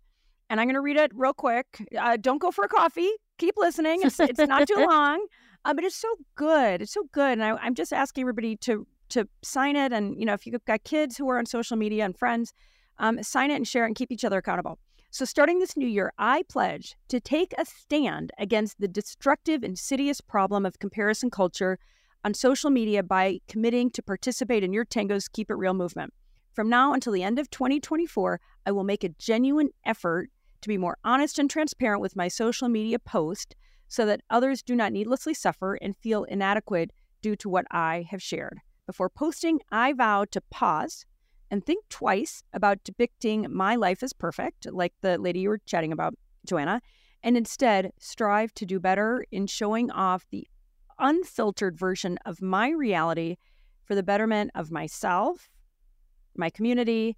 and 0.49 0.61
I'm 0.61 0.67
going 0.67 0.75
to 0.75 0.81
read 0.81 0.95
it 0.95 1.11
real 1.13 1.33
quick. 1.33 1.85
Uh, 1.99 2.15
don't 2.15 2.37
go 2.37 2.51
for 2.51 2.63
a 2.63 2.69
coffee. 2.69 3.11
Keep 3.39 3.55
listening. 3.57 3.99
It's 4.03 4.21
it's 4.21 4.39
not 4.39 4.65
too 4.65 4.75
long, 4.89 5.25
uh, 5.65 5.73
but 5.73 5.83
it's 5.83 5.97
so 5.97 6.07
good. 6.35 6.81
It's 6.81 6.93
so 6.93 7.03
good, 7.11 7.33
and 7.33 7.43
I, 7.43 7.57
I'm 7.57 7.75
just 7.75 7.91
asking 7.91 8.21
everybody 8.21 8.55
to 8.57 8.87
to 9.09 9.27
sign 9.43 9.75
it. 9.75 9.91
And 9.91 10.17
you 10.17 10.25
know, 10.25 10.33
if 10.33 10.47
you've 10.47 10.63
got 10.63 10.85
kids 10.85 11.17
who 11.17 11.29
are 11.29 11.37
on 11.37 11.45
social 11.45 11.75
media 11.75 12.05
and 12.05 12.17
friends, 12.17 12.53
um, 12.99 13.21
sign 13.23 13.51
it 13.51 13.55
and 13.55 13.67
share 13.67 13.83
it 13.83 13.87
and 13.87 13.95
keep 13.97 14.13
each 14.13 14.23
other 14.23 14.37
accountable. 14.37 14.79
So, 15.11 15.25
starting 15.25 15.59
this 15.59 15.75
new 15.75 15.87
year, 15.87 16.13
I 16.17 16.43
pledge 16.47 16.95
to 17.09 17.19
take 17.19 17.53
a 17.57 17.65
stand 17.65 18.31
against 18.37 18.79
the 18.79 18.87
destructive, 18.87 19.65
insidious 19.65 20.21
problem 20.21 20.65
of 20.65 20.79
comparison 20.79 21.31
culture 21.31 21.79
on 22.23 22.33
social 22.33 22.69
media 22.69 23.03
by 23.03 23.39
committing 23.47 23.89
to 23.91 24.01
participate 24.01 24.63
in 24.63 24.71
YourTango's 24.71 25.27
Keep 25.27 25.49
It 25.49 25.55
Real 25.55 25.73
movement. 25.73 26.13
From 26.53 26.69
now 26.69 26.93
until 26.93 27.13
the 27.13 27.23
end 27.23 27.39
of 27.39 27.49
2024, 27.51 28.39
I 28.65 28.71
will 28.71 28.83
make 28.83 29.03
a 29.03 29.09
genuine 29.09 29.69
effort 29.85 30.29
to 30.61 30.67
be 30.67 30.77
more 30.77 30.97
honest 31.03 31.39
and 31.39 31.49
transparent 31.49 32.01
with 32.01 32.15
my 32.15 32.27
social 32.27 32.67
media 32.67 32.99
post 32.99 33.55
so 33.87 34.05
that 34.05 34.21
others 34.29 34.61
do 34.63 34.75
not 34.75 34.91
needlessly 34.91 35.33
suffer 35.33 35.75
and 35.75 35.95
feel 35.95 36.23
inadequate 36.23 36.91
due 37.21 37.35
to 37.37 37.49
what 37.49 37.65
I 37.71 38.07
have 38.09 38.21
shared. 38.21 38.59
Before 38.85 39.09
posting, 39.09 39.59
I 39.71 39.93
vow 39.93 40.25
to 40.31 40.41
pause 40.49 41.05
and 41.49 41.65
think 41.65 41.85
twice 41.89 42.43
about 42.53 42.83
depicting 42.83 43.47
my 43.49 43.75
life 43.75 44.03
as 44.03 44.13
perfect, 44.13 44.67
like 44.71 44.93
the 45.01 45.17
lady 45.17 45.39
you 45.39 45.49
were 45.49 45.61
chatting 45.65 45.91
about, 45.91 46.15
Joanna, 46.45 46.81
and 47.23 47.37
instead 47.37 47.91
strive 47.99 48.53
to 48.55 48.65
do 48.65 48.79
better 48.79 49.25
in 49.31 49.47
showing 49.47 49.91
off 49.91 50.25
the 50.29 50.47
unfiltered 50.99 51.77
version 51.77 52.17
of 52.25 52.41
my 52.41 52.69
reality 52.69 53.37
for 53.85 53.95
the 53.95 54.03
betterment 54.03 54.51
of 54.55 54.71
myself, 54.71 55.49
my 56.35 56.49
community, 56.49 57.17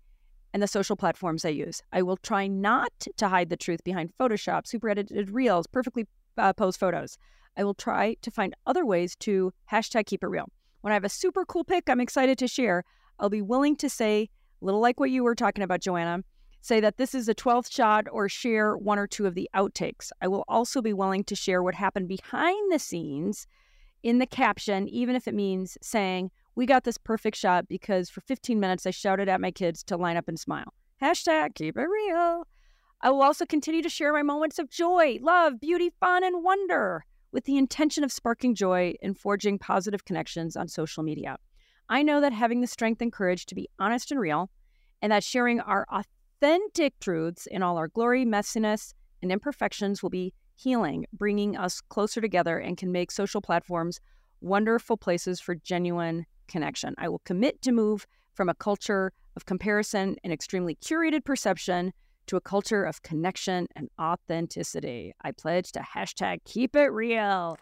and 0.53 0.63
the 0.63 0.67
social 0.67 0.95
platforms 0.95 1.45
I 1.45 1.49
use. 1.49 1.81
I 1.91 2.01
will 2.01 2.17
try 2.17 2.47
not 2.47 2.91
to 3.17 3.27
hide 3.27 3.49
the 3.49 3.57
truth 3.57 3.83
behind 3.83 4.11
Photoshop, 4.19 4.67
super 4.67 4.89
edited 4.89 5.29
reels, 5.29 5.67
perfectly 5.67 6.07
uh, 6.37 6.53
posed 6.53 6.79
photos. 6.79 7.17
I 7.57 7.63
will 7.63 7.73
try 7.73 8.15
to 8.21 8.31
find 8.31 8.55
other 8.65 8.85
ways 8.85 9.15
to 9.17 9.51
hashtag 9.71 10.05
keep 10.05 10.23
it 10.23 10.27
real. 10.27 10.49
When 10.81 10.91
I 10.91 10.95
have 10.95 11.03
a 11.03 11.09
super 11.09 11.45
cool 11.45 11.63
pic 11.63 11.89
I'm 11.89 11.99
excited 11.99 12.37
to 12.39 12.47
share, 12.47 12.83
I'll 13.19 13.29
be 13.29 13.41
willing 13.41 13.75
to 13.77 13.89
say, 13.89 14.29
a 14.61 14.65
little 14.65 14.79
like 14.79 14.99
what 14.99 15.11
you 15.11 15.23
were 15.23 15.35
talking 15.35 15.63
about, 15.63 15.81
Joanna, 15.81 16.23
say 16.61 16.79
that 16.79 16.97
this 16.97 17.13
is 17.13 17.27
a 17.27 17.35
12th 17.35 17.71
shot 17.71 18.05
or 18.11 18.29
share 18.29 18.77
one 18.77 18.99
or 18.99 19.07
two 19.07 19.25
of 19.25 19.35
the 19.35 19.49
outtakes. 19.55 20.11
I 20.21 20.27
will 20.27 20.45
also 20.47 20.81
be 20.81 20.93
willing 20.93 21.23
to 21.25 21.35
share 21.35 21.63
what 21.63 21.75
happened 21.75 22.07
behind 22.07 22.71
the 22.71 22.79
scenes 22.79 23.47
in 24.03 24.19
the 24.19 24.25
caption, 24.25 24.87
even 24.87 25.15
if 25.15 25.27
it 25.27 25.33
means 25.33 25.77
saying, 25.81 26.31
we 26.55 26.65
got 26.65 26.83
this 26.83 26.97
perfect 26.97 27.37
shot 27.37 27.67
because 27.67 28.09
for 28.09 28.21
15 28.21 28.59
minutes 28.59 28.85
I 28.85 28.91
shouted 28.91 29.29
at 29.29 29.41
my 29.41 29.51
kids 29.51 29.83
to 29.85 29.97
line 29.97 30.17
up 30.17 30.27
and 30.27 30.39
smile. 30.39 30.73
Hashtag 31.01 31.55
keep 31.55 31.77
it 31.77 31.85
real. 31.85 32.47
I 33.01 33.09
will 33.09 33.21
also 33.21 33.45
continue 33.45 33.81
to 33.81 33.89
share 33.89 34.11
my 34.11 34.23
moments 34.23 34.59
of 34.59 34.69
joy, 34.69 35.19
love, 35.21 35.59
beauty, 35.59 35.89
fun, 35.99 36.23
and 36.23 36.43
wonder 36.43 37.05
with 37.31 37.45
the 37.45 37.57
intention 37.57 38.03
of 38.03 38.11
sparking 38.11 38.55
joy 38.55 38.95
and 39.01 39.17
forging 39.17 39.57
positive 39.57 40.03
connections 40.03 40.57
on 40.57 40.67
social 40.67 41.03
media. 41.03 41.37
I 41.87 42.03
know 42.03 42.19
that 42.21 42.33
having 42.33 42.61
the 42.61 42.67
strength 42.67 43.01
and 43.01 43.13
courage 43.13 43.45
to 43.47 43.55
be 43.55 43.69
honest 43.79 44.11
and 44.11 44.19
real, 44.19 44.49
and 45.01 45.11
that 45.11 45.23
sharing 45.23 45.61
our 45.61 45.85
authentic 45.89 46.99
truths 46.99 47.47
in 47.47 47.63
all 47.63 47.77
our 47.77 47.87
glory, 47.87 48.25
messiness, 48.25 48.93
and 49.21 49.31
imperfections 49.31 50.03
will 50.03 50.09
be 50.09 50.33
healing, 50.59 51.05
bringing 51.13 51.55
us 51.55 51.81
closer 51.81 52.19
together, 52.21 52.57
and 52.57 52.77
can 52.77 52.91
make 52.91 53.11
social 53.11 53.41
platforms 53.41 53.99
wonderful 54.41 54.97
places 54.97 55.39
for 55.39 55.55
genuine 55.55 56.25
connection. 56.47 56.95
I 56.97 57.09
will 57.09 57.19
commit 57.19 57.61
to 57.63 57.71
move 57.71 58.05
from 58.33 58.49
a 58.49 58.53
culture 58.53 59.11
of 59.35 59.45
comparison 59.45 60.15
and 60.23 60.33
extremely 60.33 60.75
curated 60.75 61.23
perception 61.23 61.93
to 62.27 62.35
a 62.35 62.41
culture 62.41 62.83
of 62.83 63.01
connection 63.01 63.67
and 63.75 63.89
authenticity. 63.99 65.13
I 65.23 65.31
pledge 65.31 65.71
to 65.73 65.79
hashtag 65.79 66.39
keep 66.45 66.75
it 66.75 66.87
real. 66.87 67.57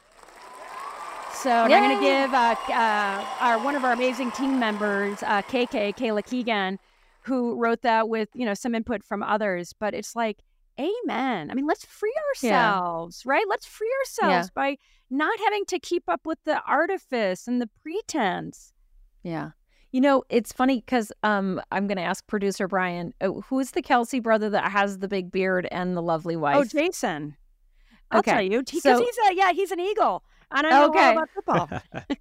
So 1.33 1.51
and 1.51 1.73
I'm 1.73 1.83
going 1.83 1.99
to 1.99 2.03
give 2.03 2.33
uh, 2.33 2.55
uh, 2.69 3.25
our 3.39 3.59
one 3.59 3.75
of 3.75 3.83
our 3.83 3.93
amazing 3.93 4.31
team 4.31 4.59
members, 4.59 5.21
uh, 5.21 5.43
KK 5.43 5.95
Kayla 5.95 6.25
Keegan, 6.25 6.79
who 7.21 7.55
wrote 7.55 7.83
that 7.83 8.09
with 8.09 8.29
you 8.33 8.45
know 8.45 8.55
some 8.55 8.73
input 8.73 9.03
from 9.03 9.21
others. 9.21 9.73
But 9.79 9.93
it's 9.93 10.15
like, 10.15 10.39
amen. 10.79 11.49
I 11.49 11.53
mean, 11.53 11.65
let's 11.67 11.85
free 11.85 12.13
Yeah. 12.41 12.73
ourselves, 12.75 13.25
right? 13.25 13.45
Let's 13.49 13.65
free 13.65 13.91
ourselves 14.01 14.49
by 14.51 14.77
not 15.09 15.37
having 15.39 15.65
to 15.65 15.79
keep 15.79 16.03
up 16.07 16.25
with 16.25 16.37
the 16.43 16.61
artifice 16.63 17.47
and 17.47 17.61
the 17.61 17.69
pretense. 17.81 18.73
Yeah. 19.23 19.51
You 19.91 20.01
know, 20.01 20.23
it's 20.29 20.51
funny 20.51 20.81
because 20.81 21.11
um, 21.23 21.61
I'm 21.71 21.87
going 21.87 21.97
to 21.97 22.03
ask 22.03 22.27
producer 22.27 22.67
Brian, 22.67 23.13
uh, 23.21 23.29
who's 23.47 23.71
the 23.71 23.81
Kelce 23.81 24.21
brother 24.21 24.49
that 24.49 24.71
has 24.71 24.99
the 24.99 25.07
big 25.07 25.31
beard 25.31 25.67
and 25.71 25.95
the 25.95 26.01
lovely 26.01 26.35
wife? 26.35 26.55
Oh, 26.55 26.59
wife? 26.59 26.71
Jason. 26.71 27.37
I'll 28.11 28.19
Okay, 28.19 28.31
tell 28.31 28.41
you 28.41 28.59
because 28.63 28.83
so- 28.83 28.99
he's 28.99 29.17
a 29.29 29.35
yeah 29.35 29.51
he's 29.51 29.71
an 29.71 29.79
eagle. 29.79 30.23
And 30.49 30.65
I 30.65 30.69
know 30.69 30.83
all 30.83 30.89
Okay. 30.89 31.11
about 31.11 31.29
football. 31.33 31.69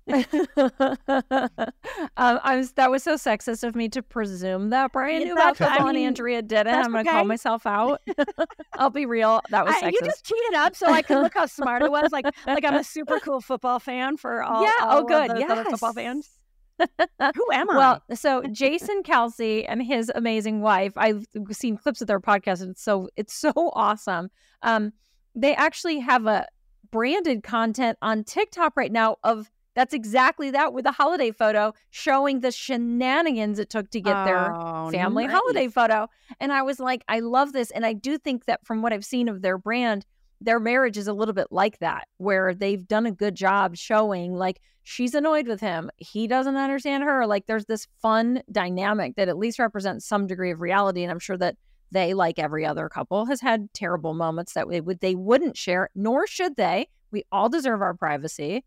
um, 2.16 2.40
I 2.42 2.56
was 2.56 2.72
that 2.72 2.90
was 2.90 3.02
so 3.02 3.14
sexist 3.14 3.62
of 3.62 3.76
me 3.76 3.88
to 3.90 4.02
presume 4.02 4.70
that 4.70 4.92
Brian 4.92 5.22
knew 5.22 5.32
about 5.32 5.56
that's- 5.56 5.70
I 5.70 5.74
football 5.76 5.88
and 5.90 5.98
Andrea 5.98 6.42
didn't. 6.42 6.74
I'm 6.74 6.90
going 6.92 7.04
to 7.04 7.10
call 7.10 7.24
myself 7.24 7.66
out. 7.66 8.00
I'll 8.74 8.90
be 8.90 9.06
real. 9.06 9.40
That 9.50 9.64
was 9.64 9.74
I, 9.76 9.82
sexist. 9.82 9.92
you 9.92 10.00
just 10.04 10.24
cheated 10.24 10.54
up 10.54 10.74
so 10.74 10.86
I 10.86 11.02
could 11.02 11.18
look 11.18 11.34
how 11.34 11.46
smart 11.46 11.82
I 11.82 11.88
was. 11.88 12.10
Like 12.10 12.26
like 12.46 12.64
I'm 12.64 12.74
a 12.74 12.84
super 12.84 13.20
cool 13.20 13.40
football 13.40 13.78
fan 13.78 14.16
for 14.16 14.42
all. 14.42 14.62
Yeah, 14.62 14.72
all 14.82 14.98
oh, 14.98 15.00
of 15.02 15.08
good, 15.08 15.30
the 15.30 15.44
other 15.44 15.64
football 15.64 15.92
fans. 15.92 16.30
Who 16.78 17.52
am 17.52 17.70
I? 17.70 17.76
Well, 17.76 18.02
so 18.14 18.42
Jason 18.52 19.02
Kelce 19.02 19.64
and 19.66 19.82
his 19.82 20.10
amazing 20.14 20.60
wife, 20.60 20.92
I've 20.96 21.24
seen 21.52 21.76
clips 21.76 22.00
of 22.00 22.06
their 22.06 22.20
podcast, 22.20 22.60
and 22.60 22.72
it's 22.72 22.82
so 22.82 23.08
it's 23.16 23.34
so 23.34 23.52
awesome. 23.74 24.30
Um, 24.62 24.92
they 25.34 25.54
actually 25.54 26.00
have 26.00 26.26
a 26.26 26.46
branded 26.90 27.42
content 27.42 27.98
on 28.02 28.24
TikTok 28.24 28.76
right 28.76 28.92
now 28.92 29.16
of 29.24 29.50
that's 29.74 29.92
exactly 29.92 30.50
that 30.52 30.72
with 30.72 30.86
a 30.86 30.92
holiday 30.92 31.30
photo 31.30 31.74
showing 31.90 32.40
the 32.40 32.50
shenanigans 32.50 33.58
it 33.58 33.68
took 33.68 33.90
to 33.90 34.00
get 34.00 34.24
their 34.24 34.54
Oh, 34.54 34.90
family 34.90 35.26
nice. 35.26 35.36
holiday 35.36 35.68
photo. 35.68 36.08
And 36.40 36.50
I 36.50 36.62
was 36.62 36.80
like, 36.80 37.04
I 37.08 37.20
love 37.20 37.52
this. 37.52 37.70
And 37.70 37.84
I 37.84 37.92
do 37.92 38.16
think 38.16 38.46
that 38.46 38.64
from 38.64 38.80
what 38.80 38.94
I've 38.94 39.04
seen 39.04 39.28
of 39.28 39.42
their 39.42 39.58
brand, 39.58 40.06
their 40.40 40.58
marriage 40.60 40.96
is 40.96 41.08
a 41.08 41.12
little 41.12 41.34
bit 41.34 41.48
like 41.50 41.78
that, 41.80 42.08
where 42.16 42.54
they've 42.54 42.86
done 42.88 43.04
a 43.04 43.10
good 43.10 43.34
job 43.34 43.76
showing 43.76 44.34
like 44.34 44.60
she's 44.82 45.14
annoyed 45.14 45.46
with 45.46 45.60
him. 45.60 45.90
He 45.98 46.26
doesn't 46.26 46.56
understand 46.56 47.04
her. 47.04 47.26
Like 47.26 47.46
there's 47.46 47.66
this 47.66 47.86
fun 48.00 48.42
dynamic 48.50 49.16
that 49.16 49.28
at 49.28 49.36
least 49.36 49.58
represents 49.58 50.06
some 50.06 50.26
degree 50.26 50.52
of 50.52 50.60
reality. 50.62 51.02
And 51.02 51.10
I'm 51.10 51.18
sure 51.18 51.36
that 51.38 51.56
they, 51.90 52.14
like 52.14 52.38
every 52.38 52.66
other 52.66 52.88
couple, 52.88 53.26
has 53.26 53.40
had 53.40 53.72
terrible 53.72 54.14
moments 54.14 54.54
that 54.54 54.68
they 54.68 54.80
would 54.80 55.00
they 55.00 55.14
wouldn't 55.14 55.56
share, 55.56 55.88
nor 55.94 56.26
should 56.26 56.56
they. 56.56 56.88
We 57.10 57.24
all 57.30 57.48
deserve 57.48 57.80
our 57.82 57.94
privacy. 57.94 58.64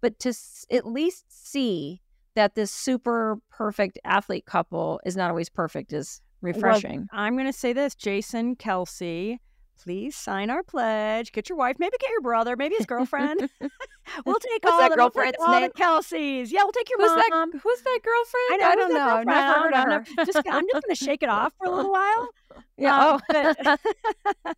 But 0.00 0.18
to 0.20 0.30
s- 0.30 0.66
at 0.70 0.86
least 0.86 1.24
see 1.28 2.00
that 2.34 2.54
this 2.54 2.70
super 2.70 3.38
perfect 3.50 3.98
athlete 4.04 4.46
couple 4.46 5.00
is 5.04 5.16
not 5.16 5.30
always 5.30 5.48
perfect 5.50 5.92
is 5.92 6.20
refreshing. 6.40 7.06
I'm 7.12 7.34
going 7.36 7.46
to 7.46 7.52
say 7.52 7.72
this, 7.72 7.94
Jason 7.94 8.56
Kelce. 8.56 9.38
Please 9.80 10.16
sign 10.16 10.48
our 10.50 10.62
pledge. 10.62 11.32
Get 11.32 11.48
your 11.48 11.58
wife, 11.58 11.76
maybe 11.78 11.96
get 12.00 12.10
your 12.10 12.20
brother, 12.20 12.56
maybe 12.56 12.74
his 12.76 12.86
girlfriend. 12.94 13.48
we'll 14.26 14.36
take 14.36 14.64
What's 14.64 14.72
all 14.72 14.78
that 14.80 14.90
the 14.90 14.96
we'll 14.96 15.10
take 15.10 15.34
all 15.40 15.60
name? 15.60 15.70
the 15.74 15.82
Kelces. 15.82 16.50
Yeah, 16.50 16.62
we'll 16.62 16.72
take 16.72 16.90
your 16.90 16.98
who's 16.98 17.10
mom. 17.30 17.50
that? 17.52 17.60
Who's 17.62 17.80
that 17.82 18.00
girlfriend? 18.02 18.50
I 18.50 18.56
know. 18.56 18.66
I 18.66 18.74
don't 18.74 18.94
know. 18.94 19.16
I've 19.16 19.26
never 19.26 19.60
heard 19.60 19.74
of 19.74 19.78
I'm 19.78 19.90
her. 19.90 20.24
just, 20.24 20.38
I'm 20.48 20.66
just 20.72 20.84
going 20.86 20.96
to 20.96 21.04
shake 21.04 21.22
it 21.22 21.28
off 21.28 21.52
for 21.58 21.66
a 21.66 21.70
little 21.74 21.92
while. 21.92 22.28
Yeah. 22.76 22.98
Um, 22.98 23.20
oh. 23.32 23.76
but, 24.44 24.56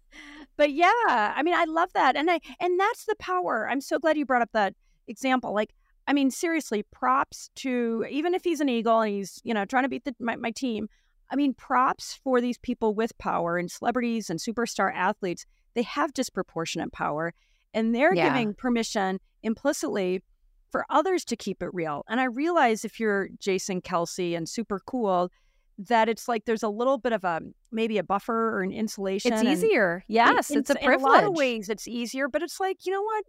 but 0.57 0.73
yeah, 0.73 0.89
I 1.37 1.43
mean, 1.45 1.55
I 1.55 1.65
love 1.65 1.93
that, 1.95 2.17
and 2.17 2.31
I 2.31 2.41
and 2.59 2.79
that's 2.79 3.05
the 3.05 3.15
power. 3.19 3.69
I'm 3.71 3.81
so 3.81 3.99
glad 3.99 4.17
you 4.17 4.25
brought 4.25 4.43
up 4.43 4.51
that 4.53 4.75
example. 5.07 5.53
Like, 5.53 5.75
I 6.09 6.13
mean, 6.13 6.31
seriously, 6.31 6.85
props 6.91 7.51
to 7.57 8.05
even 8.11 8.35
if 8.35 8.43
he's 8.43 8.61
an 8.61 8.69
eagle 8.69 9.01
and 9.01 9.13
he's 9.13 9.41
you 9.45 9.53
know 9.55 9.65
trying 9.65 9.85
to 9.85 9.89
beat 9.89 10.05
the, 10.05 10.15
my 10.19 10.37
my 10.37 10.51
team. 10.51 10.89
I 11.31 11.37
mean, 11.37 11.55
props 11.55 12.19
for 12.23 12.41
these 12.41 12.59
people 12.59 12.95
with 12.95 13.17
power 13.19 13.59
and 13.59 13.71
celebrities 13.71 14.31
and 14.31 14.41
superstar 14.41 14.93
athletes. 14.95 15.47
They 15.75 15.83
have 15.83 16.13
disproportionate 16.15 16.93
power 16.93 17.33
and 17.75 17.95
they're 17.95 18.15
Yeah. 18.15 18.29
giving 18.31 18.55
permission 18.55 19.21
implicitly 19.43 20.23
for 20.71 20.87
others 20.91 21.25
to 21.27 21.37
keep 21.37 21.63
it 21.63 21.69
real. 21.73 22.05
And 22.09 22.21
I 22.21 22.25
realize 22.25 22.85
if 22.85 22.99
you're 22.99 23.29
Jason 23.39 23.81
Kelce 23.83 24.37
and 24.37 24.49
super 24.49 24.81
cool, 24.87 25.31
that 25.77 26.09
it's 26.09 26.27
like 26.29 26.45
there's 26.47 26.63
a 26.63 26.69
little 26.69 26.99
bit 26.99 27.13
of 27.13 27.25
a 27.25 27.41
maybe 27.71 27.99
a 27.99 28.03
buffer 28.03 28.57
or 28.57 28.63
an 28.63 28.73
insulation. 28.73 29.33
It's 29.33 29.43
easier. 29.43 30.05
Yes, 30.09 30.51
in- 30.51 30.59
it's 30.61 30.71
a 30.71 30.75
privilege. 30.77 31.01
in 31.01 31.05
a 31.05 31.09
lot 31.13 31.25
of 31.25 31.35
ways, 31.37 31.69
it's 31.69 31.87
easier, 31.87 32.29
but 32.29 32.43
it's 32.43 32.59
like 32.61 32.87
you 32.87 32.93
know 32.93 33.03
what? 33.03 33.25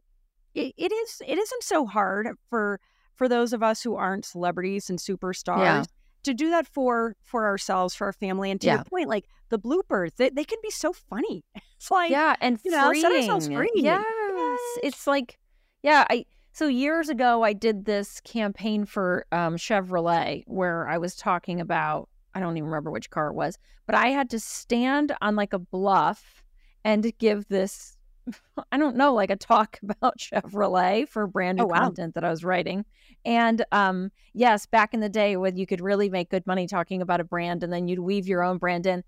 It, 0.54 0.74
it 0.78 0.92
is. 0.94 1.22
It 1.28 1.38
isn't 1.38 1.64
so 1.64 1.86
hard 1.86 2.28
for 2.50 2.80
for 3.16 3.28
those 3.28 3.52
of 3.54 3.62
us 3.64 3.82
who 3.82 3.96
aren't 3.96 4.26
celebrities 4.26 4.90
and 4.90 5.00
superstars 5.00 5.88
to 6.24 6.34
do 6.34 6.50
that 6.52 6.68
for 6.68 7.16
for 7.24 7.46
ourselves, 7.46 7.94
for 7.96 8.06
our 8.08 8.14
family, 8.14 8.50
and 8.52 8.60
to 8.62 8.68
Yeah. 8.68 8.76
your 8.76 8.84
point, 8.86 9.10
like 9.10 9.26
the 9.50 9.60
bloopers, 9.60 10.16
they, 10.16 10.30
they 10.30 10.44
can 10.44 10.60
be 10.64 10.72
so 10.72 10.94
funny. 10.94 11.44
It's 11.78 11.92
like 11.92 12.10
yeah, 12.10 12.36
and 12.42 12.58
you 12.64 12.72
know, 12.72 12.94
set 12.94 13.12
ourselves 13.12 13.48
freeing. 13.48 13.58
free. 13.60 13.72
Yes. 13.84 14.04
Yes. 14.36 14.78
It's 14.84 15.08
like, 15.08 15.38
yeah, 15.84 16.06
I 16.10 16.26
so 16.52 16.68
years 16.68 17.10
ago 17.10 17.44
I 17.44 17.54
did 17.54 17.86
this 17.86 18.22
campaign 18.22 18.86
for 18.86 19.26
um, 19.32 19.56
Chevrolet 19.58 20.44
where 20.48 20.88
I 20.88 20.98
was 20.98 21.16
talking 21.16 21.60
about 21.60 22.10
I 22.34 22.40
don't 22.40 22.58
even 22.58 22.70
remember 22.70 22.92
which 22.92 23.10
car 23.10 23.30
it 23.30 23.34
was, 23.34 23.58
but 23.86 23.96
I 23.96 24.08
had 24.08 24.30
to 24.32 24.40
stand 24.40 25.16
on 25.22 25.36
like 25.36 25.54
a 25.54 25.60
bluff 25.60 26.44
and 26.84 27.12
give 27.18 27.48
this 27.48 27.98
I 28.72 28.78
don't 28.78 28.96
know, 28.96 29.14
like 29.14 29.30
a 29.30 29.36
talk 29.36 29.80
about 29.84 30.18
Chevrolet 30.18 31.08
for 31.08 31.28
brand 31.28 31.58
new 31.58 31.64
Oh, 31.64 31.68
wow. 31.68 31.80
content 31.84 32.16
that 32.16 32.24
I 32.24 32.30
was 32.30 32.44
writing. 32.44 32.86
And 33.24 33.64
um 33.72 34.12
yes, 34.34 34.66
back 34.66 34.94
in 34.94 35.00
the 35.00 35.10
day 35.10 35.38
when 35.38 35.58
you 35.58 35.66
could 35.68 35.82
really 35.82 36.10
make 36.10 36.30
good 36.30 36.46
money 36.48 36.68
talking 36.68 37.02
about 37.02 37.22
a 37.22 37.24
brand 37.26 37.64
and 37.64 37.72
then 37.72 37.88
you'd 37.88 38.00
weave 38.00 38.28
your 38.28 38.44
own 38.44 38.58
brand 38.58 38.86
in. 38.86 39.04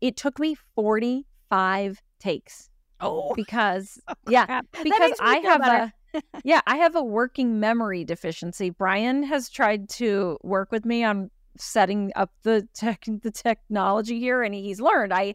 It 0.00 0.16
took 0.16 0.38
me 0.38 0.56
45 0.74 2.00
takes 2.20 2.70
oh, 3.00 3.34
because 3.34 4.00
yeah, 4.28 4.62
because 4.82 5.12
I 5.20 5.38
have 5.38 5.60
better. 5.60 5.92
a 6.14 6.22
yeah, 6.44 6.60
I 6.66 6.76
have 6.76 6.96
a 6.96 7.02
working 7.02 7.60
memory 7.60 8.04
deficiency. 8.04 8.70
Brian 8.70 9.22
has 9.24 9.48
tried 9.48 9.88
to 9.90 10.38
work 10.42 10.72
with 10.72 10.84
me 10.84 11.04
on 11.04 11.30
setting 11.56 12.12
up 12.16 12.30
the 12.42 12.66
tech 12.74 13.04
the 13.22 13.30
technology 13.30 14.20
here 14.20 14.44
and 14.44 14.54
he's 14.54 14.80
learned 14.80 15.12
I 15.12 15.34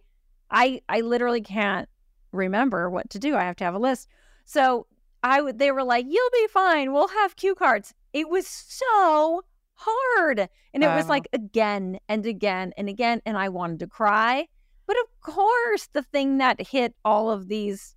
I 0.50 0.82
I 0.88 1.02
literally 1.02 1.42
can't 1.42 1.90
remember 2.32 2.90
what 2.90 3.10
to 3.12 3.20
do. 3.20 3.36
I 3.36 3.44
have 3.44 3.56
to 3.58 3.64
have 3.64 3.76
a 3.76 3.80
list. 3.80 4.08
So 4.46 4.88
I 5.22 5.42
would 5.42 5.60
they 5.60 5.72
were 5.72 5.84
like, 5.84 6.06
"You'll 6.08 6.30
be 6.32 6.48
fine. 6.48 6.94
We'll 6.94 7.08
have 7.08 7.36
cue 7.36 7.56
cards." 7.56 7.94
It 8.12 8.30
was 8.30 8.48
so 8.48 9.44
hard. 9.76 10.50
And 10.74 10.84
it 10.84 10.88
was 10.88 11.08
like 11.08 11.28
again 11.34 12.00
and 12.08 12.26
again 12.26 12.74
and 12.78 12.90
again 12.90 13.22
and 13.26 13.38
I 13.38 13.50
wanted 13.50 13.80
to 13.80 13.88
cry. 13.88 14.48
But 14.86 14.98
of 15.00 15.22
course, 15.22 15.88
the 15.94 16.04
thing 16.04 16.38
that 16.40 16.62
hit 16.68 16.94
all 17.06 17.30
of 17.32 17.48
these 17.48 17.96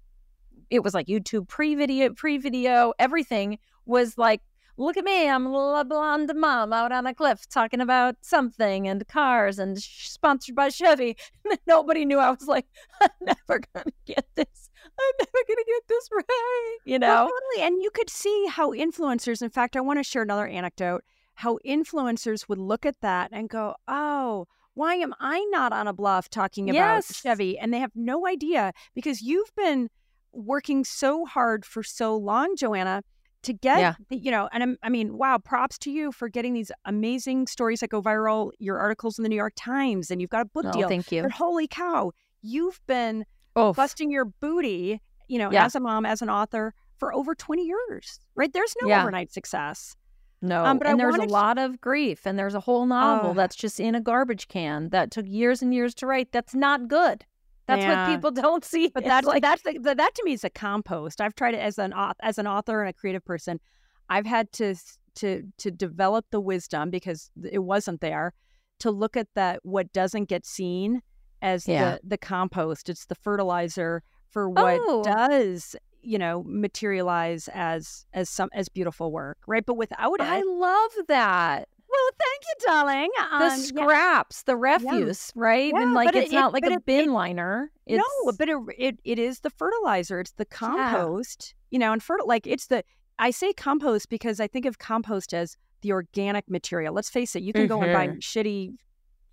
it 0.70 0.82
was 0.82 0.95
like 0.95 1.07
YouTube 1.07 1.49
pre-video, 1.49 2.12
pre-video, 2.12 2.93
everything 2.99 3.59
was 3.84 4.18
like, 4.18 4.43
look 4.76 4.97
at 4.97 5.05
me, 5.05 5.28
I'm 5.28 5.47
a 5.47 5.84
blonde 5.84 6.32
mom 6.34 6.72
out 6.72 6.93
on 6.93 7.07
a 7.07 7.14
cliff 7.14 7.49
talking 7.49 7.80
about 7.80 8.16
something 8.20 8.89
and 8.89 9.07
cars 9.09 9.59
and 9.59 9.80
sh- 9.80 10.09
sponsored 10.09 10.55
by 10.55 10.68
Chevy. 10.68 11.16
Nobody 11.66 12.05
knew. 12.05 12.18
I 12.18 12.30
was 12.30 12.47
like, 12.47 12.66
I'm 13.01 13.09
never 13.22 13.61
gonna 13.74 13.93
get 14.05 14.26
this. 14.34 14.70
I'm 14.84 15.14
never 15.20 15.45
gonna 15.49 15.64
get 15.66 15.82
this 15.89 16.09
right. 16.12 16.76
You 16.84 16.99
Well, 17.01 17.26
know? 17.26 17.30
totally. 17.30 17.66
And 17.66 17.82
you 17.82 17.91
could 17.91 18.11
see 18.11 18.47
how 18.51 18.72
influencers, 18.72 19.41
in 19.41 19.51
fact, 19.51 19.76
I 19.76 19.80
want 19.80 19.99
to 19.99 20.03
share 20.05 20.22
another 20.22 20.47
anecdote, 20.47 21.05
how 21.34 21.59
influencers 21.64 22.49
would 22.49 22.59
look 22.59 22.84
at 22.84 23.01
that 23.01 23.30
and 23.32 23.49
go, 23.49 23.74
oh, 23.89 24.47
why 24.77 24.95
am 24.97 25.14
I 25.18 25.45
not 25.51 25.72
on 25.72 25.89
a 25.89 25.93
bluff 25.95 26.29
talking 26.29 26.68
about 26.68 26.77
Yes. 26.97 27.16
Chevy? 27.16 27.59
And 27.59 27.72
they 27.72 27.79
have 27.81 27.93
no 27.95 28.27
idea 28.27 28.72
because 28.95 29.22
you've 29.22 29.51
been 29.57 29.89
working 30.33 30.85
so 30.85 31.24
hard 31.24 31.64
for 31.64 31.83
so 31.83 32.14
long, 32.14 32.55
Joanna, 32.57 33.03
to 33.43 33.55
get, 33.55 33.79
Yeah. 33.79 33.95
the- 34.11 34.18
you 34.18 34.31
know, 34.31 34.51
and 34.53 34.62
I'm- 34.62 34.77
I 34.83 34.91
mean, 34.91 35.16
wow, 35.16 35.39
props 35.39 35.79
to 35.79 35.91
you 35.91 36.12
for 36.12 36.29
getting 36.29 36.53
these 36.53 36.70
amazing 36.85 37.47
stories 37.47 37.81
that 37.81 37.89
go 37.89 38.03
viral, 38.03 38.51
your 38.59 38.79
articles 38.79 39.18
in 39.18 39.22
the 39.22 39.31
New 39.31 39.37
York 39.37 39.55
Times, 39.57 40.11
and 40.11 40.20
you've 40.20 40.29
got 40.31 40.43
a 40.43 40.45
book 40.45 40.64
No, 40.64 40.72
deal. 40.72 40.89
thank 40.89 41.11
you. 41.11 41.22
But 41.22 41.33
holy 41.33 41.66
cow, 41.66 42.12
you've 42.43 42.81
been 42.87 43.24
Oh, 43.55 43.72
busting 43.72 44.11
your 44.11 44.27
booty, 44.27 45.01
you 45.27 45.39
know, 45.39 45.51
Yeah. 45.51 45.64
as 45.64 45.74
a 45.74 45.81
mom, 45.81 46.05
as 46.05 46.20
an 46.20 46.29
author 46.29 46.74
for 46.99 47.14
over 47.14 47.35
20 47.35 47.64
years, 47.64 48.20
right? 48.35 48.53
There's 48.53 48.74
no 48.83 48.89
Yeah. 48.89 49.01
overnight 49.01 49.33
success. 49.33 49.97
No, 50.43 50.64
Um, 50.64 50.78
but 50.78 50.87
I 50.87 50.91
and 50.91 51.01
there's 51.01 51.14
a 51.14 51.18
wanted 51.18 51.26
to- 51.28 51.32
lot 51.32 51.59
of 51.59 51.80
grief, 51.80 52.26
and 52.26 52.39
there's 52.39 52.55
a 52.55 52.61
whole 52.61 52.84
novel 52.87 53.30
Oh. 53.30 53.34
that's 53.34 53.57
just 53.57 53.80
in 53.80 53.95
a 53.95 54.01
garbage 54.01 54.49
can 54.49 54.91
that 54.91 55.11
took 55.11 55.26
years 55.26 55.62
and 55.62 55.72
years 55.74 55.95
to 55.97 56.07
write. 56.07 56.30
That's 56.32 56.55
not 56.55 56.89
good. 56.89 57.24
That's 57.66 57.82
Yeah. 57.82 58.07
what 58.09 58.14
people 58.14 58.30
don't 58.45 58.64
see. 58.64 58.89
But 58.89 59.05
that's 59.05 59.26
like, 59.26 59.43
that's 59.43 59.62
the, 59.62 59.95
that 59.97 60.14
to 60.14 60.22
me 60.24 60.32
is 60.34 60.45
a 60.45 60.51
compost. 60.51 61.20
I've 61.20 61.34
tried 61.34 61.55
it 61.55 61.61
as 61.61 61.78
an 61.78 61.95
as 62.20 62.39
an 62.39 62.47
author 62.47 62.80
and 62.82 62.91
a 62.91 62.93
creative 62.93 63.24
person. 63.24 63.61
I've 64.09 64.26
had 64.26 64.53
to 64.53 64.74
to 65.16 65.43
to 65.59 65.70
develop 65.70 66.26
the 66.30 66.41
wisdom 66.41 66.91
because 66.91 67.30
it 67.51 67.61
wasn't 67.61 68.01
there 68.03 68.34
to 68.80 68.91
look 68.91 69.16
at 69.16 69.28
that 69.34 69.61
what 69.64 69.91
doesn't 69.93 70.26
get 70.28 70.45
seen 70.47 71.01
as 71.43 71.66
Yeah. 71.66 71.93
the 71.93 72.01
the 72.05 72.18
compost. 72.18 72.89
It's 72.91 73.07
the 73.07 73.14
fertilizer 73.16 74.03
for 74.30 74.51
what 74.51 74.78
Oh. 74.82 75.03
does 75.03 75.74
you 76.07 76.18
know 76.18 76.42
materialize 76.46 77.48
as 77.52 78.07
as 78.12 78.28
some 78.30 78.48
as 78.52 78.68
beautiful 78.68 79.11
work, 79.12 79.38
right? 79.46 79.64
But 79.66 79.74
without 79.74 80.14
it, 80.14 80.22
I 80.22 80.42
love 80.42 80.90
that. 81.09 81.68
well, 81.88 82.11
thank 82.18 82.42
you, 82.44 82.66
darling. 82.66 83.11
The 83.16 83.22
Um, 83.24 83.40
yeah. 83.42 83.57
scraps, 83.57 84.42
the 84.44 84.57
refuse, 84.57 85.32
right? 85.34 85.72
Yeah, 85.74 85.82
and 85.82 85.94
like 85.94 86.09
but 86.09 86.16
it- 86.16 86.24
it's 86.24 86.32
not 86.32 86.52
like 86.52 86.64
a 86.64 86.72
it- 86.72 86.86
bin 86.86 87.09
it- 87.09 87.12
liner. 87.12 87.70
It's, 87.86 88.02
No, 88.26 88.32
but 88.32 88.48
it, 88.48 88.57
it 88.78 88.98
it 89.04 89.18
is 89.18 89.40
the 89.40 89.50
fertilizer. 89.50 90.20
It's 90.20 90.32
the 90.32 90.44
compost. 90.46 91.54
You 91.70 91.78
know, 91.78 91.92
and 91.92 92.02
fertil 92.02 92.26
like 92.26 92.46
it's 92.46 92.66
the 92.66 92.84
I 93.18 93.30
say 93.30 93.52
compost 93.52 94.09
because 94.11 94.40
I 94.40 94.46
think 94.46 94.66
of 94.66 94.78
compost 94.78 95.32
as 95.32 95.57
the 95.82 95.92
organic 95.92 96.48
material. 96.50 96.92
Let's 96.94 97.09
face 97.11 97.34
it, 97.36 97.42
you 97.42 97.52
can 97.52 97.66
go 97.66 97.80
and 97.82 97.92
buy 97.92 98.09
Mhm. 98.09 98.18
shitty 98.20 98.76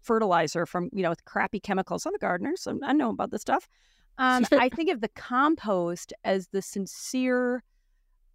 fertilizer 0.01 0.65
from 0.65 0.89
you 0.93 1.01
know 1.03 1.09
with 1.09 1.25
crappy 1.25 1.59
chemicals. 1.59 2.05
I'm 2.05 2.13
a 2.15 2.17
gardener, 2.17 2.53
so 2.55 2.77
I 2.83 2.93
know 2.93 3.09
about 3.09 3.31
this 3.31 3.41
stuff. 3.41 3.67
Um, 4.17 4.45
I 4.51 4.69
think 4.69 4.89
of 4.89 5.01
the 5.01 5.09
compost 5.09 6.13
as 6.23 6.47
the 6.49 6.61
sincere 6.61 7.63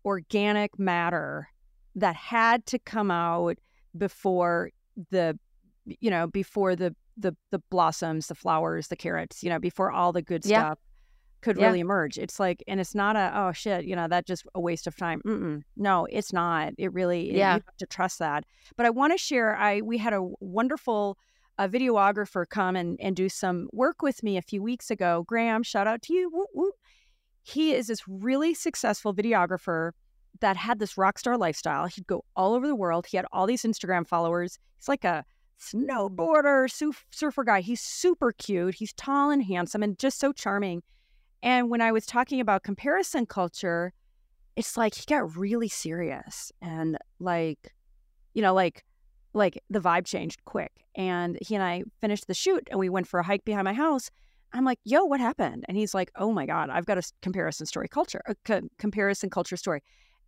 organic 0.05 0.79
matter 0.79 1.49
that 1.95 2.17
had 2.17 2.65
to 2.67 2.79
come 2.79 3.11
out 3.11 3.59
before 3.97 4.71
the 5.11 5.39
you 5.85 6.11
know 6.11 6.27
before 6.27 6.77
the 6.77 6.95
the 7.17 7.35
the 7.51 7.59
blossoms 7.71 8.29
the 8.29 8.35
flowers 8.35 8.89
the 8.89 8.97
carrots 8.97 9.43
you 9.43 9.51
know 9.51 9.59
before 9.59 9.91
all 9.91 10.13
the 10.13 10.23
good 10.23 10.45
Yeah. 10.47 10.61
stuff 10.67 10.79
could 11.41 11.57
Yeah. 11.57 11.67
really 11.67 11.81
emerge 11.81 12.17
it's 12.19 12.39
like 12.39 12.63
and 12.69 12.79
it's 12.79 12.95
not 12.95 13.17
a 13.17 13.33
oh 13.35 13.53
shit 13.53 13.85
you 13.87 13.97
know 13.97 14.07
that 14.09 14.27
just 14.27 14.47
a 14.55 14.61
waste 14.61 14.87
of 14.87 14.97
time 14.97 15.21
Mm-mm. 15.27 15.63
no 15.77 16.07
it's 16.11 16.33
not 16.33 16.75
it 16.79 16.93
really 16.93 17.31
it- 17.31 17.37
Yeah. 17.37 17.55
you 17.57 17.63
have 17.67 17.77
to 17.79 17.87
trust 17.87 18.19
that 18.21 18.45
but 18.77 18.87
i 18.87 18.91
want 18.91 19.13
to 19.13 19.19
share 19.19 19.57
i 19.57 19.81
we 19.81 19.99
had 19.99 20.13
a 20.13 20.23
wonderful 20.41 21.19
uh, 21.59 21.69
videographer 21.69 22.49
come 22.49 22.77
and, 22.77 22.99
and 23.01 23.17
do 23.17 23.29
some 23.29 23.69
work 23.73 24.03
with 24.03 24.23
me 24.23 24.37
a 24.37 24.43
few 24.43 24.63
weeks 24.63 24.91
ago 24.91 25.25
graham 25.27 25.63
shout 25.63 25.87
out 25.87 26.03
to 26.03 26.15
you 26.15 26.31
Woo, 26.33 26.47
woo. 26.55 26.73
he 27.43 27.75
is 27.75 27.89
this 27.89 28.07
really 28.07 28.55
successful 28.55 29.15
videographer 29.15 29.93
that 30.41 30.57
had 30.57 30.79
this 30.79 30.97
rock 30.97 31.19
star 31.19 31.37
lifestyle. 31.37 31.87
He'd 31.87 32.07
go 32.07 32.25
all 32.37 32.55
over 32.55 32.67
the 32.67 32.75
world. 32.75 33.07
He 33.07 33.17
had 33.17 33.27
all 33.33 33.47
these 33.47 33.63
Instagram 33.63 34.07
followers. 34.07 34.59
He's 34.77 34.89
like 34.89 35.05
a 35.05 35.25
snowboarder, 35.61 36.71
surf, 36.71 37.05
surfer 37.11 37.45
guy. 37.45 37.61
He's 37.61 37.81
super 37.81 38.33
cute. 38.33 38.75
He's 38.75 38.93
tall 38.93 39.31
and 39.31 39.43
handsome 39.43 39.83
and 39.83 39.99
just 39.99 40.19
so 40.19 40.33
charming. 40.33 40.83
And 41.43 41.71
when 41.71 41.81
I 41.81 41.93
was 41.93 42.07
talking 42.07 42.41
about 42.41 42.63
comparison 42.63 43.27
culture, 43.27 43.93
it's 44.57 44.77
like 44.77 44.95
he 44.95 45.05
got 45.07 45.37
really 45.37 45.69
serious 45.69 46.53
and 46.61 46.99
like, 47.21 47.75
you 48.35 48.43
know, 48.43 48.55
like, 48.55 48.85
like 49.39 49.63
the 49.71 49.81
vibe 49.81 50.05
changed 50.05 50.45
quick. 50.45 50.73
And 50.95 51.39
he 51.41 51.55
and 51.55 51.65
I 51.65 51.85
finished 52.01 52.27
the 52.27 52.35
shoot 52.35 52.69
and 52.71 52.79
we 52.79 52.89
went 52.89 53.07
for 53.07 53.21
a 53.21 53.23
hike 53.23 53.45
behind 53.45 53.65
my 53.65 53.73
house. 53.73 54.11
I'm 54.53 54.65
like, 54.65 54.79
yo, 54.85 55.05
what 55.05 55.21
happened? 55.21 55.65
And 55.69 55.77
he's 55.77 55.95
like, 55.95 56.11
oh 56.17 56.33
my 56.33 56.47
God, 56.47 56.71
I've 56.71 56.87
got 56.87 56.99
a 56.99 57.13
comparison 57.23 57.67
story 57.67 57.89
culture, 57.89 58.23
a 58.27 58.35
co- 58.45 58.69
comparison 58.79 59.31
culture 59.31 59.57
story. 59.57 59.83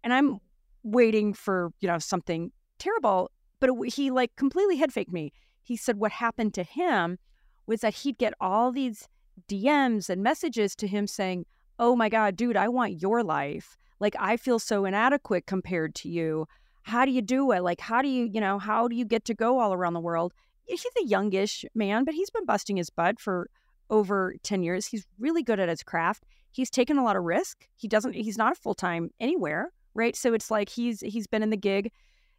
And 0.04 0.12
I'm 0.12 0.38
waiting 0.82 1.34
for, 1.34 1.72
you 1.80 1.88
know, 1.88 1.98
something 1.98 2.52
terrible. 2.78 3.30
But 3.60 3.70
he 3.86 4.10
like 4.10 4.34
completely 4.36 4.76
head 4.76 4.92
faked 4.92 5.12
me. 5.12 5.32
He 5.62 5.76
said 5.76 5.96
what 5.96 6.12
happened 6.12 6.54
to 6.54 6.62
him 6.62 7.18
was 7.66 7.80
that 7.80 7.94
he'd 7.94 8.18
get 8.18 8.34
all 8.40 8.72
these 8.72 9.08
DMs 9.48 10.08
and 10.08 10.22
messages 10.22 10.74
to 10.76 10.86
him 10.86 11.06
saying, 11.06 11.46
oh 11.78 11.96
my 11.96 12.08
God, 12.08 12.36
dude, 12.36 12.56
I 12.56 12.68
want 12.68 13.00
your 13.00 13.22
life. 13.22 13.76
Like, 14.00 14.14
I 14.18 14.36
feel 14.36 14.58
so 14.58 14.84
inadequate 14.84 15.46
compared 15.46 15.94
to 15.96 16.08
you. 16.08 16.46
How 16.82 17.04
do 17.04 17.10
you 17.10 17.22
do 17.22 17.50
it? 17.52 17.62
Like, 17.62 17.80
how 17.80 18.02
do 18.02 18.08
you, 18.08 18.28
you 18.32 18.40
know, 18.40 18.58
how 18.58 18.88
do 18.88 18.96
you 18.96 19.04
get 19.04 19.24
to 19.26 19.34
go 19.34 19.58
all 19.58 19.72
around 19.72 19.94
the 19.94 20.00
world? 20.00 20.32
He's 20.64 20.84
a 21.02 21.06
youngish 21.06 21.64
man, 21.74 22.04
but 22.04 22.14
he's 22.14 22.30
been 22.30 22.46
busting 22.46 22.76
his 22.76 22.90
butt 22.90 23.18
for 23.18 23.50
over 23.90 24.34
10 24.42 24.62
years. 24.62 24.86
He's 24.86 25.06
really 25.18 25.42
good 25.42 25.58
at 25.60 25.68
his 25.68 25.82
craft. 25.82 26.24
He's 26.52 26.70
taken 26.70 26.96
a 26.96 27.04
lot 27.04 27.16
of 27.16 27.24
risk. 27.24 27.66
He 27.76 27.88
doesn't, 27.88 28.14
he's 28.14 28.38
not 28.38 28.52
a 28.52 28.60
full 28.60 28.74
time 28.74 29.10
anywhere, 29.20 29.72
right? 29.94 30.16
So 30.16 30.32
it's 30.32 30.50
like 30.50 30.68
he's, 30.68 31.00
he's 31.00 31.26
been 31.26 31.42
in 31.42 31.50
the 31.50 31.56
gig 31.56 31.92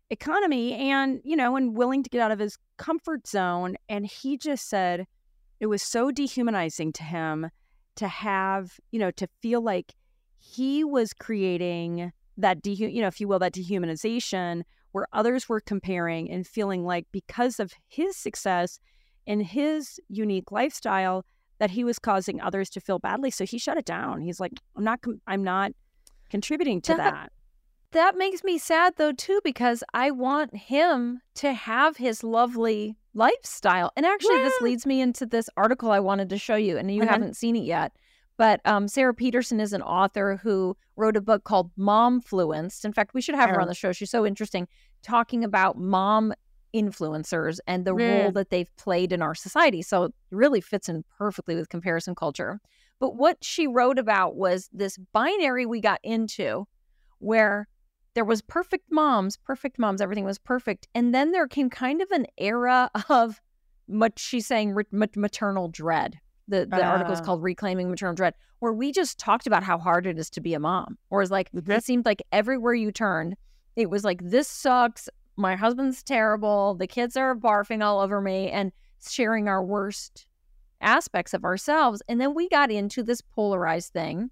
economy 0.09 0.73
and, 0.73 1.21
you 1.23 1.35
know, 1.35 1.55
and 1.55 1.75
willing 1.75 2.03
to 2.03 2.09
get 2.09 2.21
out 2.21 2.31
of 2.31 2.39
his 2.39 2.57
comfort 2.77 3.27
zone. 3.27 3.75
And 3.89 4.05
he 4.05 4.37
just 4.37 4.69
said 4.69 5.07
it 5.59 5.67
was 5.67 5.81
so 5.81 6.11
dehumanizing 6.11 6.93
to 6.93 7.03
him 7.03 7.49
to 7.95 8.07
have, 8.07 8.79
you 8.91 8.99
know, 8.99 9.11
to 9.11 9.27
feel 9.41 9.61
like 9.61 9.93
he 10.37 10.83
was 10.83 11.13
creating 11.13 12.11
that, 12.37 12.61
de- 12.61 12.71
you 12.73 13.01
know, 13.01 13.07
if 13.07 13.19
you 13.19 13.27
will, 13.27 13.39
that 13.39 13.53
dehumanization 13.53 14.63
where 14.91 15.07
others 15.13 15.47
were 15.47 15.59
comparing 15.59 16.29
and 16.29 16.45
feeling 16.45 16.83
like 16.83 17.07
because 17.11 17.59
of 17.59 17.73
his 17.87 18.17
success 18.17 18.79
and 19.27 19.43
his 19.45 19.99
unique 20.09 20.51
lifestyle 20.51 21.25
that 21.59 21.71
he 21.71 21.83
was 21.83 21.99
causing 21.99 22.41
others 22.41 22.69
to 22.71 22.81
feel 22.81 22.99
badly. 22.99 23.31
So 23.31 23.45
he 23.45 23.57
shut 23.57 23.77
it 23.77 23.85
down. 23.85 24.21
He's 24.21 24.39
like, 24.39 24.53
I'm 24.75 24.83
not, 24.83 25.01
com- 25.01 25.21
I'm 25.27 25.43
not 25.43 25.71
contributing 26.29 26.81
to 26.81 26.95
that, 26.95 27.13
that. 27.13 27.31
That 27.91 28.17
makes 28.17 28.43
me 28.43 28.57
sad 28.57 28.93
though 28.97 29.11
too 29.11 29.41
because 29.43 29.83
I 29.93 30.11
want 30.11 30.55
him 30.55 31.21
to 31.35 31.53
have 31.53 31.97
his 31.97 32.23
lovely 32.23 32.97
lifestyle. 33.13 33.91
And 33.95 34.05
actually, 34.05 34.37
yeah. 34.37 34.43
this 34.43 34.61
leads 34.61 34.85
me 34.85 35.01
into 35.01 35.25
this 35.25 35.49
article 35.57 35.91
I 35.91 35.99
wanted 35.99 36.29
to 36.29 36.37
show 36.37 36.55
you, 36.55 36.77
and 36.77 36.93
you 36.93 37.03
okay. 37.03 37.11
haven't 37.11 37.35
seen 37.35 37.55
it 37.55 37.63
yet. 37.63 37.93
But 38.41 38.59
um, 38.65 38.87
Sara 38.87 39.13
Petersen 39.13 39.59
is 39.59 39.71
an 39.71 39.83
author 39.83 40.39
who 40.41 40.75
wrote 40.95 41.15
a 41.15 41.21
book 41.21 41.43
called 41.43 41.69
Momfluenced. 41.77 42.83
In 42.83 42.91
fact, 42.91 43.13
we 43.13 43.21
should 43.21 43.35
have 43.35 43.51
her 43.51 43.61
on 43.61 43.67
the 43.67 43.75
show. 43.75 43.91
She's 43.91 44.09
so 44.09 44.25
interesting, 44.25 44.67
talking 45.03 45.43
about 45.43 45.77
mom 45.77 46.33
influencers 46.73 47.59
and 47.67 47.85
the 47.85 47.95
yeah. 47.95 48.23
role 48.23 48.31
that 48.31 48.49
they've 48.49 48.75
played 48.77 49.13
in 49.13 49.21
our 49.21 49.35
society. 49.35 49.83
So 49.83 50.05
it 50.05 50.13
really 50.31 50.59
fits 50.59 50.89
in 50.89 51.03
perfectly 51.19 51.53
with 51.53 51.69
comparison 51.69 52.15
culture. 52.15 52.59
But 52.99 53.15
what 53.15 53.37
she 53.43 53.67
wrote 53.67 53.99
about 53.99 54.35
was 54.35 54.71
this 54.73 54.97
binary 55.13 55.67
we 55.67 55.79
got 55.79 55.99
into 56.01 56.67
where 57.19 57.67
there 58.15 58.25
was 58.25 58.41
perfect 58.41 58.85
moms, 58.89 59.37
perfect 59.37 59.77
moms, 59.77 60.01
everything 60.01 60.25
was 60.25 60.39
perfect. 60.39 60.87
And 60.95 61.13
then 61.13 61.31
there 61.31 61.47
came 61.47 61.69
kind 61.69 62.01
of 62.01 62.09
an 62.09 62.25
era 62.39 62.89
of 63.07 63.39
much 63.87 64.17
she's 64.17 64.47
saying 64.47 64.75
maternal 64.91 65.67
dread. 65.67 66.19
The 66.47 66.65
the 66.65 66.85
uh, 66.85 66.89
article 66.89 67.13
is 67.13 67.19
ah. 67.19 67.23
called 67.23 67.43
Reclaiming 67.43 67.89
Maternal 67.89 68.15
Dread, 68.15 68.33
where 68.59 68.73
we 68.73 68.91
just 68.91 69.17
talked 69.17 69.47
about 69.47 69.63
how 69.63 69.77
hard 69.77 70.05
it 70.05 70.17
is 70.17 70.29
to 70.31 70.41
be 70.41 70.53
a 70.53 70.59
mom. 70.59 70.97
Or 71.09 71.21
it's 71.21 71.31
like 71.31 71.49
it 71.53 71.83
seemed 71.83 72.05
like 72.05 72.21
everywhere 72.31 72.73
you 72.73 72.91
turned, 72.91 73.35
it 73.75 73.89
was 73.89 74.03
like 74.03 74.21
this 74.23 74.47
sucks. 74.47 75.09
My 75.37 75.55
husband's 75.55 76.03
terrible. 76.03 76.75
The 76.75 76.87
kids 76.87 77.15
are 77.15 77.35
barfing 77.35 77.83
all 77.83 77.99
over 77.99 78.21
me 78.21 78.49
and 78.49 78.71
sharing 79.07 79.47
our 79.47 79.63
worst 79.63 80.27
aspects 80.81 81.33
of 81.33 81.43
ourselves. 81.43 82.01
And 82.07 82.19
then 82.19 82.33
we 82.33 82.49
got 82.49 82.71
into 82.71 83.03
this 83.03 83.21
polarized 83.21 83.93
thing 83.93 84.29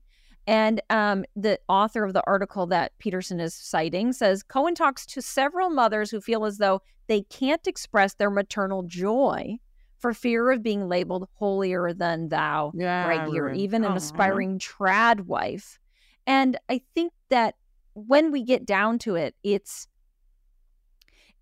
and 0.49 0.81
um, 0.89 1.25
the 1.35 1.59
author 1.69 2.03
of 2.03 2.13
the 2.13 2.23
article 2.25 2.65
that 2.67 2.97
Petersen 2.97 3.39
is 3.39 3.53
citing 3.53 4.11
says 4.13 4.41
Cohen 4.41 4.73
talks 4.73 5.05
to 5.05 5.21
several 5.21 5.69
mothers 5.69 6.09
who 6.09 6.19
feel 6.19 6.43
as 6.43 6.57
though 6.57 6.81
they 7.05 7.21
can't 7.21 7.67
express 7.67 8.15
their 8.15 8.31
maternal 8.31 8.81
joy 8.81 9.59
for 9.99 10.13
fear 10.13 10.49
of 10.51 10.63
being 10.63 10.87
labeled 10.87 11.27
holier 11.35 11.93
than 11.93 12.29
thou, 12.29 12.71
yeah, 12.73 13.07
right? 13.07 13.31
You're 13.31 13.51
even 13.51 13.83
an 13.83 13.89
uh-huh. 13.89 13.97
aspiring 13.97 14.57
trad 14.59 15.21
wife. 15.21 15.77
And 16.25 16.57
I 16.69 16.81
think 16.95 17.13
that 17.29 17.55
when 17.93 18.31
we 18.31 18.43
get 18.43 18.65
down 18.65 18.97
to 18.99 19.15
it, 19.15 19.35
it's 19.43 19.87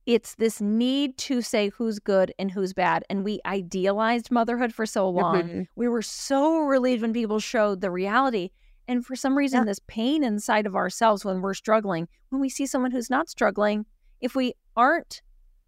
it's 0.05 0.35
this 0.35 0.61
need 0.61 1.17
to 1.17 1.41
say 1.41 1.67
who's 1.67 1.99
good 1.99 2.33
and 2.39 2.49
who's 2.49 2.73
bad. 2.73 3.03
And 3.09 3.25
we 3.25 3.41
idealized 3.45 4.31
motherhood 4.31 4.73
for 4.73 4.85
so 4.85 5.09
long. 5.09 5.43
Mm-hmm. 5.43 5.61
We 5.75 5.89
were 5.89 6.01
so 6.01 6.59
relieved 6.59 7.01
when 7.01 7.11
people 7.11 7.39
showed 7.39 7.81
the 7.81 7.91
reality. 7.91 8.51
And 8.87 9.05
for 9.05 9.17
some 9.17 9.37
reason, 9.37 9.59
yeah. 9.59 9.65
this 9.65 9.81
pain 9.87 10.23
inside 10.23 10.65
of 10.65 10.77
ourselves 10.77 11.25
when 11.25 11.41
we're 11.41 11.53
struggling, 11.53 12.07
when 12.29 12.39
we 12.39 12.47
see 12.47 12.65
someone 12.65 12.91
who's 12.91 13.09
not 13.09 13.29
struggling, 13.29 13.85
if 14.21 14.33
we 14.33 14.53
aren't 14.77 15.21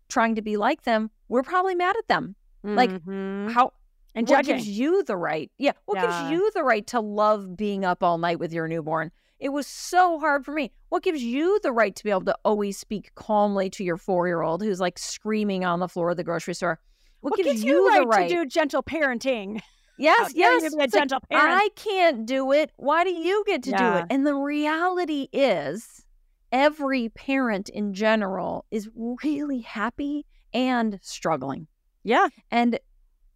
trying 0.08 0.36
to 0.36 0.42
be 0.42 0.56
like 0.56 0.84
them, 0.84 1.12
we're 1.28 1.44
probably 1.44 1.76
mad 1.76 1.98
at 1.98 2.08
them. 2.08 2.36
Mm-hmm. 2.66 2.76
Like 2.76 3.54
how 3.54 3.74
and 4.16 4.28
what 4.28 4.38
judging. 4.38 4.56
gives 4.58 4.68
you 4.68 5.04
the 5.04 5.18
right? 5.18 5.52
Yeah, 5.58 5.72
what 5.86 5.98
yeah. 5.98 6.08
gives 6.08 6.32
you 6.32 6.52
the 6.54 6.64
right 6.64 6.86
to 6.88 7.00
love 7.00 7.56
being 7.56 7.86
up 7.86 8.04
all 8.04 8.18
night 8.18 8.40
with 8.40 8.52
your 8.52 8.68
newborn? 8.68 9.12
It 9.40 9.50
was 9.50 9.68
so 9.68 10.20
hard 10.20 10.44
for 10.44 10.54
me. 10.54 10.72
What 10.90 11.04
gives 11.04 11.24
you 11.24 11.60
the 11.64 11.72
right 11.72 11.96
to 11.96 12.04
be 12.04 12.10
able 12.10 12.26
to 12.26 12.38
always 12.44 12.78
speak 12.78 13.16
calmly 13.16 13.70
to 13.72 13.84
your 13.84 13.96
four 13.96 14.28
year 14.28 14.42
old 14.42 14.62
who's 14.62 14.80
like 14.82 15.00
screaming 15.00 15.64
on 15.64 15.80
the 15.80 15.88
floor 15.88 16.10
of 16.10 16.18
the 16.18 16.24
grocery 16.24 16.54
store? 16.54 16.80
What, 17.22 17.32
what 17.32 17.38
gives, 17.38 17.50
gives, 17.50 17.64
you, 17.64 17.92
the 17.94 18.06
right, 18.06 18.30
to 18.30 18.36
do 18.36 18.46
gentle 18.46 18.84
parenting? 18.84 19.62
Yes, 19.98 20.32
yes. 20.34 20.74
a 20.74 20.88
gentle 20.88 21.20
like, 21.30 21.42
I 21.42 21.70
can't 21.76 22.26
do 22.26 22.54
it. 22.54 22.72
Why 22.78 23.04
do 23.04 23.10
you 23.10 23.44
get 23.46 23.64
to 23.64 23.72
yeah. 23.72 23.92
do 23.92 23.98
it? 24.00 24.06
And 24.10 24.26
the 24.26 24.34
reality 24.34 25.28
is, 25.34 26.06
every 26.54 27.10
parent 27.10 27.68
in 27.68 27.94
general 27.94 28.66
is 28.72 28.90
really 28.96 29.60
happy 29.60 30.26
and 30.54 31.00
struggling. 31.02 31.68
Yeah. 32.10 32.28
And 32.50 32.80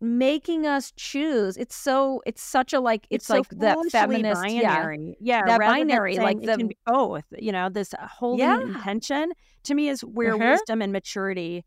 making 0.01 0.67
us 0.67 0.91
choose 0.97 1.55
it's 1.55 1.74
so 1.74 2.21
it's 2.26 2.43
such 2.43 2.74
a 2.74 2.80
like 2.82 3.07
it's, 3.09 3.24
it's 3.24 3.30
like 3.30 3.45
so 3.49 3.57
that 3.57 3.78
feminist 3.89 4.41
binary 4.41 5.15
yeah, 5.21 5.38
yeah 5.38 5.45
that 5.45 5.59
binary 5.61 6.17
like 6.17 6.41
the 6.41 6.69
both 6.86 7.24
you 7.39 7.53
know 7.53 7.69
this 7.69 7.93
holy 8.01 8.39
yeah. 8.39 8.59
intention 8.59 9.32
to 9.63 9.74
me 9.74 9.88
is 9.88 10.01
where 10.01 10.36
uh-huh. 10.36 10.57
wisdom 10.57 10.82
and 10.82 10.91
maturity 10.91 11.63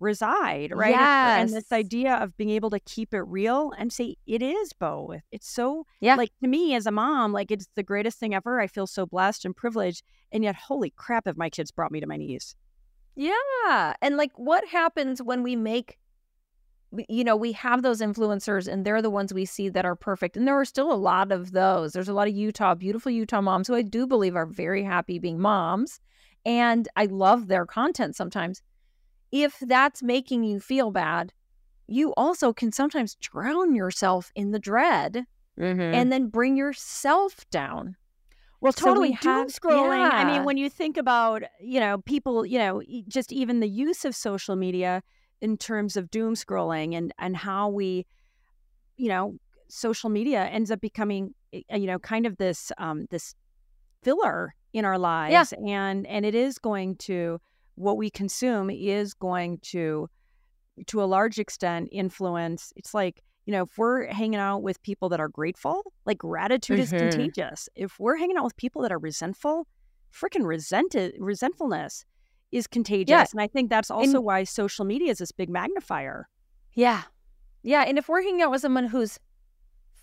reside, 0.00 0.70
right? 0.74 0.90
Yes. 0.90 1.40
And 1.40 1.56
this 1.56 1.72
idea 1.72 2.14
of 2.16 2.36
being 2.36 2.50
able 2.50 2.70
to 2.70 2.80
keep 2.80 3.14
it 3.14 3.22
real 3.22 3.72
and 3.78 3.92
say 3.92 4.16
it 4.26 4.42
is 4.42 4.72
both. 4.74 5.20
It's 5.32 5.48
so 5.48 5.86
yeah. 6.00 6.16
like 6.16 6.30
to 6.42 6.48
me 6.48 6.74
as 6.74 6.86
a 6.86 6.90
mom, 6.90 7.32
like 7.32 7.50
it's 7.50 7.68
the 7.74 7.82
greatest 7.82 8.18
thing 8.18 8.34
ever. 8.34 8.60
I 8.60 8.66
feel 8.66 8.86
so 8.86 9.06
blessed 9.06 9.44
and 9.44 9.56
privileged. 9.56 10.02
And 10.30 10.44
yet, 10.44 10.54
holy 10.54 10.90
crap, 10.90 11.26
if 11.26 11.36
my 11.36 11.48
kids 11.48 11.70
brought 11.70 11.92
me 11.92 12.00
to 12.00 12.06
my 12.06 12.16
knees. 12.16 12.54
Yeah. 13.16 13.94
And 14.02 14.16
like 14.16 14.32
what 14.36 14.66
happens 14.68 15.22
when 15.22 15.42
we 15.42 15.56
make 15.56 15.98
you 17.08 17.24
know, 17.24 17.36
we 17.36 17.52
have 17.52 17.82
those 17.82 18.00
influencers 18.00 18.66
and 18.66 18.84
they're 18.84 19.02
the 19.02 19.10
ones 19.10 19.32
we 19.32 19.44
see 19.44 19.68
that 19.68 19.84
are 19.84 19.96
perfect. 19.96 20.36
And 20.36 20.46
there 20.46 20.58
are 20.58 20.64
still 20.64 20.92
a 20.92 20.94
lot 20.94 21.32
of 21.32 21.52
those. 21.52 21.92
There's 21.92 22.08
a 22.08 22.14
lot 22.14 22.28
of 22.28 22.34
Utah, 22.34 22.74
beautiful 22.74 23.10
Utah 23.10 23.40
moms 23.40 23.68
who 23.68 23.74
I 23.74 23.82
do 23.82 24.06
believe 24.06 24.36
are 24.36 24.46
very 24.46 24.82
happy 24.82 25.18
being 25.18 25.40
moms. 25.40 26.00
And 26.44 26.88
I 26.96 27.06
love 27.06 27.48
their 27.48 27.66
content 27.66 28.16
sometimes 28.16 28.62
if 29.34 29.58
that's 29.62 30.00
making 30.00 30.44
you 30.44 30.60
feel 30.60 30.92
bad, 30.92 31.32
you 31.88 32.14
also 32.14 32.52
can 32.52 32.70
sometimes 32.70 33.16
drown 33.16 33.74
yourself 33.74 34.30
in 34.36 34.52
the 34.52 34.60
dread 34.60 35.26
mm-hmm. 35.58 35.80
and 35.80 36.12
then 36.12 36.28
bring 36.28 36.56
yourself 36.56 37.44
down. 37.50 37.96
Well, 38.60 38.72
totally. 38.72 39.16
So 39.20 39.34
we 39.34 39.42
doom 39.42 39.48
scrolling. 39.48 39.98
Yeah. 39.98 40.10
I 40.12 40.24
mean, 40.24 40.44
when 40.44 40.56
you 40.56 40.70
think 40.70 40.96
about, 40.96 41.42
you 41.60 41.80
know, 41.80 41.98
people, 41.98 42.46
you 42.46 42.58
know, 42.58 42.80
just 43.08 43.32
even 43.32 43.58
the 43.58 43.68
use 43.68 44.04
of 44.04 44.14
social 44.14 44.54
media 44.54 45.02
in 45.44 45.58
terms 45.58 45.96
of 45.98 46.10
doom 46.10 46.34
scrolling 46.34 46.96
and 46.96 47.12
and 47.18 47.36
how 47.36 47.68
we, 47.68 48.06
you 48.96 49.08
know, 49.08 49.36
social 49.68 50.08
media 50.08 50.44
ends 50.46 50.70
up 50.70 50.80
becoming, 50.80 51.34
eh, 51.52 51.76
you 51.76 51.86
know, 51.86 51.98
kind 51.98 52.24
of 52.24 52.38
this 52.38 52.72
um 52.78 53.06
this 53.10 53.34
filler 54.02 54.54
in 54.72 54.86
our 54.86 54.98
lives, 54.98 55.52
yeah. 55.52 55.70
and 55.70 56.06
and 56.06 56.24
it 56.24 56.34
is 56.34 56.58
going 56.58 56.96
to 56.96 57.38
what 57.74 57.98
we 57.98 58.08
consume 58.08 58.70
is 58.70 59.12
going 59.12 59.58
to 59.58 60.08
to 60.86 61.02
a 61.02 61.04
large 61.04 61.38
extent 61.38 61.88
influence 61.92 62.72
it's 62.76 62.94
like 62.94 63.22
you 63.46 63.52
know 63.52 63.62
if 63.62 63.78
we're 63.78 64.06
hanging 64.06 64.40
out 64.40 64.62
with 64.62 64.82
people 64.82 65.08
that 65.08 65.20
are 65.20 65.28
grateful 65.28 65.82
like 66.04 66.18
gratitude 66.18 66.80
mm-hmm. 66.80 66.94
is 66.94 67.02
contagious 67.02 67.68
if 67.76 67.98
we're 68.00 68.16
hanging 68.16 68.36
out 68.36 68.44
with 68.44 68.56
people 68.56 68.82
that 68.82 68.90
are 68.90 68.98
resentful 68.98 69.66
freaking 70.12 70.44
resented 70.44 71.14
resentfulness 71.18 72.04
is 72.54 72.66
contagious 72.66 73.10
yeah. 73.10 73.24
and 73.32 73.40
i 73.40 73.46
think 73.46 73.68
that's 73.68 73.90
also 73.90 74.16
and, 74.16 74.24
why 74.24 74.44
social 74.44 74.84
media 74.84 75.10
is 75.10 75.18
this 75.18 75.32
big 75.32 75.50
magnifier 75.50 76.28
yeah 76.74 77.02
yeah 77.62 77.82
and 77.82 77.98
if 77.98 78.08
we're 78.08 78.22
hanging 78.22 78.42
out 78.42 78.50
with 78.50 78.60
someone 78.60 78.86
who's 78.86 79.18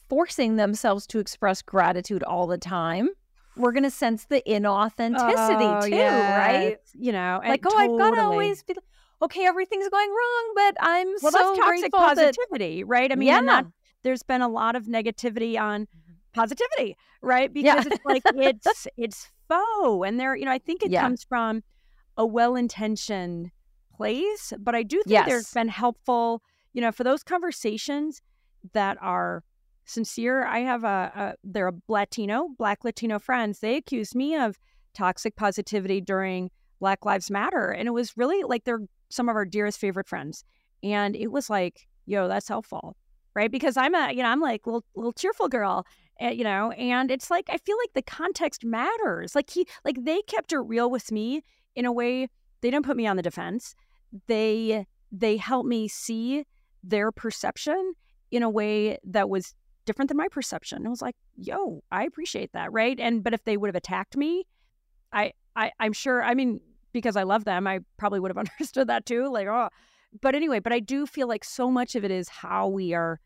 forcing 0.10 0.58
themselves 0.58 1.08
to 1.08 1.20
express 1.20 1.62
gratitude 1.62 2.24
all 2.24 2.46
the 2.48 2.58
time 2.58 3.10
we're 3.58 3.72
gonna 3.72 3.92
sense 3.92 4.26
the 4.26 4.42
inauthenticity 4.48 5.78
oh, 5.78 5.82
too, 5.82 5.90
yes. 5.90 6.38
right? 6.38 6.78
You 6.94 7.12
know, 7.12 7.42
like 7.44 7.66
oh, 7.66 7.70
totally. 7.70 7.94
I've 7.94 8.00
got 8.00 8.16
to 8.16 8.22
always 8.22 8.64
be 8.64 8.76
okay. 9.22 9.46
Everything's 9.46 9.90
going 9.90 10.10
wrong, 10.10 10.54
but 10.56 10.76
I'm 10.80 11.08
well, 11.22 11.32
so 11.32 11.38
that's 11.38 11.60
toxic 11.60 11.92
positivity, 11.92 12.82
that... 12.82 12.88
right? 12.88 13.12
I 13.12 13.16
mean, 13.16 13.28
yeah. 13.28 13.42
That, 13.42 13.66
there's 14.04 14.24
been 14.24 14.42
a 14.42 14.48
lot 14.48 14.76
of 14.76 14.86
negativity 14.86 15.60
on 15.60 15.82
mm-hmm. 15.82 16.14
positivity, 16.34 16.98
right? 17.22 17.54
Because 17.54 17.86
yeah. 17.86 17.94
it's 17.94 18.06
like 18.06 18.24
it's 18.36 18.88
it's 18.98 19.30
faux, 19.48 20.08
and 20.08 20.20
there, 20.20 20.36
you 20.36 20.46
know, 20.46 20.52
I 20.52 20.60
think 20.60 20.84
it 20.84 20.92
yeah. 20.92 21.02
comes 21.02 21.24
from 21.24 21.64
a 22.18 22.26
well-intentioned 22.26 23.52
place, 23.96 24.54
but 24.60 24.76
I 24.76 24.84
do 24.84 24.98
think 24.98 25.14
yes. 25.14 25.28
there's 25.28 25.52
been 25.54 25.68
helpful, 25.68 26.42
you 26.74 26.82
know, 26.82 26.92
for 26.92 27.04
those 27.04 27.24
conversations 27.24 28.22
that 28.74 28.98
are 29.02 29.44
sincere. 29.86 30.46
I 30.46 30.60
have 30.60 30.84
a, 30.84 31.12
a 31.16 31.34
they're 31.44 31.70
a 31.70 31.74
Latino, 31.88 32.50
Black 32.58 32.84
Latino 32.84 33.20
friends. 33.20 33.60
They 33.60 33.78
accused 33.78 34.16
me 34.16 34.36
of 34.36 34.58
toxic 34.94 35.36
positivity 35.36 36.02
during 36.02 36.50
Black 36.80 37.06
Lives 37.06 37.30
Matter, 37.30 37.70
and 37.70 37.88
it 37.88 37.92
was 37.92 38.18
really 38.18 38.44
like 38.44 38.64
they're 38.64 38.82
some 39.10 39.30
of 39.30 39.36
our 39.36 39.46
dearest 39.46 39.80
favorite 39.80 40.08
friends. 40.08 40.44
And 40.84 41.16
it 41.16 41.32
was 41.32 41.50
like, 41.50 41.88
yo, 42.06 42.28
that's 42.28 42.48
helpful, 42.48 42.96
right? 43.36 43.52
Because 43.52 43.78
I'm 43.78 43.94
a, 43.94 44.12
you 44.12 44.24
know, 44.24 44.30
I'm 44.30 44.42
like 44.42 44.66
little 44.66 44.84
little 44.96 45.14
cheerful 45.14 45.48
girl, 45.48 45.86
uh, 46.22 46.30
you 46.30 46.44
know, 46.44 46.72
and 46.72 47.12
it's 47.12 47.30
like 47.30 47.50
I 47.50 47.58
feel 47.58 47.78
like 47.78 47.94
the 47.94 48.02
context 48.02 48.66
matters. 48.66 49.36
Like 49.36 49.50
he, 49.50 49.68
like 49.86 50.04
they 50.04 50.22
kept 50.24 50.54
it 50.54 50.60
real 50.60 50.90
with 50.90 51.12
me 51.12 51.44
in 51.76 51.86
a 51.86 51.92
way 51.92 52.28
they 52.62 52.70
didn't 52.70 52.86
put 52.86 52.98
me 52.98 53.08
on 53.08 53.18
the 53.18 53.24
defense. 53.24 53.76
They 54.28 54.86
they 55.12 55.38
helped 55.38 55.68
me 55.68 55.88
see 55.88 56.46
their 56.84 57.12
perception 57.12 57.94
in 58.32 58.44
a 58.44 58.50
way 58.50 58.98
that 59.04 59.30
was 59.30 59.54
different 59.86 60.10
than 60.10 60.18
my 60.18 60.28
perception. 60.30 60.86
I 60.86 60.90
was 60.90 61.02
like, 61.02 61.16
yo, 61.36 61.84
I 61.92 62.04
appreciate 62.04 62.54
that, 62.54 62.72
right? 62.72 63.00
And 63.00 63.24
but 63.24 63.34
if 63.34 63.44
they 63.44 63.58
would 63.58 63.68
have 63.68 63.76
attacked 63.76 64.16
me, 64.16 64.46
I, 65.12 65.34
I 65.56 65.72
I'm 65.80 65.94
sure. 65.94 66.24
I 66.24 66.34
mean, 66.34 66.62
because 66.94 67.16
I 67.16 67.24
love 67.24 67.46
them, 67.46 67.68
I 67.68 67.80
probably 67.98 68.20
would 68.20 68.32
have 68.32 68.38
understood 68.60 68.88
that 68.88 69.06
too. 69.06 69.32
Like, 69.32 69.48
oh, 69.48 69.70
but 70.22 70.36
anyway, 70.36 70.60
but 70.60 70.74
I 70.74 70.80
do 70.80 71.06
feel 71.06 71.28
like 71.28 71.44
so 71.44 71.70
much 71.70 71.96
of 71.96 72.04
it 72.04 72.12
is 72.12 72.30
how 72.30 72.68
we 72.68 72.94
are 72.94 73.20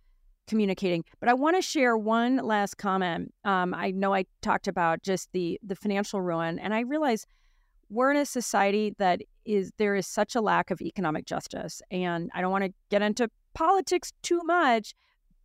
communicating. 0.47 1.03
But 1.19 1.29
I 1.29 1.33
want 1.33 1.55
to 1.55 1.61
share 1.61 1.97
one 1.97 2.37
last 2.37 2.77
comment. 2.77 3.33
Um, 3.43 3.73
I 3.73 3.91
know 3.91 4.13
I 4.13 4.25
talked 4.41 4.67
about 4.67 5.01
just 5.01 5.31
the 5.33 5.59
the 5.63 5.75
financial 5.75 6.21
ruin, 6.21 6.59
and 6.59 6.73
I 6.73 6.81
realize 6.81 7.25
we're 7.89 8.11
in 8.11 8.17
a 8.17 8.25
society 8.25 8.95
that 8.97 9.21
is 9.45 9.71
there 9.77 9.95
is 9.95 10.07
such 10.07 10.35
a 10.35 10.41
lack 10.41 10.71
of 10.71 10.81
economic 10.81 11.25
justice, 11.25 11.81
and 11.91 12.29
I 12.33 12.41
don't 12.41 12.51
want 12.51 12.65
to 12.65 12.73
get 12.89 13.01
into 13.01 13.29
politics 13.53 14.11
too 14.21 14.41
much, 14.43 14.93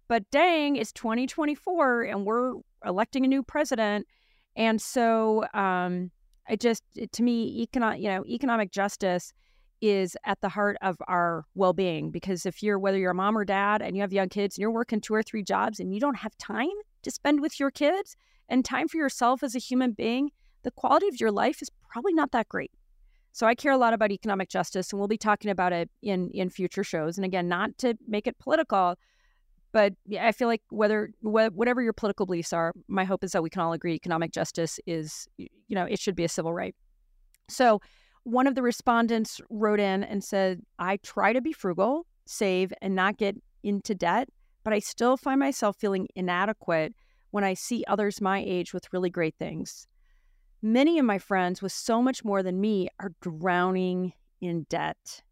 but 0.09 0.29
dang, 0.31 0.77
it's 0.77 0.93
2024 0.93 2.03
and 2.03 2.27
we're 2.27 2.55
electing 2.85 3.25
a 3.25 3.29
new 3.29 3.43
president. 3.43 4.07
And 4.57 4.83
so 4.83 5.47
um, 5.55 6.11
it 6.49 6.61
just, 6.61 6.83
it, 6.97 7.13
to 7.13 7.23
me, 7.23 7.63
economic, 7.63 8.01
you 8.01 8.09
know, 8.09 8.25
economic 8.27 8.73
justice 8.73 9.33
is 9.81 10.17
at 10.25 10.41
the 10.41 10.49
heart 10.49 10.77
of 10.83 10.97
our 11.09 11.45
well-being 11.55 12.11
because 12.11 12.45
if 12.45 12.63
you're 12.63 12.79
whether 12.79 12.99
you're 12.99 13.13
a 13.13 13.15
mom 13.15 13.39
or 13.39 13.45
dad 13.45 13.81
and 13.81 13.97
you 13.97 14.03
have 14.03 14.13
young 14.13 14.29
kids 14.29 14.57
and 14.57 14.63
you're 14.63 14.71
working 14.71 15.01
two 15.01 15.15
or 15.15 15.23
three 15.23 15.43
jobs 15.43 15.81
and 15.81 15.95
you 15.95 16.01
don't 16.01 16.17
have 16.17 16.37
time 16.37 16.69
to 17.03 17.11
spend 17.11 17.41
with 17.41 17.59
your 17.59 17.71
kids 17.71 18.15
and 18.49 18.65
time 18.65 18.89
for 18.89 18.99
yourself 18.99 19.43
as 19.43 19.55
a 19.55 19.59
human 19.59 19.93
being 19.93 20.31
the 20.63 20.71
quality 20.73 21.09
of 21.09 21.21
your 21.21 21.31
life 21.31 21.63
is 21.63 21.71
probably 21.91 22.13
not 22.13 22.33
that 22.33 22.49
great 22.49 22.71
so 23.33 23.47
i 23.47 23.55
care 23.55 23.73
a 23.73 23.79
lot 23.79 23.93
about 23.93 24.11
economic 24.11 24.49
justice 24.49 24.93
and 24.93 24.99
we'll 24.99 25.09
be 25.09 25.19
talking 25.19 25.51
about 25.51 25.73
it 25.73 25.91
in 26.03 26.31
in 26.31 26.49
future 26.49 26.85
shows 26.85 27.17
and 27.19 27.25
again 27.25 27.49
not 27.49 27.77
to 27.79 27.97
make 28.07 28.27
it 28.27 28.39
political 28.39 28.97
but 29.73 29.95
I 30.19 30.33
feel 30.33 30.49
like 30.49 30.63
whether 30.71 31.11
wh- 31.21 31.55
whatever 31.55 31.81
your 31.81 31.93
political 31.93 32.27
beliefs 32.27 32.53
are, 32.53 32.73
my 32.89 33.05
hope 33.05 33.23
is 33.23 33.33
that 33.33 33.43
we 33.43 33.51
can 33.51 33.63
all 33.63 33.73
agree 33.73 33.95
economic 33.95 34.33
justice 34.33 34.81
is, 34.87 35.29
you 35.37 35.49
know, 35.71 35.85
it 35.85 36.01
should 36.01 36.17
be 36.17 36.25
a 36.25 36.29
civil 36.29 36.53
right. 36.53 36.75
So 37.49 37.81
one 38.25 38.47
of 38.47 38.55
the 38.55 38.63
respondents 38.63 39.41
wrote 39.49 39.81
in 39.81 40.05
and 40.05 40.23
said, 40.23 40.61
I 40.79 40.99
try 40.99 41.33
to 41.33 41.41
be 41.41 41.53
frugal, 41.53 42.07
save, 42.27 42.73
and 42.83 42.95
not 42.95 43.17
get 43.17 43.37
into 43.63 43.95
debt, 43.95 44.29
but 44.65 44.73
I 44.73 44.79
still 44.81 45.17
find 45.17 45.39
myself 45.39 45.77
feeling 45.77 46.09
inadequate 46.17 46.95
when 47.31 47.45
I 47.45 47.55
see 47.55 47.85
others 47.87 48.21
my 48.21 48.43
age 48.45 48.75
with 48.75 48.93
really 48.93 49.11
great 49.11 49.37
things. 49.39 49.87
Many 50.63 50.99
of 50.99 51.07
my 51.07 51.19
friends 51.19 51.63
with 51.63 51.73
so 51.73 52.03
much 52.03 52.25
more 52.25 52.43
than 52.43 52.61
me 52.61 52.89
are 52.99 53.13
drowning 53.23 54.13
in 54.41 54.67
debt. 54.69 55.23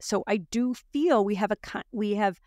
So 0.00 0.24
I 0.26 0.38
do 0.38 0.74
feel 0.74 1.24
we 1.24 1.34
have 1.34 1.50
a 1.50 1.82
we 1.92 2.14
have 2.14 2.40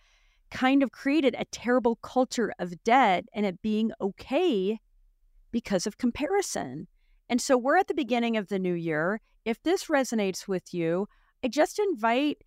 kind 0.50 0.82
of 0.82 0.92
created 0.92 1.36
a 1.38 1.46
terrible 1.46 1.98
culture 1.98 2.54
of 2.60 2.84
debt 2.84 3.26
and 3.34 3.46
it 3.46 3.62
being 3.62 3.92
okay 4.02 4.80
because 5.52 5.86
of 5.86 5.98
comparison. 5.98 6.88
And 7.30 7.42
so 7.42 7.58
we're 7.58 7.78
at 7.78 7.88
the 7.88 7.94
beginning 7.94 8.38
of 8.38 8.48
the 8.48 8.60
new 8.60 8.74
year. 8.74 9.22
If 9.44 9.62
this 9.64 9.86
resonates 9.86 10.48
with 10.48 10.74
you, 10.74 11.08
I 11.44 11.48
just 11.48 11.78
invite 11.80 12.40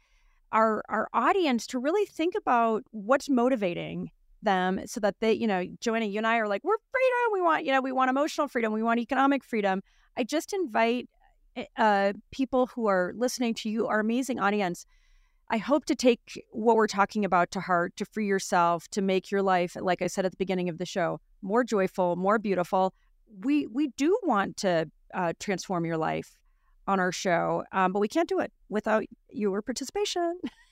our 0.51 0.83
our 0.89 1.09
audience 1.13 1.67
to 1.69 1.79
really 1.79 2.07
think 2.07 2.35
about 2.35 2.83
what's 2.91 3.29
motivating 3.29 4.11
them 4.43 4.81
so 4.87 5.01
that 5.01 5.17
they, 5.21 5.33
you 5.33 5.47
know, 5.47 5.65
Joanna, 5.81 6.07
you 6.07 6.19
and 6.19 6.27
I 6.27 6.39
are 6.39 6.49
like, 6.49 6.63
we're 6.65 6.77
freedom. 6.91 7.33
We 7.33 7.43
want, 7.43 7.65
you 7.65 7.73
know, 7.73 7.81
we 7.81 7.93
want 7.93 8.11
emotional 8.11 8.49
freedom. 8.49 8.73
We 8.73 8.83
want 8.83 9.01
economic 9.01 9.45
freedom. 9.45 9.83
I 10.17 10.25
just 10.25 10.53
invite 10.53 11.09
eh, 11.57 11.65
uh, 11.77 12.13
people 12.31 12.67
who 12.67 12.87
are 12.87 13.13
listening 13.17 13.55
to 13.55 13.71
you, 13.71 13.87
our 13.87 14.01
amazing 14.01 14.39
audience, 14.39 14.87
I 15.51 15.59
hope 15.59 15.87
to 15.87 15.95
take 15.95 16.45
what 16.51 16.77
we're 16.77 16.87
talking 16.87 17.25
about 17.25 17.51
to 17.53 17.61
heart, 17.61 17.97
to 17.97 18.05
free 18.05 18.27
yourself, 18.27 18.87
to 18.89 19.01
make 19.01 19.31
your 19.31 19.43
life, 19.43 19.77
like 19.81 20.03
I 20.03 20.07
said 20.07 20.27
at 20.27 20.33
the 20.33 20.37
beginning 20.37 20.69
of 20.69 20.77
the 20.79 20.85
show, 20.85 21.21
more 21.41 21.65
joyful, 21.65 22.17
more 22.17 22.39
beautiful. 22.39 22.93
We 23.43 23.67
we 23.67 23.89
do 23.97 24.19
want 24.23 24.59
to 24.59 24.91
uh, 25.15 25.33
transform 25.41 25.87
your 25.87 25.97
life 25.97 26.37
on 26.87 27.01
our 27.01 27.13
show, 27.13 27.65
um, 27.73 27.93
but 27.93 28.01
we 28.01 28.09
can't 28.09 28.29
do 28.29 28.41
it 28.41 28.53
without 28.69 29.05
your 29.31 29.63
participation. 29.63 30.39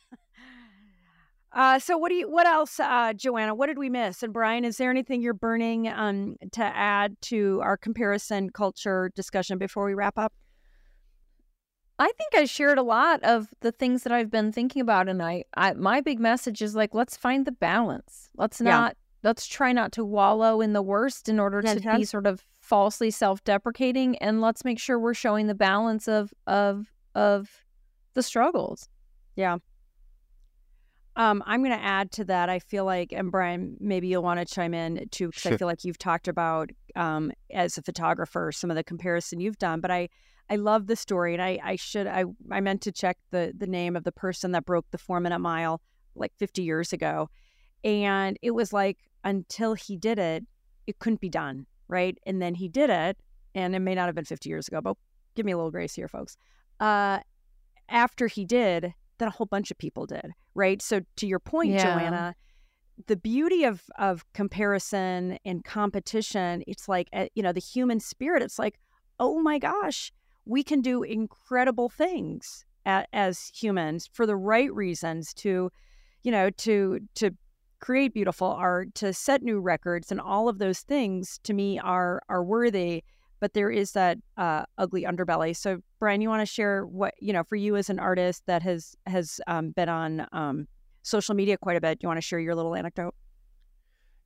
uh, 1.57 1.79
so 1.79 1.97
what 1.97 2.11
do 2.11 2.15
you? 2.15 2.31
What 2.31 2.47
else, 2.47 2.79
uh, 2.79 3.15
Joanna? 3.15 3.55
What 3.55 3.67
did 3.67 3.79
we 3.79 3.89
miss? 3.89 4.23
And 4.23 4.33
Brian, 4.33 4.63
is 4.65 4.77
there 4.77 4.91
anything 4.91 5.23
you're 5.23 5.33
burning 5.33 5.89
um, 5.89 6.37
to 6.53 6.63
add 6.63 7.17
to 7.23 7.61
our 7.65 7.79
comparison 7.79 8.51
culture 8.51 9.11
discussion 9.17 9.57
before 9.57 9.87
we 9.87 9.95
wrap 9.95 10.19
up? 10.19 10.35
I 11.99 12.13
think 12.19 12.35
I 12.35 12.45
shared 12.45 12.77
a 12.77 12.83
lot 12.83 13.23
of 13.23 13.49
the 13.61 13.73
things 13.73 14.03
that 14.03 14.13
I've 14.13 14.31
been 14.31 14.53
thinking 14.53 14.83
about, 14.83 15.09
and 15.09 15.23
I, 15.23 15.45
I 15.57 15.73
my 15.73 16.03
big 16.03 16.21
message 16.21 16.61
is 16.61 16.77
like, 16.77 16.95
let's 16.95 17.17
find 17.17 17.47
the 17.47 17.53
balance. 17.53 18.29
Let's 18.37 18.61
not, 18.61 18.91
yeah. 18.91 19.29
let's 19.29 19.47
try 19.47 19.73
not 19.73 19.93
to 19.93 20.05
wallow 20.05 20.61
in 20.61 20.75
the 20.75 20.83
worst 20.83 21.27
in 21.27 21.41
order 21.41 21.63
to 21.63 21.81
be 21.97 22.05
sort 22.05 22.27
of 22.27 22.45
falsely 22.61 23.11
self-deprecating, 23.11 24.19
and 24.19 24.43
let's 24.43 24.63
make 24.63 24.79
sure 24.79 24.99
we're 24.99 25.15
showing 25.15 25.47
the 25.47 25.55
balance 25.55 26.07
of 26.07 26.35
of 26.47 26.87
of 27.15 27.49
the 28.13 28.23
struggles. 28.23 28.91
Yeah. 29.37 29.57
Um, 31.17 31.43
I'm 31.47 31.63
going 31.65 31.77
to 31.77 31.83
add 31.83 32.13
to 32.13 32.25
that. 32.25 32.51
I 32.51 32.59
feel 32.59 32.85
like, 32.85 33.11
and 33.13 33.31
Brian, 33.31 33.77
maybe 33.81 34.07
you'll 34.07 34.23
want 34.23 34.39
to 34.39 34.55
chime 34.55 34.75
in 34.75 35.09
too, 35.11 35.29
because 35.29 35.47
I 35.47 35.57
feel 35.57 35.67
like 35.67 35.83
you've 35.83 35.99
talked 35.99 36.29
about 36.29 36.71
um, 36.95 37.33
as 37.51 37.79
a 37.79 37.83
photographer 37.83 38.53
some 38.53 38.71
of 38.71 38.77
the 38.77 38.85
comparison 38.85 39.41
you've 39.41 39.59
done, 39.59 39.81
but 39.81 39.91
I 39.91 40.09
I 40.49 40.57
love 40.57 40.87
the 40.87 40.95
story, 40.95 41.33
and 41.33 41.43
I, 41.43 41.59
I 41.63 41.77
should 41.77 42.07
I 42.07 42.25
I 42.51 42.61
meant 42.61 42.83
to 42.83 42.93
check 42.93 43.19
the 43.31 43.53
the 43.57 43.67
name 43.67 43.97
of 43.97 44.05
the 44.05 44.13
person 44.13 44.53
that 44.53 44.65
broke 44.65 44.87
the 44.91 44.99
four 44.99 45.19
minute 45.19 45.41
mile 45.41 45.81
like 46.15 46.33
50 46.37 46.63
years 46.63 46.93
ago, 46.93 47.29
and 47.83 48.39
it 48.43 48.53
was 48.53 48.73
like 48.73 48.99
until 49.25 49.75
he 49.75 49.97
did 49.97 50.19
it, 50.19 50.45
it 50.87 50.99
couldn't 50.99 51.21
be 51.21 51.29
done, 51.29 51.67
right? 51.89 52.17
And 52.27 52.41
then 52.41 52.55
he 52.55 52.69
did 52.69 52.91
it, 52.91 53.19
and 53.55 53.75
it 53.75 53.81
may 53.81 53.95
not 53.95 54.07
have 54.07 54.15
been 54.15 54.25
50 54.25 54.49
years 54.49 54.69
ago, 54.69 54.81
but 54.81 54.97
give 55.35 55.45
me 55.45 55.53
a 55.53 55.57
little 55.57 55.73
grace 55.73 55.95
here, 55.95 56.09
folks. 56.09 56.37
Uh, 56.79 57.21
after 57.89 58.27
he 58.27 58.45
did, 58.45 58.95
then 59.19 59.29
a 59.29 59.31
whole 59.31 59.47
bunch 59.47 59.71
of 59.71 59.79
people 59.79 60.07
did, 60.07 60.33
right? 60.55 60.81
So 60.83 61.01
to 61.17 61.27
your 61.27 61.39
point, 61.39 61.73
yeah. 61.73 61.85
Joanna, 61.85 62.35
the 63.07 63.17
beauty 63.17 63.65
of 63.65 63.83
of 63.99 64.25
comparison 64.33 65.39
and 65.45 65.65
competition, 65.65 66.63
it's 66.67 66.89
like 66.89 67.09
eh, 67.13 67.29
you 67.35 67.43
know 67.43 67.53
the 67.53 67.61
human 67.61 68.01
spirit. 68.01 68.43
It's 68.43 68.59
like, 68.59 68.79
oh 69.21 69.41
my 69.41 69.59
gosh, 69.59 70.13
we 70.45 70.63
can 70.63 70.81
do 70.81 71.03
incredible 71.03 71.89
things 71.89 72.65
as 72.85 73.51
humans 73.55 74.09
for 74.13 74.27
the 74.27 74.37
right 74.37 74.73
reasons 74.73 75.35
to 75.35 75.71
you 76.23 76.31
know 76.31 76.51
to 76.51 77.01
to 77.15 77.33
create 77.81 78.15
beautiful 78.15 78.49
art 78.49 78.95
to 78.95 79.13
set 79.13 79.43
new 79.43 79.59
records 79.59 80.11
and 80.11 80.21
all 80.21 80.49
of 80.49 80.59
those 80.59 80.81
things 80.81 81.39
to 81.43 81.53
me 81.53 81.79
are 81.81 82.23
are 82.29 82.45
worthy 82.45 83.03
but 83.41 83.53
there 83.55 83.71
is 83.71 83.93
that 83.93 84.19
uh, 84.37 84.65
ugly 84.79 85.03
underbelly. 85.03 85.55
So 85.55 85.81
brian 85.99 86.21
you 86.21 86.29
want 86.29 86.47
to 86.47 86.53
share 86.53 86.87
what 86.87 87.15
you 87.21 87.33
know 87.33 87.45
for 87.45 87.57
you 87.57 87.77
as 87.77 87.91
an 87.91 87.99
artist 87.99 88.43
that 88.47 88.63
has 88.63 88.95
has 89.07 89.41
um, 89.47 89.71
been 89.71 89.89
on 89.89 90.27
um, 90.33 90.69
social 91.03 91.35
media 91.35 91.57
quite 91.59 91.77
a 91.77 91.81
bit 91.81 91.99
you 92.03 92.09
want 92.09 92.19
to 92.19 92.23
share 92.23 92.39
your 92.41 92.55
little 92.55 92.75
anecdote? 92.75 93.15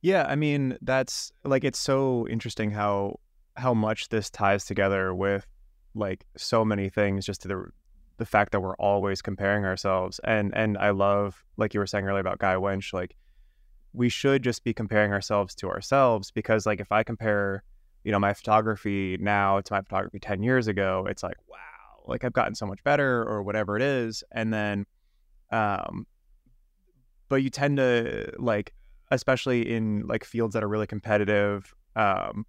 Yeah 0.01 0.25
i 0.27 0.35
mean 0.35 0.77
that's 0.81 1.31
like 1.43 1.63
it's 1.63 1.79
so 1.79 2.27
interesting 2.27 2.71
how 2.71 3.19
how 3.55 3.73
much 3.73 4.09
this 4.09 4.29
ties 4.29 4.65
together 4.65 5.13
with 5.13 5.45
like 5.93 6.25
so 6.37 6.63
many 6.63 6.89
things 6.89 7.25
just 7.25 7.41
to 7.41 7.47
the 7.47 7.65
the 8.17 8.25
fact 8.25 8.51
that 8.51 8.59
we're 8.59 8.75
always 8.75 9.19
comparing 9.19 9.65
ourselves. 9.65 10.19
And 10.23 10.55
and 10.55 10.77
I 10.77 10.91
love 10.91 11.43
like 11.57 11.73
you 11.73 11.79
were 11.79 11.87
saying 11.87 12.05
earlier 12.05 12.19
about 12.19 12.37
Guy 12.37 12.55
Winch 12.55 12.93
like 12.93 13.15
we 13.93 14.09
should 14.09 14.43
just 14.43 14.63
be 14.63 14.73
comparing 14.73 15.11
ourselves 15.11 15.55
to 15.55 15.69
ourselves 15.69 16.29
because 16.29 16.67
like 16.67 16.79
if 16.79 16.91
I 16.91 17.03
compare 17.03 17.63
you 18.03 18.11
know 18.11 18.19
my 18.19 18.33
photography 18.33 19.17
now 19.19 19.59
to 19.61 19.73
my 19.73 19.81
photography 19.81 20.19
10 20.19 20.43
years 20.43 20.67
ago 20.67 21.05
it's 21.09 21.23
like 21.23 21.37
wow 21.47 21.57
like 22.05 22.23
I've 22.23 22.33
gotten 22.33 22.55
so 22.55 22.65
much 22.65 22.83
better 22.83 23.23
or 23.23 23.43
whatever 23.43 23.75
it 23.75 23.81
is 23.81 24.23
and 24.31 24.53
then 24.53 24.85
um 25.51 26.07
but 27.29 27.37
you 27.37 27.49
tend 27.49 27.77
to 27.77 28.31
like 28.37 28.73
especially 29.11 29.73
in 29.73 30.07
like 30.07 30.23
fields 30.23 30.53
that 30.53 30.63
are 30.63 30.67
really 30.67 30.87
competitive 30.87 31.73
um 31.95 32.45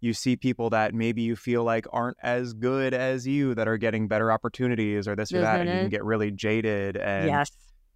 you 0.00 0.12
see 0.12 0.36
people 0.36 0.70
that 0.70 0.94
maybe 0.94 1.22
you 1.22 1.34
feel 1.34 1.64
like 1.64 1.86
aren't 1.92 2.16
as 2.22 2.52
good 2.52 2.94
as 2.94 3.26
you 3.26 3.54
that 3.54 3.66
are 3.66 3.78
getting 3.78 4.06
better 4.06 4.30
opportunities 4.30 5.08
or 5.08 5.16
this 5.16 5.32
or 5.32 5.40
that 5.40 5.60
and 5.60 5.68
you 5.68 5.74
can 5.74 5.84
mm-hmm. 5.84 5.90
get 5.90 6.04
really 6.04 6.30
jaded 6.30 6.96
and 6.96 7.26
yes. 7.26 7.50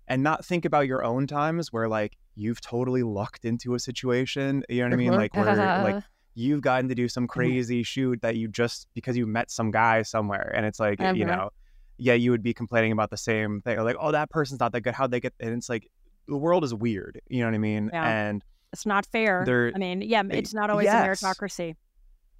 and 0.09 0.23
not 0.23 0.45
think 0.45 0.65
about 0.65 0.87
your 0.87 1.05
own 1.05 1.27
times 1.27 1.73
where 1.73 1.89
like 1.89 2.17
you've 2.35 2.61
totally 2.61 3.03
lucked 3.03 3.45
into 3.45 3.75
a 3.75 3.79
situation 3.79 4.65
you 4.69 4.79
know 4.79 4.87
what 4.87 4.93
i 4.93 4.97
mean 4.97 5.13
like 5.13 5.35
where 5.37 5.55
like 5.55 6.03
you've 6.41 6.61
gotten 6.61 6.89
to 6.89 6.95
do 6.95 7.09
some 7.09 7.25
mm-hmm. 7.25 7.39
crazy 7.39 7.83
shoot 7.83 8.21
that 8.23 8.37
you 8.37 8.49
just 8.49 8.89
because 8.95 9.17
you 9.17 9.27
met 9.27 9.51
some 9.51 9.71
guy 9.71 10.03
somewhere 10.03 10.53
and 10.55 10.67
it's 10.67 10.81
like 10.81 11.01
you 11.01 11.25
know 11.25 11.51
yeah 11.99 12.15
you 12.15 12.31
would 12.31 12.43
be 12.43 12.55
complaining 12.55 12.93
about 12.93 13.11
the 13.11 13.17
same 13.17 13.61
thing 13.63 13.79
or 13.79 13.83
like 13.83 13.97
oh 14.01 14.11
that 14.11 14.31
person's 14.31 14.61
not 14.61 14.73
that 14.73 14.81
good 14.81 14.95
how'd 14.95 15.11
they 15.11 15.21
get 15.21 15.35
and 15.41 15.55
it's 15.55 15.69
like 15.69 15.91
the 16.29 16.37
world 16.37 16.65
is 16.65 16.73
weird 16.75 17.21
you 17.29 17.41
know 17.41 17.47
what 17.47 17.55
i 17.55 17.59
mean 17.59 17.91
yeah. 17.93 18.09
and 18.09 18.43
it's 18.73 18.87
not 18.87 19.07
fair. 19.07 19.73
I 19.75 19.79
mean, 19.79 20.03
yeah, 20.03 20.23
it's 20.31 20.55
not 20.55 20.71
always 20.71 20.85
yes. 20.85 21.23
a 21.23 21.27
meritocracy. 21.27 21.71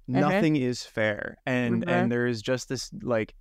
Mm-hmm. 0.09 0.19
Nothing 0.19 0.55
is 0.55 0.83
fair, 0.83 1.37
and 1.45 1.81
mm-hmm. 1.81 1.89
and 1.89 2.11
there 2.11 2.27
is 2.27 2.41
just 2.41 2.69
this 2.69 2.89
like 3.01 3.35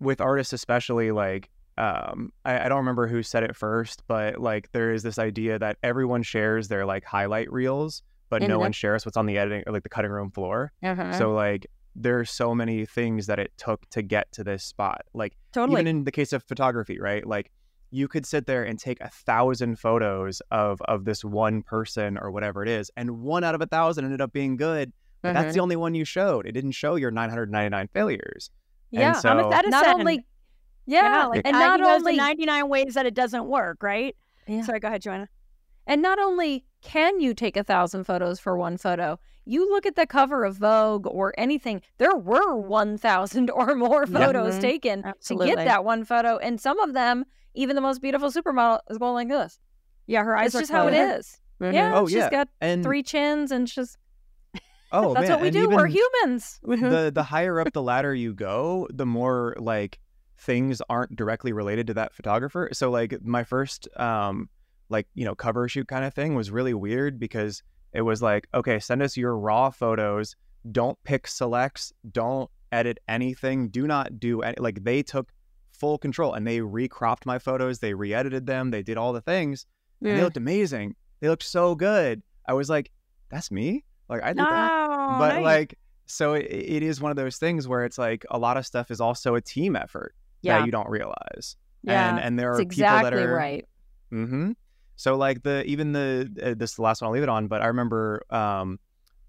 with 0.00 0.20
artists 0.20 0.52
especially 0.52 1.10
like 1.10 1.50
um 1.76 2.32
I, 2.44 2.66
I 2.66 2.68
don't 2.68 2.78
remember 2.78 3.08
who 3.08 3.20
said 3.24 3.42
it 3.42 3.56
first 3.56 4.04
but 4.06 4.40
like 4.40 4.70
there 4.70 4.92
is 4.92 5.02
this 5.02 5.18
idea 5.18 5.58
that 5.58 5.76
everyone 5.82 6.22
shares 6.22 6.68
their 6.68 6.86
like 6.86 7.04
highlight 7.04 7.52
reels 7.52 8.04
but 8.30 8.42
In 8.42 8.48
no 8.48 8.54
the- 8.54 8.60
one 8.60 8.72
shares 8.72 9.04
what's 9.04 9.16
on 9.16 9.26
the 9.26 9.38
editing 9.38 9.62
or 9.66 9.72
like 9.72 9.82
the 9.82 9.88
cutting 9.88 10.10
room 10.10 10.30
floor 10.30 10.72
Uh-huh. 10.82 11.12
so 11.18 11.32
like 11.32 11.66
there 11.96 12.18
are 12.18 12.24
so 12.24 12.54
many 12.54 12.86
things 12.86 13.26
that 13.26 13.38
it 13.38 13.52
took 13.56 13.88
to 13.90 14.02
get 14.02 14.30
to 14.32 14.44
this 14.44 14.62
spot 14.64 15.02
like 15.14 15.36
Totally. 15.52 15.80
even 15.80 15.86
in 15.86 16.04
the 16.04 16.12
case 16.12 16.32
of 16.32 16.42
photography 16.44 16.98
right 17.00 17.26
like 17.26 17.50
you 17.90 18.06
could 18.06 18.26
sit 18.26 18.46
there 18.46 18.64
and 18.64 18.78
take 18.78 19.00
a 19.00 19.08
thousand 19.08 19.78
photos 19.78 20.40
of 20.50 20.80
of 20.82 21.04
this 21.06 21.24
one 21.24 21.62
person 21.62 22.18
or 22.18 22.30
whatever 22.30 22.62
it 22.62 22.68
is 22.68 22.90
and 22.96 23.22
one 23.22 23.44
out 23.44 23.54
of 23.54 23.60
a 23.62 23.66
thousand 23.66 24.04
ended 24.04 24.20
up 24.20 24.32
being 24.32 24.56
good 24.56 24.92
but 25.22 25.30
Uh-huh. 25.30 25.42
that's 25.42 25.54
the 25.54 25.60
only 25.60 25.74
one 25.76 25.94
you 25.94 26.04
showed 26.04 26.46
it 26.46 26.52
didn't 26.52 26.72
show 26.72 26.94
your 26.96 27.10
999 27.10 27.88
failures 27.92 28.50
and 28.92 29.00
yeah. 29.00 29.12
so- 29.12 29.28
Thomas 29.30 29.46
Edison. 29.54 29.70
not 29.70 29.86
only 29.86 30.24
yeah, 30.86 31.26
like 31.26 31.42
and 31.44 31.52
not 31.52 31.80
he 31.80 31.86
only 31.86 32.16
99 32.16 32.68
ways 32.70 32.94
that 32.94 33.04
it 33.04 33.12
doesn't 33.12 33.46
work, 33.46 33.82
right? 33.82 34.16
Yeah. 34.46 34.62
Sorry, 34.62 34.80
go 34.80 34.88
ahead, 34.88 35.02
Joanna. 35.02 35.28
And 35.86 36.00
not 36.00 36.18
only 36.18 36.64
can 36.82 37.20
you 37.20 37.34
take 37.34 37.56
a 37.56 37.64
thousand 37.64 38.04
photos 38.04 38.38
for 38.40 38.56
one 38.56 38.76
photo, 38.76 39.18
you 39.44 39.68
look 39.70 39.86
at 39.86 39.96
the 39.96 40.06
cover 40.06 40.44
of 40.44 40.56
Vogue 40.56 41.06
or 41.06 41.32
anything, 41.38 41.80
there 41.98 42.14
were 42.16 42.56
1,000 42.56 43.50
or 43.54 43.74
more 43.74 44.06
photos 44.06 44.56
Mhm. 44.56 44.60
taken 44.60 45.02
to 45.24 45.36
get 45.36 45.56
that 45.56 45.84
one 45.84 46.04
photo. 46.04 46.36
And 46.38 46.60
some 46.60 46.78
of 46.80 46.92
them, 46.94 47.24
even 47.54 47.74
the 47.74 47.82
most 47.82 48.00
beautiful 48.00 48.30
supermodel, 48.30 48.80
is 48.90 48.98
going 48.98 49.14
like 49.14 49.28
this. 49.28 49.58
Yeah, 50.06 50.22
her 50.24 50.36
eyes 50.36 50.46
It's 50.48 50.54
are 50.56 50.60
just 50.60 50.72
how 50.72 50.86
it 50.88 50.94
is. 50.94 50.98
closed. 50.98 51.18
is. 51.18 51.40
Mhm. 51.60 51.74
Yeah, 51.74 51.92
Oh, 51.98 52.06
she's 52.06 52.16
yeah. 52.16 52.30
got 52.30 52.48
and 52.60 52.82
three 52.84 53.02
chins 53.02 53.50
and 53.50 53.68
she's 53.68 53.96
oh 54.92 55.12
that's 55.14 55.28
man 55.28 55.32
what 55.32 55.40
we 55.42 55.48
and 55.48 55.54
do. 55.56 55.68
We're 55.68 55.86
humans. 55.88 56.60
the 56.62 57.10
the 57.14 57.22
higher 57.24 57.60
up 57.60 57.72
the 57.72 57.82
ladder 57.82 58.14
you 58.14 58.32
go, 58.34 58.86
the 58.92 59.04
more 59.06 59.54
like 59.58 59.98
things 60.38 60.80
aren't 60.88 61.16
directly 61.16 61.52
related 61.52 61.88
to 61.88 61.94
that 61.94 62.14
photographer. 62.14 62.68
So 62.72 62.90
like 62.90 63.22
my 63.22 63.42
first 63.44 63.88
um 63.98 64.48
like 64.88 65.06
you 65.14 65.24
know 65.24 65.34
cover 65.34 65.68
shoot 65.68 65.88
kind 65.88 66.04
of 66.04 66.14
thing 66.14 66.34
was 66.34 66.50
really 66.50 66.74
weird 66.74 67.18
because 67.18 67.62
it 67.92 68.02
was 68.02 68.22
like 68.22 68.46
okay, 68.54 68.78
send 68.78 69.02
us 69.02 69.16
your 69.16 69.36
raw 69.36 69.70
photos. 69.70 70.36
Don't 70.70 70.98
pick 71.04 71.26
selects. 71.26 71.92
Don't 72.10 72.50
edit 72.72 72.98
anything. 73.08 73.68
Do 73.68 73.86
not 73.86 74.18
do 74.18 74.42
any 74.42 74.56
like 74.58 74.84
they 74.84 75.02
took 75.02 75.32
full 75.72 75.98
control 75.98 76.34
and 76.34 76.46
they 76.46 76.60
recropped 76.60 77.24
my 77.24 77.38
photos. 77.38 77.78
They 77.78 77.94
re-edited 77.94 78.46
them. 78.46 78.70
They 78.70 78.82
did 78.82 78.96
all 78.96 79.12
the 79.12 79.20
things. 79.20 79.66
And 80.02 80.16
they 80.16 80.22
looked 80.22 80.36
amazing. 80.36 80.96
They 81.20 81.28
looked 81.28 81.44
so 81.44 81.74
good. 81.74 82.22
I 82.46 82.52
was 82.52 82.68
like, 82.68 82.90
that's 83.30 83.50
me. 83.50 83.84
Like 84.08 84.22
I 84.22 84.28
did 84.28 84.38
that 84.38 84.70
Oh, 84.72 85.16
but 85.18 85.34
nice. 85.34 85.44
like 85.44 85.78
so 86.06 86.34
it, 86.34 86.46
it 86.50 86.82
is 86.82 87.00
one 87.00 87.10
of 87.10 87.16
those 87.16 87.36
things 87.36 87.68
where 87.68 87.84
it's 87.84 87.98
like 87.98 88.24
a 88.30 88.38
lot 88.38 88.56
of 88.56 88.66
stuff 88.66 88.90
is 88.90 89.00
also 89.00 89.34
a 89.34 89.40
team 89.40 89.76
effort 89.76 90.14
yeah, 90.42 90.58
that 90.58 90.66
you 90.66 90.72
don't 90.72 90.88
realize 90.88 91.56
yeah. 91.82 92.10
and 92.10 92.18
and 92.18 92.38
there 92.38 92.52
That's 92.52 92.60
are 92.60 92.68
people 92.68 92.82
that 92.84 93.12
exactly 93.12 93.22
are 93.22 93.34
right. 93.34 93.64
hmm 94.10 94.52
so 94.98 95.16
like 95.16 95.42
the 95.42 95.64
even 95.64 95.92
the 95.92 96.30
uh, 96.42 96.54
this 96.54 96.70
is 96.70 96.76
the 96.76 96.82
last 96.82 97.00
one 97.00 97.08
i'll 97.08 97.14
leave 97.14 97.22
it 97.22 97.28
on 97.30 97.48
but 97.48 97.62
i 97.62 97.66
remember 97.66 98.22
um 98.28 98.78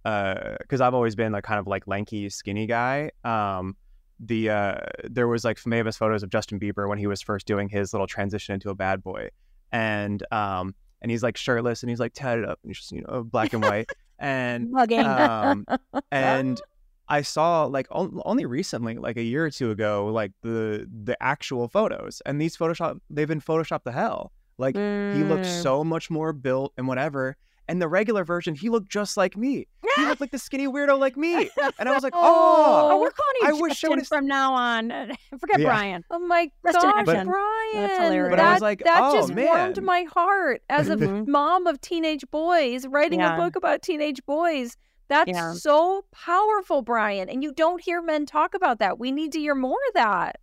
uh 0.03 0.57
because 0.59 0.82
i've 0.82 0.93
always 0.93 1.15
been 1.15 1.32
like 1.32 1.45
kind 1.45 1.59
of 1.59 1.67
like 1.67 1.88
lanky 1.88 2.30
skinny 2.30 2.65
guy 2.65 3.09
um 3.24 3.78
the 4.20 4.49
uh 4.49 4.78
there 5.03 5.28
was 5.28 5.45
like 5.45 5.57
famous 5.57 5.95
photos 5.95 6.24
of 6.24 6.30
justin 6.30 6.59
bieber 6.59 6.89
when 6.89 6.97
he 6.97 7.07
was 7.07 7.22
first 7.22 7.47
doing 7.47 7.70
his 7.70 7.93
little 7.93 8.07
transition 8.07 8.53
into 8.53 8.70
a 8.70 8.76
bad 8.76 9.01
boy. 9.01 9.30
And 9.72 10.22
um 10.34 10.76
and 11.01 11.11
he's 11.11 11.24
like 11.24 11.38
shirtless 11.38 11.84
and 11.84 11.89
he's 11.89 11.99
like 11.99 12.13
tatted 12.13 12.43
up 12.43 12.59
and 12.63 12.70
he's 12.70 12.80
just 12.80 12.91
you 12.91 13.03
know 13.07 13.24
black 13.24 13.53
and 13.53 13.63
white. 13.63 13.89
And 14.22 14.74
um, 15.07 15.65
and 16.11 16.61
I 17.07 17.22
saw 17.22 17.63
like 17.63 17.88
on- 17.89 18.20
only 18.26 18.45
recently, 18.45 18.95
like 18.95 19.15
a 19.15 19.24
year 19.24 19.45
or 19.45 19.49
two 19.49 19.72
ago, 19.72 20.07
like 20.07 20.34
the 20.41 20.86
the 21.05 21.15
actual 21.24 21.70
photos, 21.70 22.22
and 22.26 22.41
these 22.41 22.57
Photoshop 22.57 22.99
they've 23.09 23.30
been 23.30 23.39
Photoshopped 23.39 23.84
to 23.86 23.93
hell. 23.93 24.34
Like 24.60 24.76
he 24.76 25.24
looked 25.24 25.45
Mm. 25.45 25.64
so 25.64 25.84
much 25.84 26.10
more 26.12 26.34
built 26.34 26.74
and 26.78 26.88
whatever. 26.88 27.38
And 27.68 27.80
the 27.80 27.88
regular 27.88 28.24
version, 28.24 28.55
he 28.55 28.68
looked 28.70 28.89
just 28.89 29.16
like 29.16 29.38
me. 29.38 29.68
He 29.95 30.05
looked 30.05 30.20
like 30.22 30.32
the 30.32 30.39
skinny 30.39 30.68
weirdo 30.68 30.97
like 30.99 31.16
me. 31.16 31.49
And 31.80 31.88
I 31.88 31.93
was 31.93 32.01
like, 32.03 32.14
oh, 32.16 32.89
oh, 32.91 32.99
we're 32.99 33.12
calling 33.12 33.36
you 33.41 33.47
I 33.47 33.51
wish 33.62 33.84
I 33.84 33.89
Justin 33.89 34.05
from 34.05 34.26
now 34.28 34.53
on. 34.53 34.89
Forget 35.39 35.60
Yeah. 35.60 35.66
Brian. 35.68 36.03
Oh 36.10 36.18
my 36.20 36.49
Rest 36.64 36.78
in 36.84 36.89
gosh. 36.89 37.05
Brian! 37.05 37.28
That's 37.76 37.97
hilarious. 38.03 38.32
But 38.32 38.39
I 38.39 38.51
was 38.53 38.60
That- 38.60 38.66
like, 38.66 38.84
that 38.86 38.99
oh, 39.03 39.14
just 39.14 39.34
warmed 39.36 39.84
my 39.84 40.01
heart 40.12 40.62
as 40.70 40.89
a 40.89 40.95
Mhm. 40.97 41.28
mom 41.28 41.68
of 41.68 41.80
teenage 41.80 42.26
boys 42.32 42.88
writing 42.88 43.20
Yeah. 43.20 43.36
a 43.36 43.38
book 43.38 43.55
about 43.55 43.82
teenage 43.84 44.26
boys. 44.26 44.76
That's 45.07 45.30
Yeah. 45.30 45.53
so 45.53 46.05
powerful, 46.12 46.82
Brian. 46.82 47.30
And 47.30 47.43
you 47.43 47.51
don't 47.53 47.82
hear 47.82 48.01
men 48.01 48.26
talk 48.26 48.53
about 48.55 48.80
that. 48.80 48.97
We 48.99 49.12
need 49.12 49.32
to 49.34 49.39
hear 49.39 49.55
more 49.55 49.78
of 49.89 49.93
that. 49.93 50.38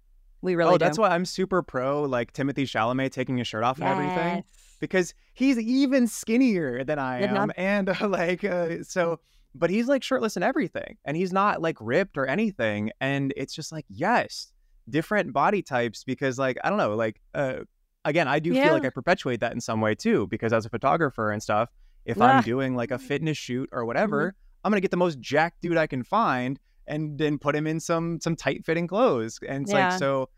We 0.46 0.54
really 0.54 0.74
oh, 0.74 0.78
do. 0.78 0.84
that's 0.84 0.98
why 0.98 1.10
I'm 1.10 1.24
super 1.24 1.60
pro 1.62 2.02
like 2.02 2.32
Timothée 2.32 2.64
Chalamet 2.64 3.10
taking 3.10 3.36
his 3.36 3.48
shirt 3.48 3.64
off 3.64 3.78
and 3.78 3.86
everything. 3.88 4.44
Because 4.78 5.12
he's 5.34 5.58
even 5.58 6.06
skinnier 6.06 6.84
than 6.84 6.98
I 6.98 7.22
am, 7.22 7.50
and 7.56 7.88
uh, 7.88 7.94
like 8.08 8.44
uh, 8.44 8.82
so. 8.82 9.20
But 9.54 9.70
he's 9.70 9.88
like 9.88 10.02
shirtless 10.02 10.36
and 10.36 10.44
everything, 10.44 10.98
and 11.06 11.16
he's 11.16 11.32
not 11.32 11.62
like 11.62 11.78
ripped 11.80 12.18
or 12.18 12.26
anything, 12.26 12.90
and 13.00 13.32
it's 13.38 13.54
just 13.54 13.72
like 13.72 13.86
yes, 13.88 14.52
different 14.88 15.32
body 15.32 15.62
types 15.62 16.04
because 16.04 16.38
like 16.38 16.58
I 16.62 16.68
don't 16.68 16.76
know, 16.78 16.94
like 16.94 17.20
uh, 17.34 17.60
again, 18.04 18.28
I 18.28 18.38
do 18.38 18.52
feel 18.52 18.72
like 18.74 18.84
I 18.84 18.90
perpetuate 18.90 19.40
that 19.40 19.52
in 19.52 19.60
some 19.60 19.80
way 19.80 19.94
too 19.94 20.26
because 20.26 20.52
as 20.52 20.66
a 20.66 20.68
photographer 20.68 21.30
and 21.30 21.42
stuff, 21.42 21.70
if 22.04 22.20
Ah. 22.20 22.24
I'm 22.36 22.42
doing 22.42 22.76
like 22.76 22.90
a 22.90 22.98
fitness 22.98 23.38
shoot 23.38 23.68
or 23.72 23.86
whatever, 23.86 24.34
I'm 24.62 24.70
gonna 24.70 24.82
get 24.82 24.90
the 24.90 24.98
most 24.98 25.20
jacked 25.20 25.62
dude 25.62 25.78
I 25.78 25.86
can 25.86 26.02
find 26.02 26.60
and 26.86 27.18
then 27.18 27.38
put 27.38 27.56
him 27.56 27.66
in 27.66 27.80
some 27.80 28.20
some 28.20 28.36
tight 28.36 28.62
fitting 28.66 28.86
clothes, 28.86 29.40
and 29.48 29.62
it's 29.62 29.72
Yeah. 29.72 29.88
like 29.88 29.98
so. 29.98 30.28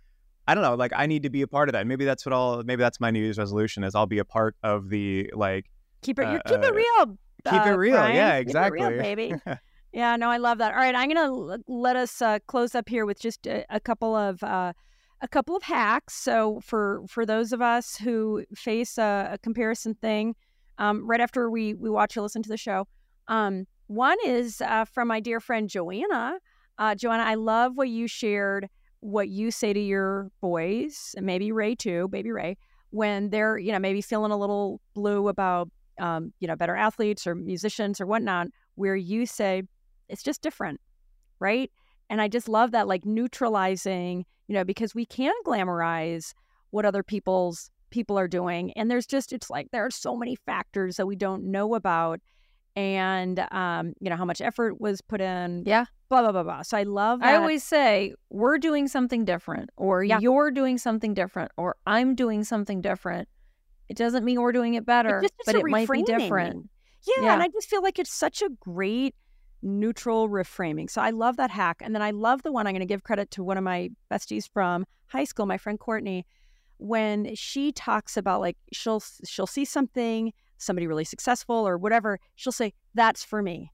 I 0.48 0.54
don't 0.54 0.62
know. 0.62 0.74
Like, 0.74 0.92
I 0.96 1.06
need 1.06 1.22
to 1.24 1.30
be 1.30 1.42
a 1.42 1.46
part 1.46 1.68
of 1.68 1.74
that. 1.74 1.86
Maybe 1.86 2.04
that's 2.06 2.24
what 2.24 2.32
I'll. 2.32 2.62
Maybe 2.64 2.80
that's 2.80 2.98
my 2.98 3.10
New 3.10 3.20
Year's 3.20 3.38
resolution 3.38 3.84
is 3.84 3.94
I'll 3.94 4.06
be 4.06 4.18
a 4.18 4.24
part 4.24 4.56
of 4.62 4.88
the 4.88 5.30
like. 5.34 5.66
Keep 6.02 6.20
it. 6.20 6.22
you 6.22 6.38
uh, 6.38 6.40
keep 6.46 6.60
it 6.60 6.70
uh, 6.70 6.72
real. 6.72 7.06
keep 7.44 7.66
it 7.66 7.72
uh, 7.72 7.76
real. 7.76 7.96
Brian. 7.96 8.16
Yeah, 8.16 8.42
Keep 8.42 8.56
it 8.56 8.72
real, 8.72 8.88
exactly. 8.88 9.14
baby. 9.14 9.34
Yeah, 9.92 10.16
no, 10.16 10.28
I 10.30 10.36
love 10.36 10.58
that. 10.58 10.72
All 10.72 10.80
right, 10.80 10.94
I'm 10.94 11.08
gonna 11.08 11.32
l- 11.32 11.58
let 11.66 11.96
us 11.96 12.20
uh, 12.20 12.38
close 12.46 12.74
up 12.74 12.88
here 12.88 13.06
with 13.06 13.18
just 13.18 13.46
a, 13.46 13.64
a 13.70 13.80
couple 13.80 14.14
of 14.14 14.42
uh, 14.42 14.74
a 15.22 15.28
couple 15.28 15.56
of 15.56 15.62
hacks. 15.62 16.14
So 16.14 16.60
for 16.62 17.02
for 17.08 17.24
those 17.24 17.52
of 17.52 17.62
us 17.62 17.96
who 17.96 18.44
face 18.54 18.98
a, 18.98 19.30
a 19.32 19.38
comparison 19.38 19.94
thing, 19.94 20.36
um, 20.76 21.06
right 21.06 21.20
after 21.20 21.50
we 21.50 21.74
we 21.74 21.88
watch 21.88 22.16
or 22.16 22.20
listen 22.20 22.42
to 22.42 22.48
the 22.50 22.58
show, 22.58 22.86
um, 23.28 23.66
one 23.86 24.18
is 24.26 24.60
uh, 24.60 24.84
from 24.84 25.08
my 25.08 25.20
dear 25.20 25.40
friend 25.40 25.70
Joanna. 25.70 26.38
Uh, 26.76 26.94
Joanna, 26.94 27.24
I 27.24 27.34
love 27.34 27.72
what 27.76 27.88
you 27.88 28.06
shared. 28.06 28.68
What 29.00 29.28
you 29.28 29.50
say 29.50 29.72
to 29.72 29.80
your 29.80 30.30
boys, 30.40 31.14
and 31.16 31.24
maybe 31.24 31.52
Ray 31.52 31.74
too, 31.74 32.08
baby 32.08 32.32
Ray, 32.32 32.56
when 32.90 33.30
they're 33.30 33.58
you 33.58 33.72
know 33.72 33.78
maybe 33.78 34.02
feeling 34.02 34.32
a 34.32 34.36
little 34.36 34.80
blue 34.94 35.28
about 35.28 35.70
um, 36.00 36.32
you 36.40 36.48
know 36.48 36.56
better 36.56 36.76
athletes 36.76 37.26
or 37.26 37.34
musicians 37.34 38.00
or 38.00 38.06
whatnot 38.06 38.48
where 38.74 38.96
you 38.96 39.26
say 39.26 39.62
it's 40.08 40.22
just 40.22 40.42
different, 40.42 40.80
right? 41.40 41.70
And 42.10 42.20
I 42.20 42.28
just 42.28 42.48
love 42.48 42.70
that, 42.70 42.88
like 42.88 43.04
neutralizing, 43.04 44.24
you 44.46 44.54
know, 44.54 44.64
because 44.64 44.94
we 44.94 45.04
can 45.04 45.34
glamorize 45.44 46.32
what 46.70 46.86
other 46.86 47.02
people's 47.02 47.70
people 47.90 48.18
are 48.18 48.28
doing, 48.28 48.72
and 48.72 48.90
there's 48.90 49.06
just 49.06 49.32
it's 49.32 49.50
like 49.50 49.70
there 49.70 49.84
are 49.84 49.90
so 49.90 50.16
many 50.16 50.36
factors 50.36 50.96
that 50.96 51.06
we 51.06 51.16
don't 51.16 51.44
know 51.44 51.74
about, 51.74 52.20
and 52.78 53.40
um, 53.50 53.92
you 53.98 54.08
know 54.08 54.14
how 54.16 54.24
much 54.24 54.40
effort 54.40 54.80
was 54.80 55.00
put 55.00 55.20
in, 55.20 55.64
Yeah. 55.66 55.86
blah 56.08 56.22
blah 56.22 56.30
blah 56.30 56.44
blah. 56.44 56.62
So 56.62 56.78
I 56.78 56.84
love 56.84 57.18
that. 57.20 57.28
I 57.30 57.34
always 57.36 57.64
say, 57.64 58.14
we're 58.30 58.56
doing 58.58 58.86
something 58.86 59.24
different, 59.24 59.70
or 59.76 60.04
Yeah. 60.04 60.20
you're 60.20 60.52
doing 60.52 60.78
something 60.78 61.12
different, 61.12 61.50
or 61.56 61.74
I'm 61.88 62.14
doing 62.14 62.44
something 62.44 62.80
different. 62.80 63.28
It 63.88 63.96
doesn't 63.96 64.24
mean 64.24 64.40
we're 64.40 64.52
doing 64.52 64.74
it 64.74 64.86
better, 64.86 65.20
just- 65.22 65.34
but 65.44 65.56
it 65.56 65.64
might 65.66 65.90
be 65.90 66.04
different. 66.04 66.70
Yeah, 67.06 67.24
Yeah. 67.24 67.32
and 67.34 67.42
I 67.42 67.48
just 67.48 67.68
feel 67.68 67.82
like 67.82 67.98
it's 67.98 68.12
such 68.12 68.42
a 68.42 68.48
great 68.60 69.16
neutral 69.60 70.28
reframing. 70.28 70.88
So 70.88 71.00
I 71.02 71.10
love 71.10 71.36
that 71.38 71.50
hack. 71.50 71.82
And 71.84 71.92
then 71.94 72.02
I 72.02 72.12
love 72.12 72.42
the 72.44 72.52
one 72.52 72.68
I'm 72.68 72.74
going 72.74 72.80
to 72.80 72.86
give 72.86 73.02
credit 73.02 73.28
to 73.32 73.42
one 73.42 73.58
of 73.58 73.64
my 73.64 73.90
besties 74.08 74.48
from 74.48 74.86
high 75.08 75.24
school, 75.24 75.46
my 75.46 75.58
friend 75.58 75.80
Courtney, 75.80 76.26
when 76.76 77.34
she 77.34 77.72
talks 77.72 78.16
about 78.16 78.40
like 78.40 78.56
she'll 78.72 79.02
she'll 79.24 79.48
see 79.48 79.64
something, 79.64 80.32
somebody 80.58 80.86
really 80.86 81.04
successful 81.04 81.66
or 81.66 81.78
whatever, 81.78 82.18
she'll 82.34 82.52
say 82.52 82.72
that's 82.94 83.24
for 83.24 83.42
me. 83.42 83.72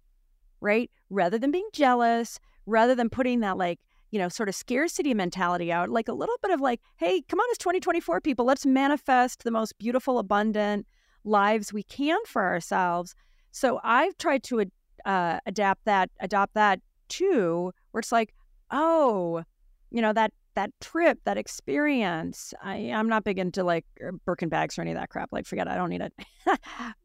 Right? 0.60 0.90
Rather 1.10 1.38
than 1.38 1.50
being 1.50 1.68
jealous, 1.72 2.38
rather 2.66 2.94
than 2.94 3.10
putting 3.10 3.40
that 3.40 3.58
like 3.58 3.80
you 4.14 4.20
know, 4.20 4.28
sort 4.28 4.48
of 4.48 4.54
scarcity 4.54 5.12
mentality 5.12 5.72
out, 5.72 5.90
like 5.90 6.06
a 6.06 6.12
little 6.12 6.36
bit 6.40 6.52
of 6.52 6.60
like, 6.60 6.80
hey, 6.98 7.20
come 7.22 7.40
on, 7.40 7.46
it's 7.48 7.58
2024, 7.58 8.20
people. 8.20 8.44
Let's 8.44 8.64
manifest 8.64 9.42
the 9.42 9.50
most 9.50 9.76
beautiful, 9.76 10.20
abundant 10.20 10.86
lives 11.24 11.72
we 11.72 11.82
can 11.82 12.20
for 12.24 12.44
ourselves. 12.44 13.16
So 13.50 13.80
I've 13.82 14.16
tried 14.16 14.44
to 14.44 14.66
uh, 15.04 15.40
adapt 15.46 15.84
that, 15.86 16.10
adopt 16.20 16.54
that 16.54 16.78
too, 17.08 17.72
where 17.90 17.98
it's 17.98 18.12
like, 18.12 18.32
oh, 18.70 19.42
you 19.90 20.00
know, 20.00 20.12
that 20.12 20.32
that 20.54 20.70
trip, 20.80 21.18
that 21.24 21.36
experience. 21.38 22.54
I, 22.62 22.74
I'm 22.92 23.08
not 23.08 23.24
big 23.24 23.38
into 23.38 23.64
like 23.64 23.84
er, 24.00 24.12
Birkin 24.24 24.48
bags 24.48 24.78
or 24.78 24.82
any 24.82 24.92
of 24.92 24.96
that 24.96 25.10
crap. 25.10 25.30
Like, 25.32 25.46
forget 25.46 25.66
it, 25.66 25.70
I 25.70 25.76
don't 25.76 25.90
need 25.90 26.00
it. 26.02 26.12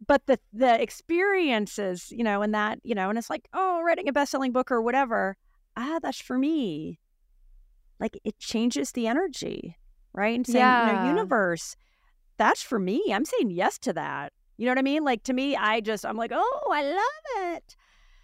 but 0.08 0.26
the 0.28 0.40
the 0.54 0.82
experiences, 0.82 2.12
you 2.12 2.24
know, 2.24 2.42
and 2.42 2.54
that, 2.54 2.80
you 2.84 2.96
know, 2.96 3.10
and 3.10 3.18
it's 3.18 3.30
like, 3.30 3.48
oh, 3.54 3.82
writing 3.84 4.08
a 4.08 4.14
best 4.14 4.32
selling 4.32 4.52
book 4.52 4.72
or 4.72 4.82
whatever. 4.82 5.38
Ah, 5.78 6.00
that's 6.02 6.20
for 6.22 6.38
me. 6.38 7.00
like 8.00 8.18
it 8.24 8.38
changes 8.40 8.92
the 8.92 9.08
energy, 9.08 9.78
right? 10.14 10.36
And 10.36 10.48
saying, 10.48 10.76
you 10.78 10.84
know, 10.84 10.94
Yeah. 10.94 11.08
universe, 11.08 11.76
that's 12.38 12.62
for 12.64 12.80
me. 12.80 13.04
I'm 13.12 13.26
saying 13.26 13.52
yes 13.52 13.78
to 13.80 13.94
that. 13.94 14.32
You 14.58 14.66
know 14.66 14.72
what 14.72 14.80
I 14.80 14.84
mean? 14.84 15.04
Like 15.04 15.24
to 15.24 15.34
me, 15.34 15.56
I 15.56 15.82
just 15.82 16.06
I'm 16.06 16.18
like, 16.18 16.32
oh, 16.34 16.72
I 16.72 16.84
love 16.84 17.56
it. 17.56 17.76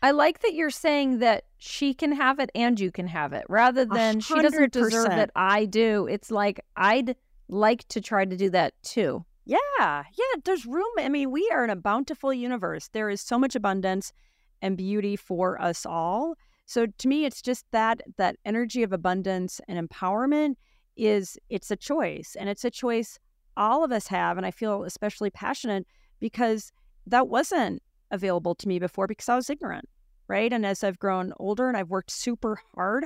I 0.05 0.11
like 0.11 0.41
that 0.41 0.53
you're 0.53 0.69
saying 0.69 1.17
that 1.19 1.45
she 1.57 1.95
can 1.95 2.11
have 2.11 2.37
it 2.37 2.51
and 2.53 2.79
you 2.79 2.91
can 2.91 3.07
have 3.07 3.33
it 3.33 3.43
rather 3.49 3.85
than 3.85 4.19
she 4.19 4.39
doesn't 4.39 4.71
deserve 4.71 5.11
it. 5.11 5.31
I 5.35 5.65
do. 5.65 6.05
It's 6.05 6.29
like 6.29 6.59
I'd 6.75 7.15
like 7.47 7.87
to 7.87 8.01
try 8.01 8.23
to 8.23 8.37
do 8.37 8.51
that 8.51 8.75
too. 8.83 9.25
Yeah, 9.45 9.57
yeah. 9.79 10.41
There's 10.43 10.67
room. 10.67 10.85
I 10.99 11.09
mean, 11.09 11.31
we 11.31 11.49
are 11.51 11.63
in 11.63 11.71
a 11.71 11.75
bountiful 11.75 12.31
universe. 12.31 12.87
There 12.93 13.09
is 13.09 13.19
so 13.19 13.39
much 13.39 13.55
abundance 13.55 14.13
and 14.61 14.77
beauty 14.77 15.15
for 15.15 15.59
us 15.59 15.87
all. 15.87 16.35
So 16.67 16.85
to 16.85 17.07
me, 17.07 17.25
it's 17.25 17.41
just 17.41 17.65
that 17.71 18.01
that 18.17 18.35
energy 18.45 18.83
of 18.83 18.93
abundance 18.93 19.59
and 19.67 19.89
empowerment 19.89 20.53
is 20.95 21.35
it's 21.49 21.71
a 21.71 21.75
choice, 21.75 22.35
and 22.39 22.47
it's 22.47 22.63
a 22.63 22.69
choice 22.69 23.17
all 23.57 23.83
of 23.83 23.91
us 23.91 24.05
have. 24.05 24.37
And 24.37 24.45
I 24.45 24.51
feel 24.51 24.83
especially 24.83 25.31
passionate 25.31 25.87
because 26.19 26.71
that 27.07 27.27
wasn't 27.27 27.81
available 28.11 28.53
to 28.53 28.67
me 28.67 28.77
before 28.77 29.07
because 29.07 29.29
I 29.29 29.35
was 29.35 29.49
ignorant, 29.49 29.89
right? 30.27 30.51
And 30.51 30.65
as 30.65 30.83
I've 30.83 30.99
grown 30.99 31.33
older 31.37 31.67
and 31.67 31.77
I've 31.77 31.89
worked 31.89 32.11
super 32.11 32.59
hard 32.75 33.05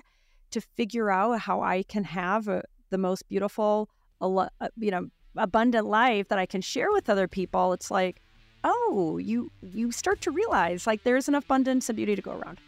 to 0.52 0.62
figure 0.62 1.10
out 1.10 1.40
how 1.42 1.62
I 1.62 1.84
can 1.84 2.04
have 2.06 2.48
a, 2.48 2.64
the 2.90 2.98
most 2.98 3.28
beautiful, 3.30 3.90
uh, 4.22 4.48
you 4.78 4.92
know, 4.92 5.08
abundant 5.36 5.86
life 5.86 6.28
that 6.30 6.40
I 6.40 6.46
can 6.46 6.62
share 6.62 6.92
with 6.92 7.10
other 7.10 7.28
people, 7.28 7.74
it's 7.74 7.92
like, 7.92 8.22
oh, 8.64 9.18
you 9.18 9.52
you 9.62 9.92
start 9.92 10.22
to 10.22 10.32
realize 10.32 10.86
like 10.86 11.04
there's 11.04 11.28
enough 11.28 11.46
abundance 11.46 11.90
and 11.90 11.96
beauty 11.96 12.16
to 12.16 12.22
go 12.22 12.32
around. 12.32 12.60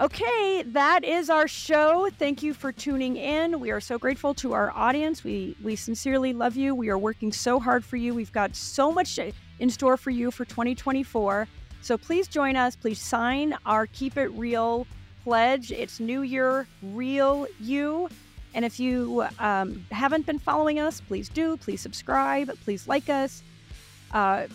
Okay, 0.00 0.62
that 0.64 1.02
is 1.02 1.28
our 1.28 1.48
show. 1.48 2.08
Thank 2.18 2.40
you 2.42 2.54
for 2.54 2.70
tuning 2.70 3.16
in. 3.16 3.58
We 3.58 3.72
are 3.72 3.80
so 3.80 3.98
grateful 3.98 4.32
to 4.34 4.52
our 4.52 4.70
audience. 4.70 5.24
We 5.24 5.56
we 5.62 5.74
sincerely 5.76 6.32
love 6.32 6.56
you. 6.56 6.74
We 6.74 6.88
are 6.88 6.98
working 6.98 7.32
so 7.32 7.58
hard 7.58 7.84
for 7.84 7.96
you. 7.96 8.14
We've 8.14 8.32
got 8.32 8.54
so 8.54 8.92
much 8.92 9.18
in 9.58 9.70
store 9.70 9.96
for 9.96 10.10
you 10.10 10.30
for 10.30 10.44
2024. 10.44 11.48
So 11.88 11.96
please 11.96 12.28
join 12.28 12.54
us. 12.54 12.76
Please 12.76 13.00
sign 13.00 13.56
our 13.64 13.86
Keep 13.86 14.18
It 14.18 14.28
Real 14.32 14.86
pledge. 15.24 15.72
It's 15.72 15.98
New 15.98 16.20
Year 16.20 16.66
Real 16.82 17.46
You. 17.58 18.10
And 18.52 18.66
if 18.66 18.78
you 18.78 19.24
um, 19.38 19.86
haven't 19.90 20.26
been 20.26 20.38
following 20.38 20.78
us, 20.78 21.00
please 21.00 21.30
do. 21.30 21.56
Please 21.56 21.80
subscribe. 21.80 22.50
Please 22.62 22.88
like 22.88 23.08
us. 23.08 23.42
Uh, 24.12 24.48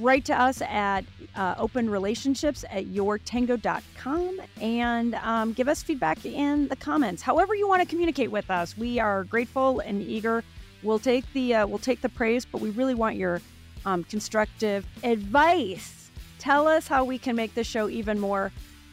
write 0.00 0.24
to 0.24 0.34
us 0.36 0.62
at 0.62 1.04
uh, 1.36 1.54
openrelationships 1.64 2.64
at 2.68 2.86
yourtango.com 2.86 4.40
and 4.60 5.14
um, 5.14 5.52
give 5.52 5.68
us 5.68 5.80
feedback 5.80 6.26
in 6.26 6.66
the 6.66 6.76
comments. 6.76 7.22
However 7.22 7.54
you 7.54 7.68
want 7.68 7.82
to 7.82 7.88
communicate 7.88 8.32
with 8.32 8.50
us, 8.50 8.76
we 8.76 8.98
are 8.98 9.22
grateful 9.22 9.78
and 9.78 10.02
eager. 10.02 10.42
We'll 10.82 10.98
take 10.98 11.24
the 11.34 11.54
uh, 11.54 11.66
we'll 11.68 11.78
take 11.78 12.00
the 12.00 12.08
praise, 12.08 12.44
but 12.44 12.60
we 12.60 12.70
really 12.70 12.96
want 12.96 13.14
your 13.14 13.40
um, 13.86 14.02
constructive 14.02 14.84
advice. 15.04 16.03
Tell 16.38 16.68
us 16.68 16.86
how 16.86 17.04
we 17.04 17.18
can 17.18 17.36
make 17.36 17.54
this 17.54 17.66
show 17.66 17.88
even 17.88 18.20
more 18.20 18.52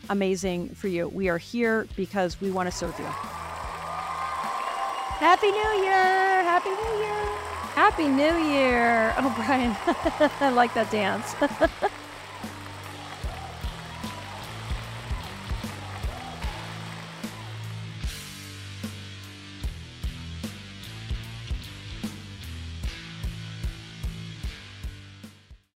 amazing 0.10 0.70
for 0.76 0.88
you. 0.88 1.08
We 1.10 1.30
are 1.30 1.38
here 1.38 1.88
because 1.96 2.40
we 2.42 2.52
want 2.52 2.70
to 2.70 2.76
serve 2.76 2.98
you. 2.98 3.06
Happy 5.20 5.52
New 5.52 5.84
Year! 5.84 6.44
Happy 6.44 6.70
New 6.70 7.00
Year! 7.00 7.22
Happy 7.76 8.08
New 8.08 8.38
Year. 8.54 9.14
Oh, 9.18 9.34
Brian, 9.38 9.76
I 10.40 10.50
like 10.50 10.74
that 10.74 10.92
dance. 10.92 11.36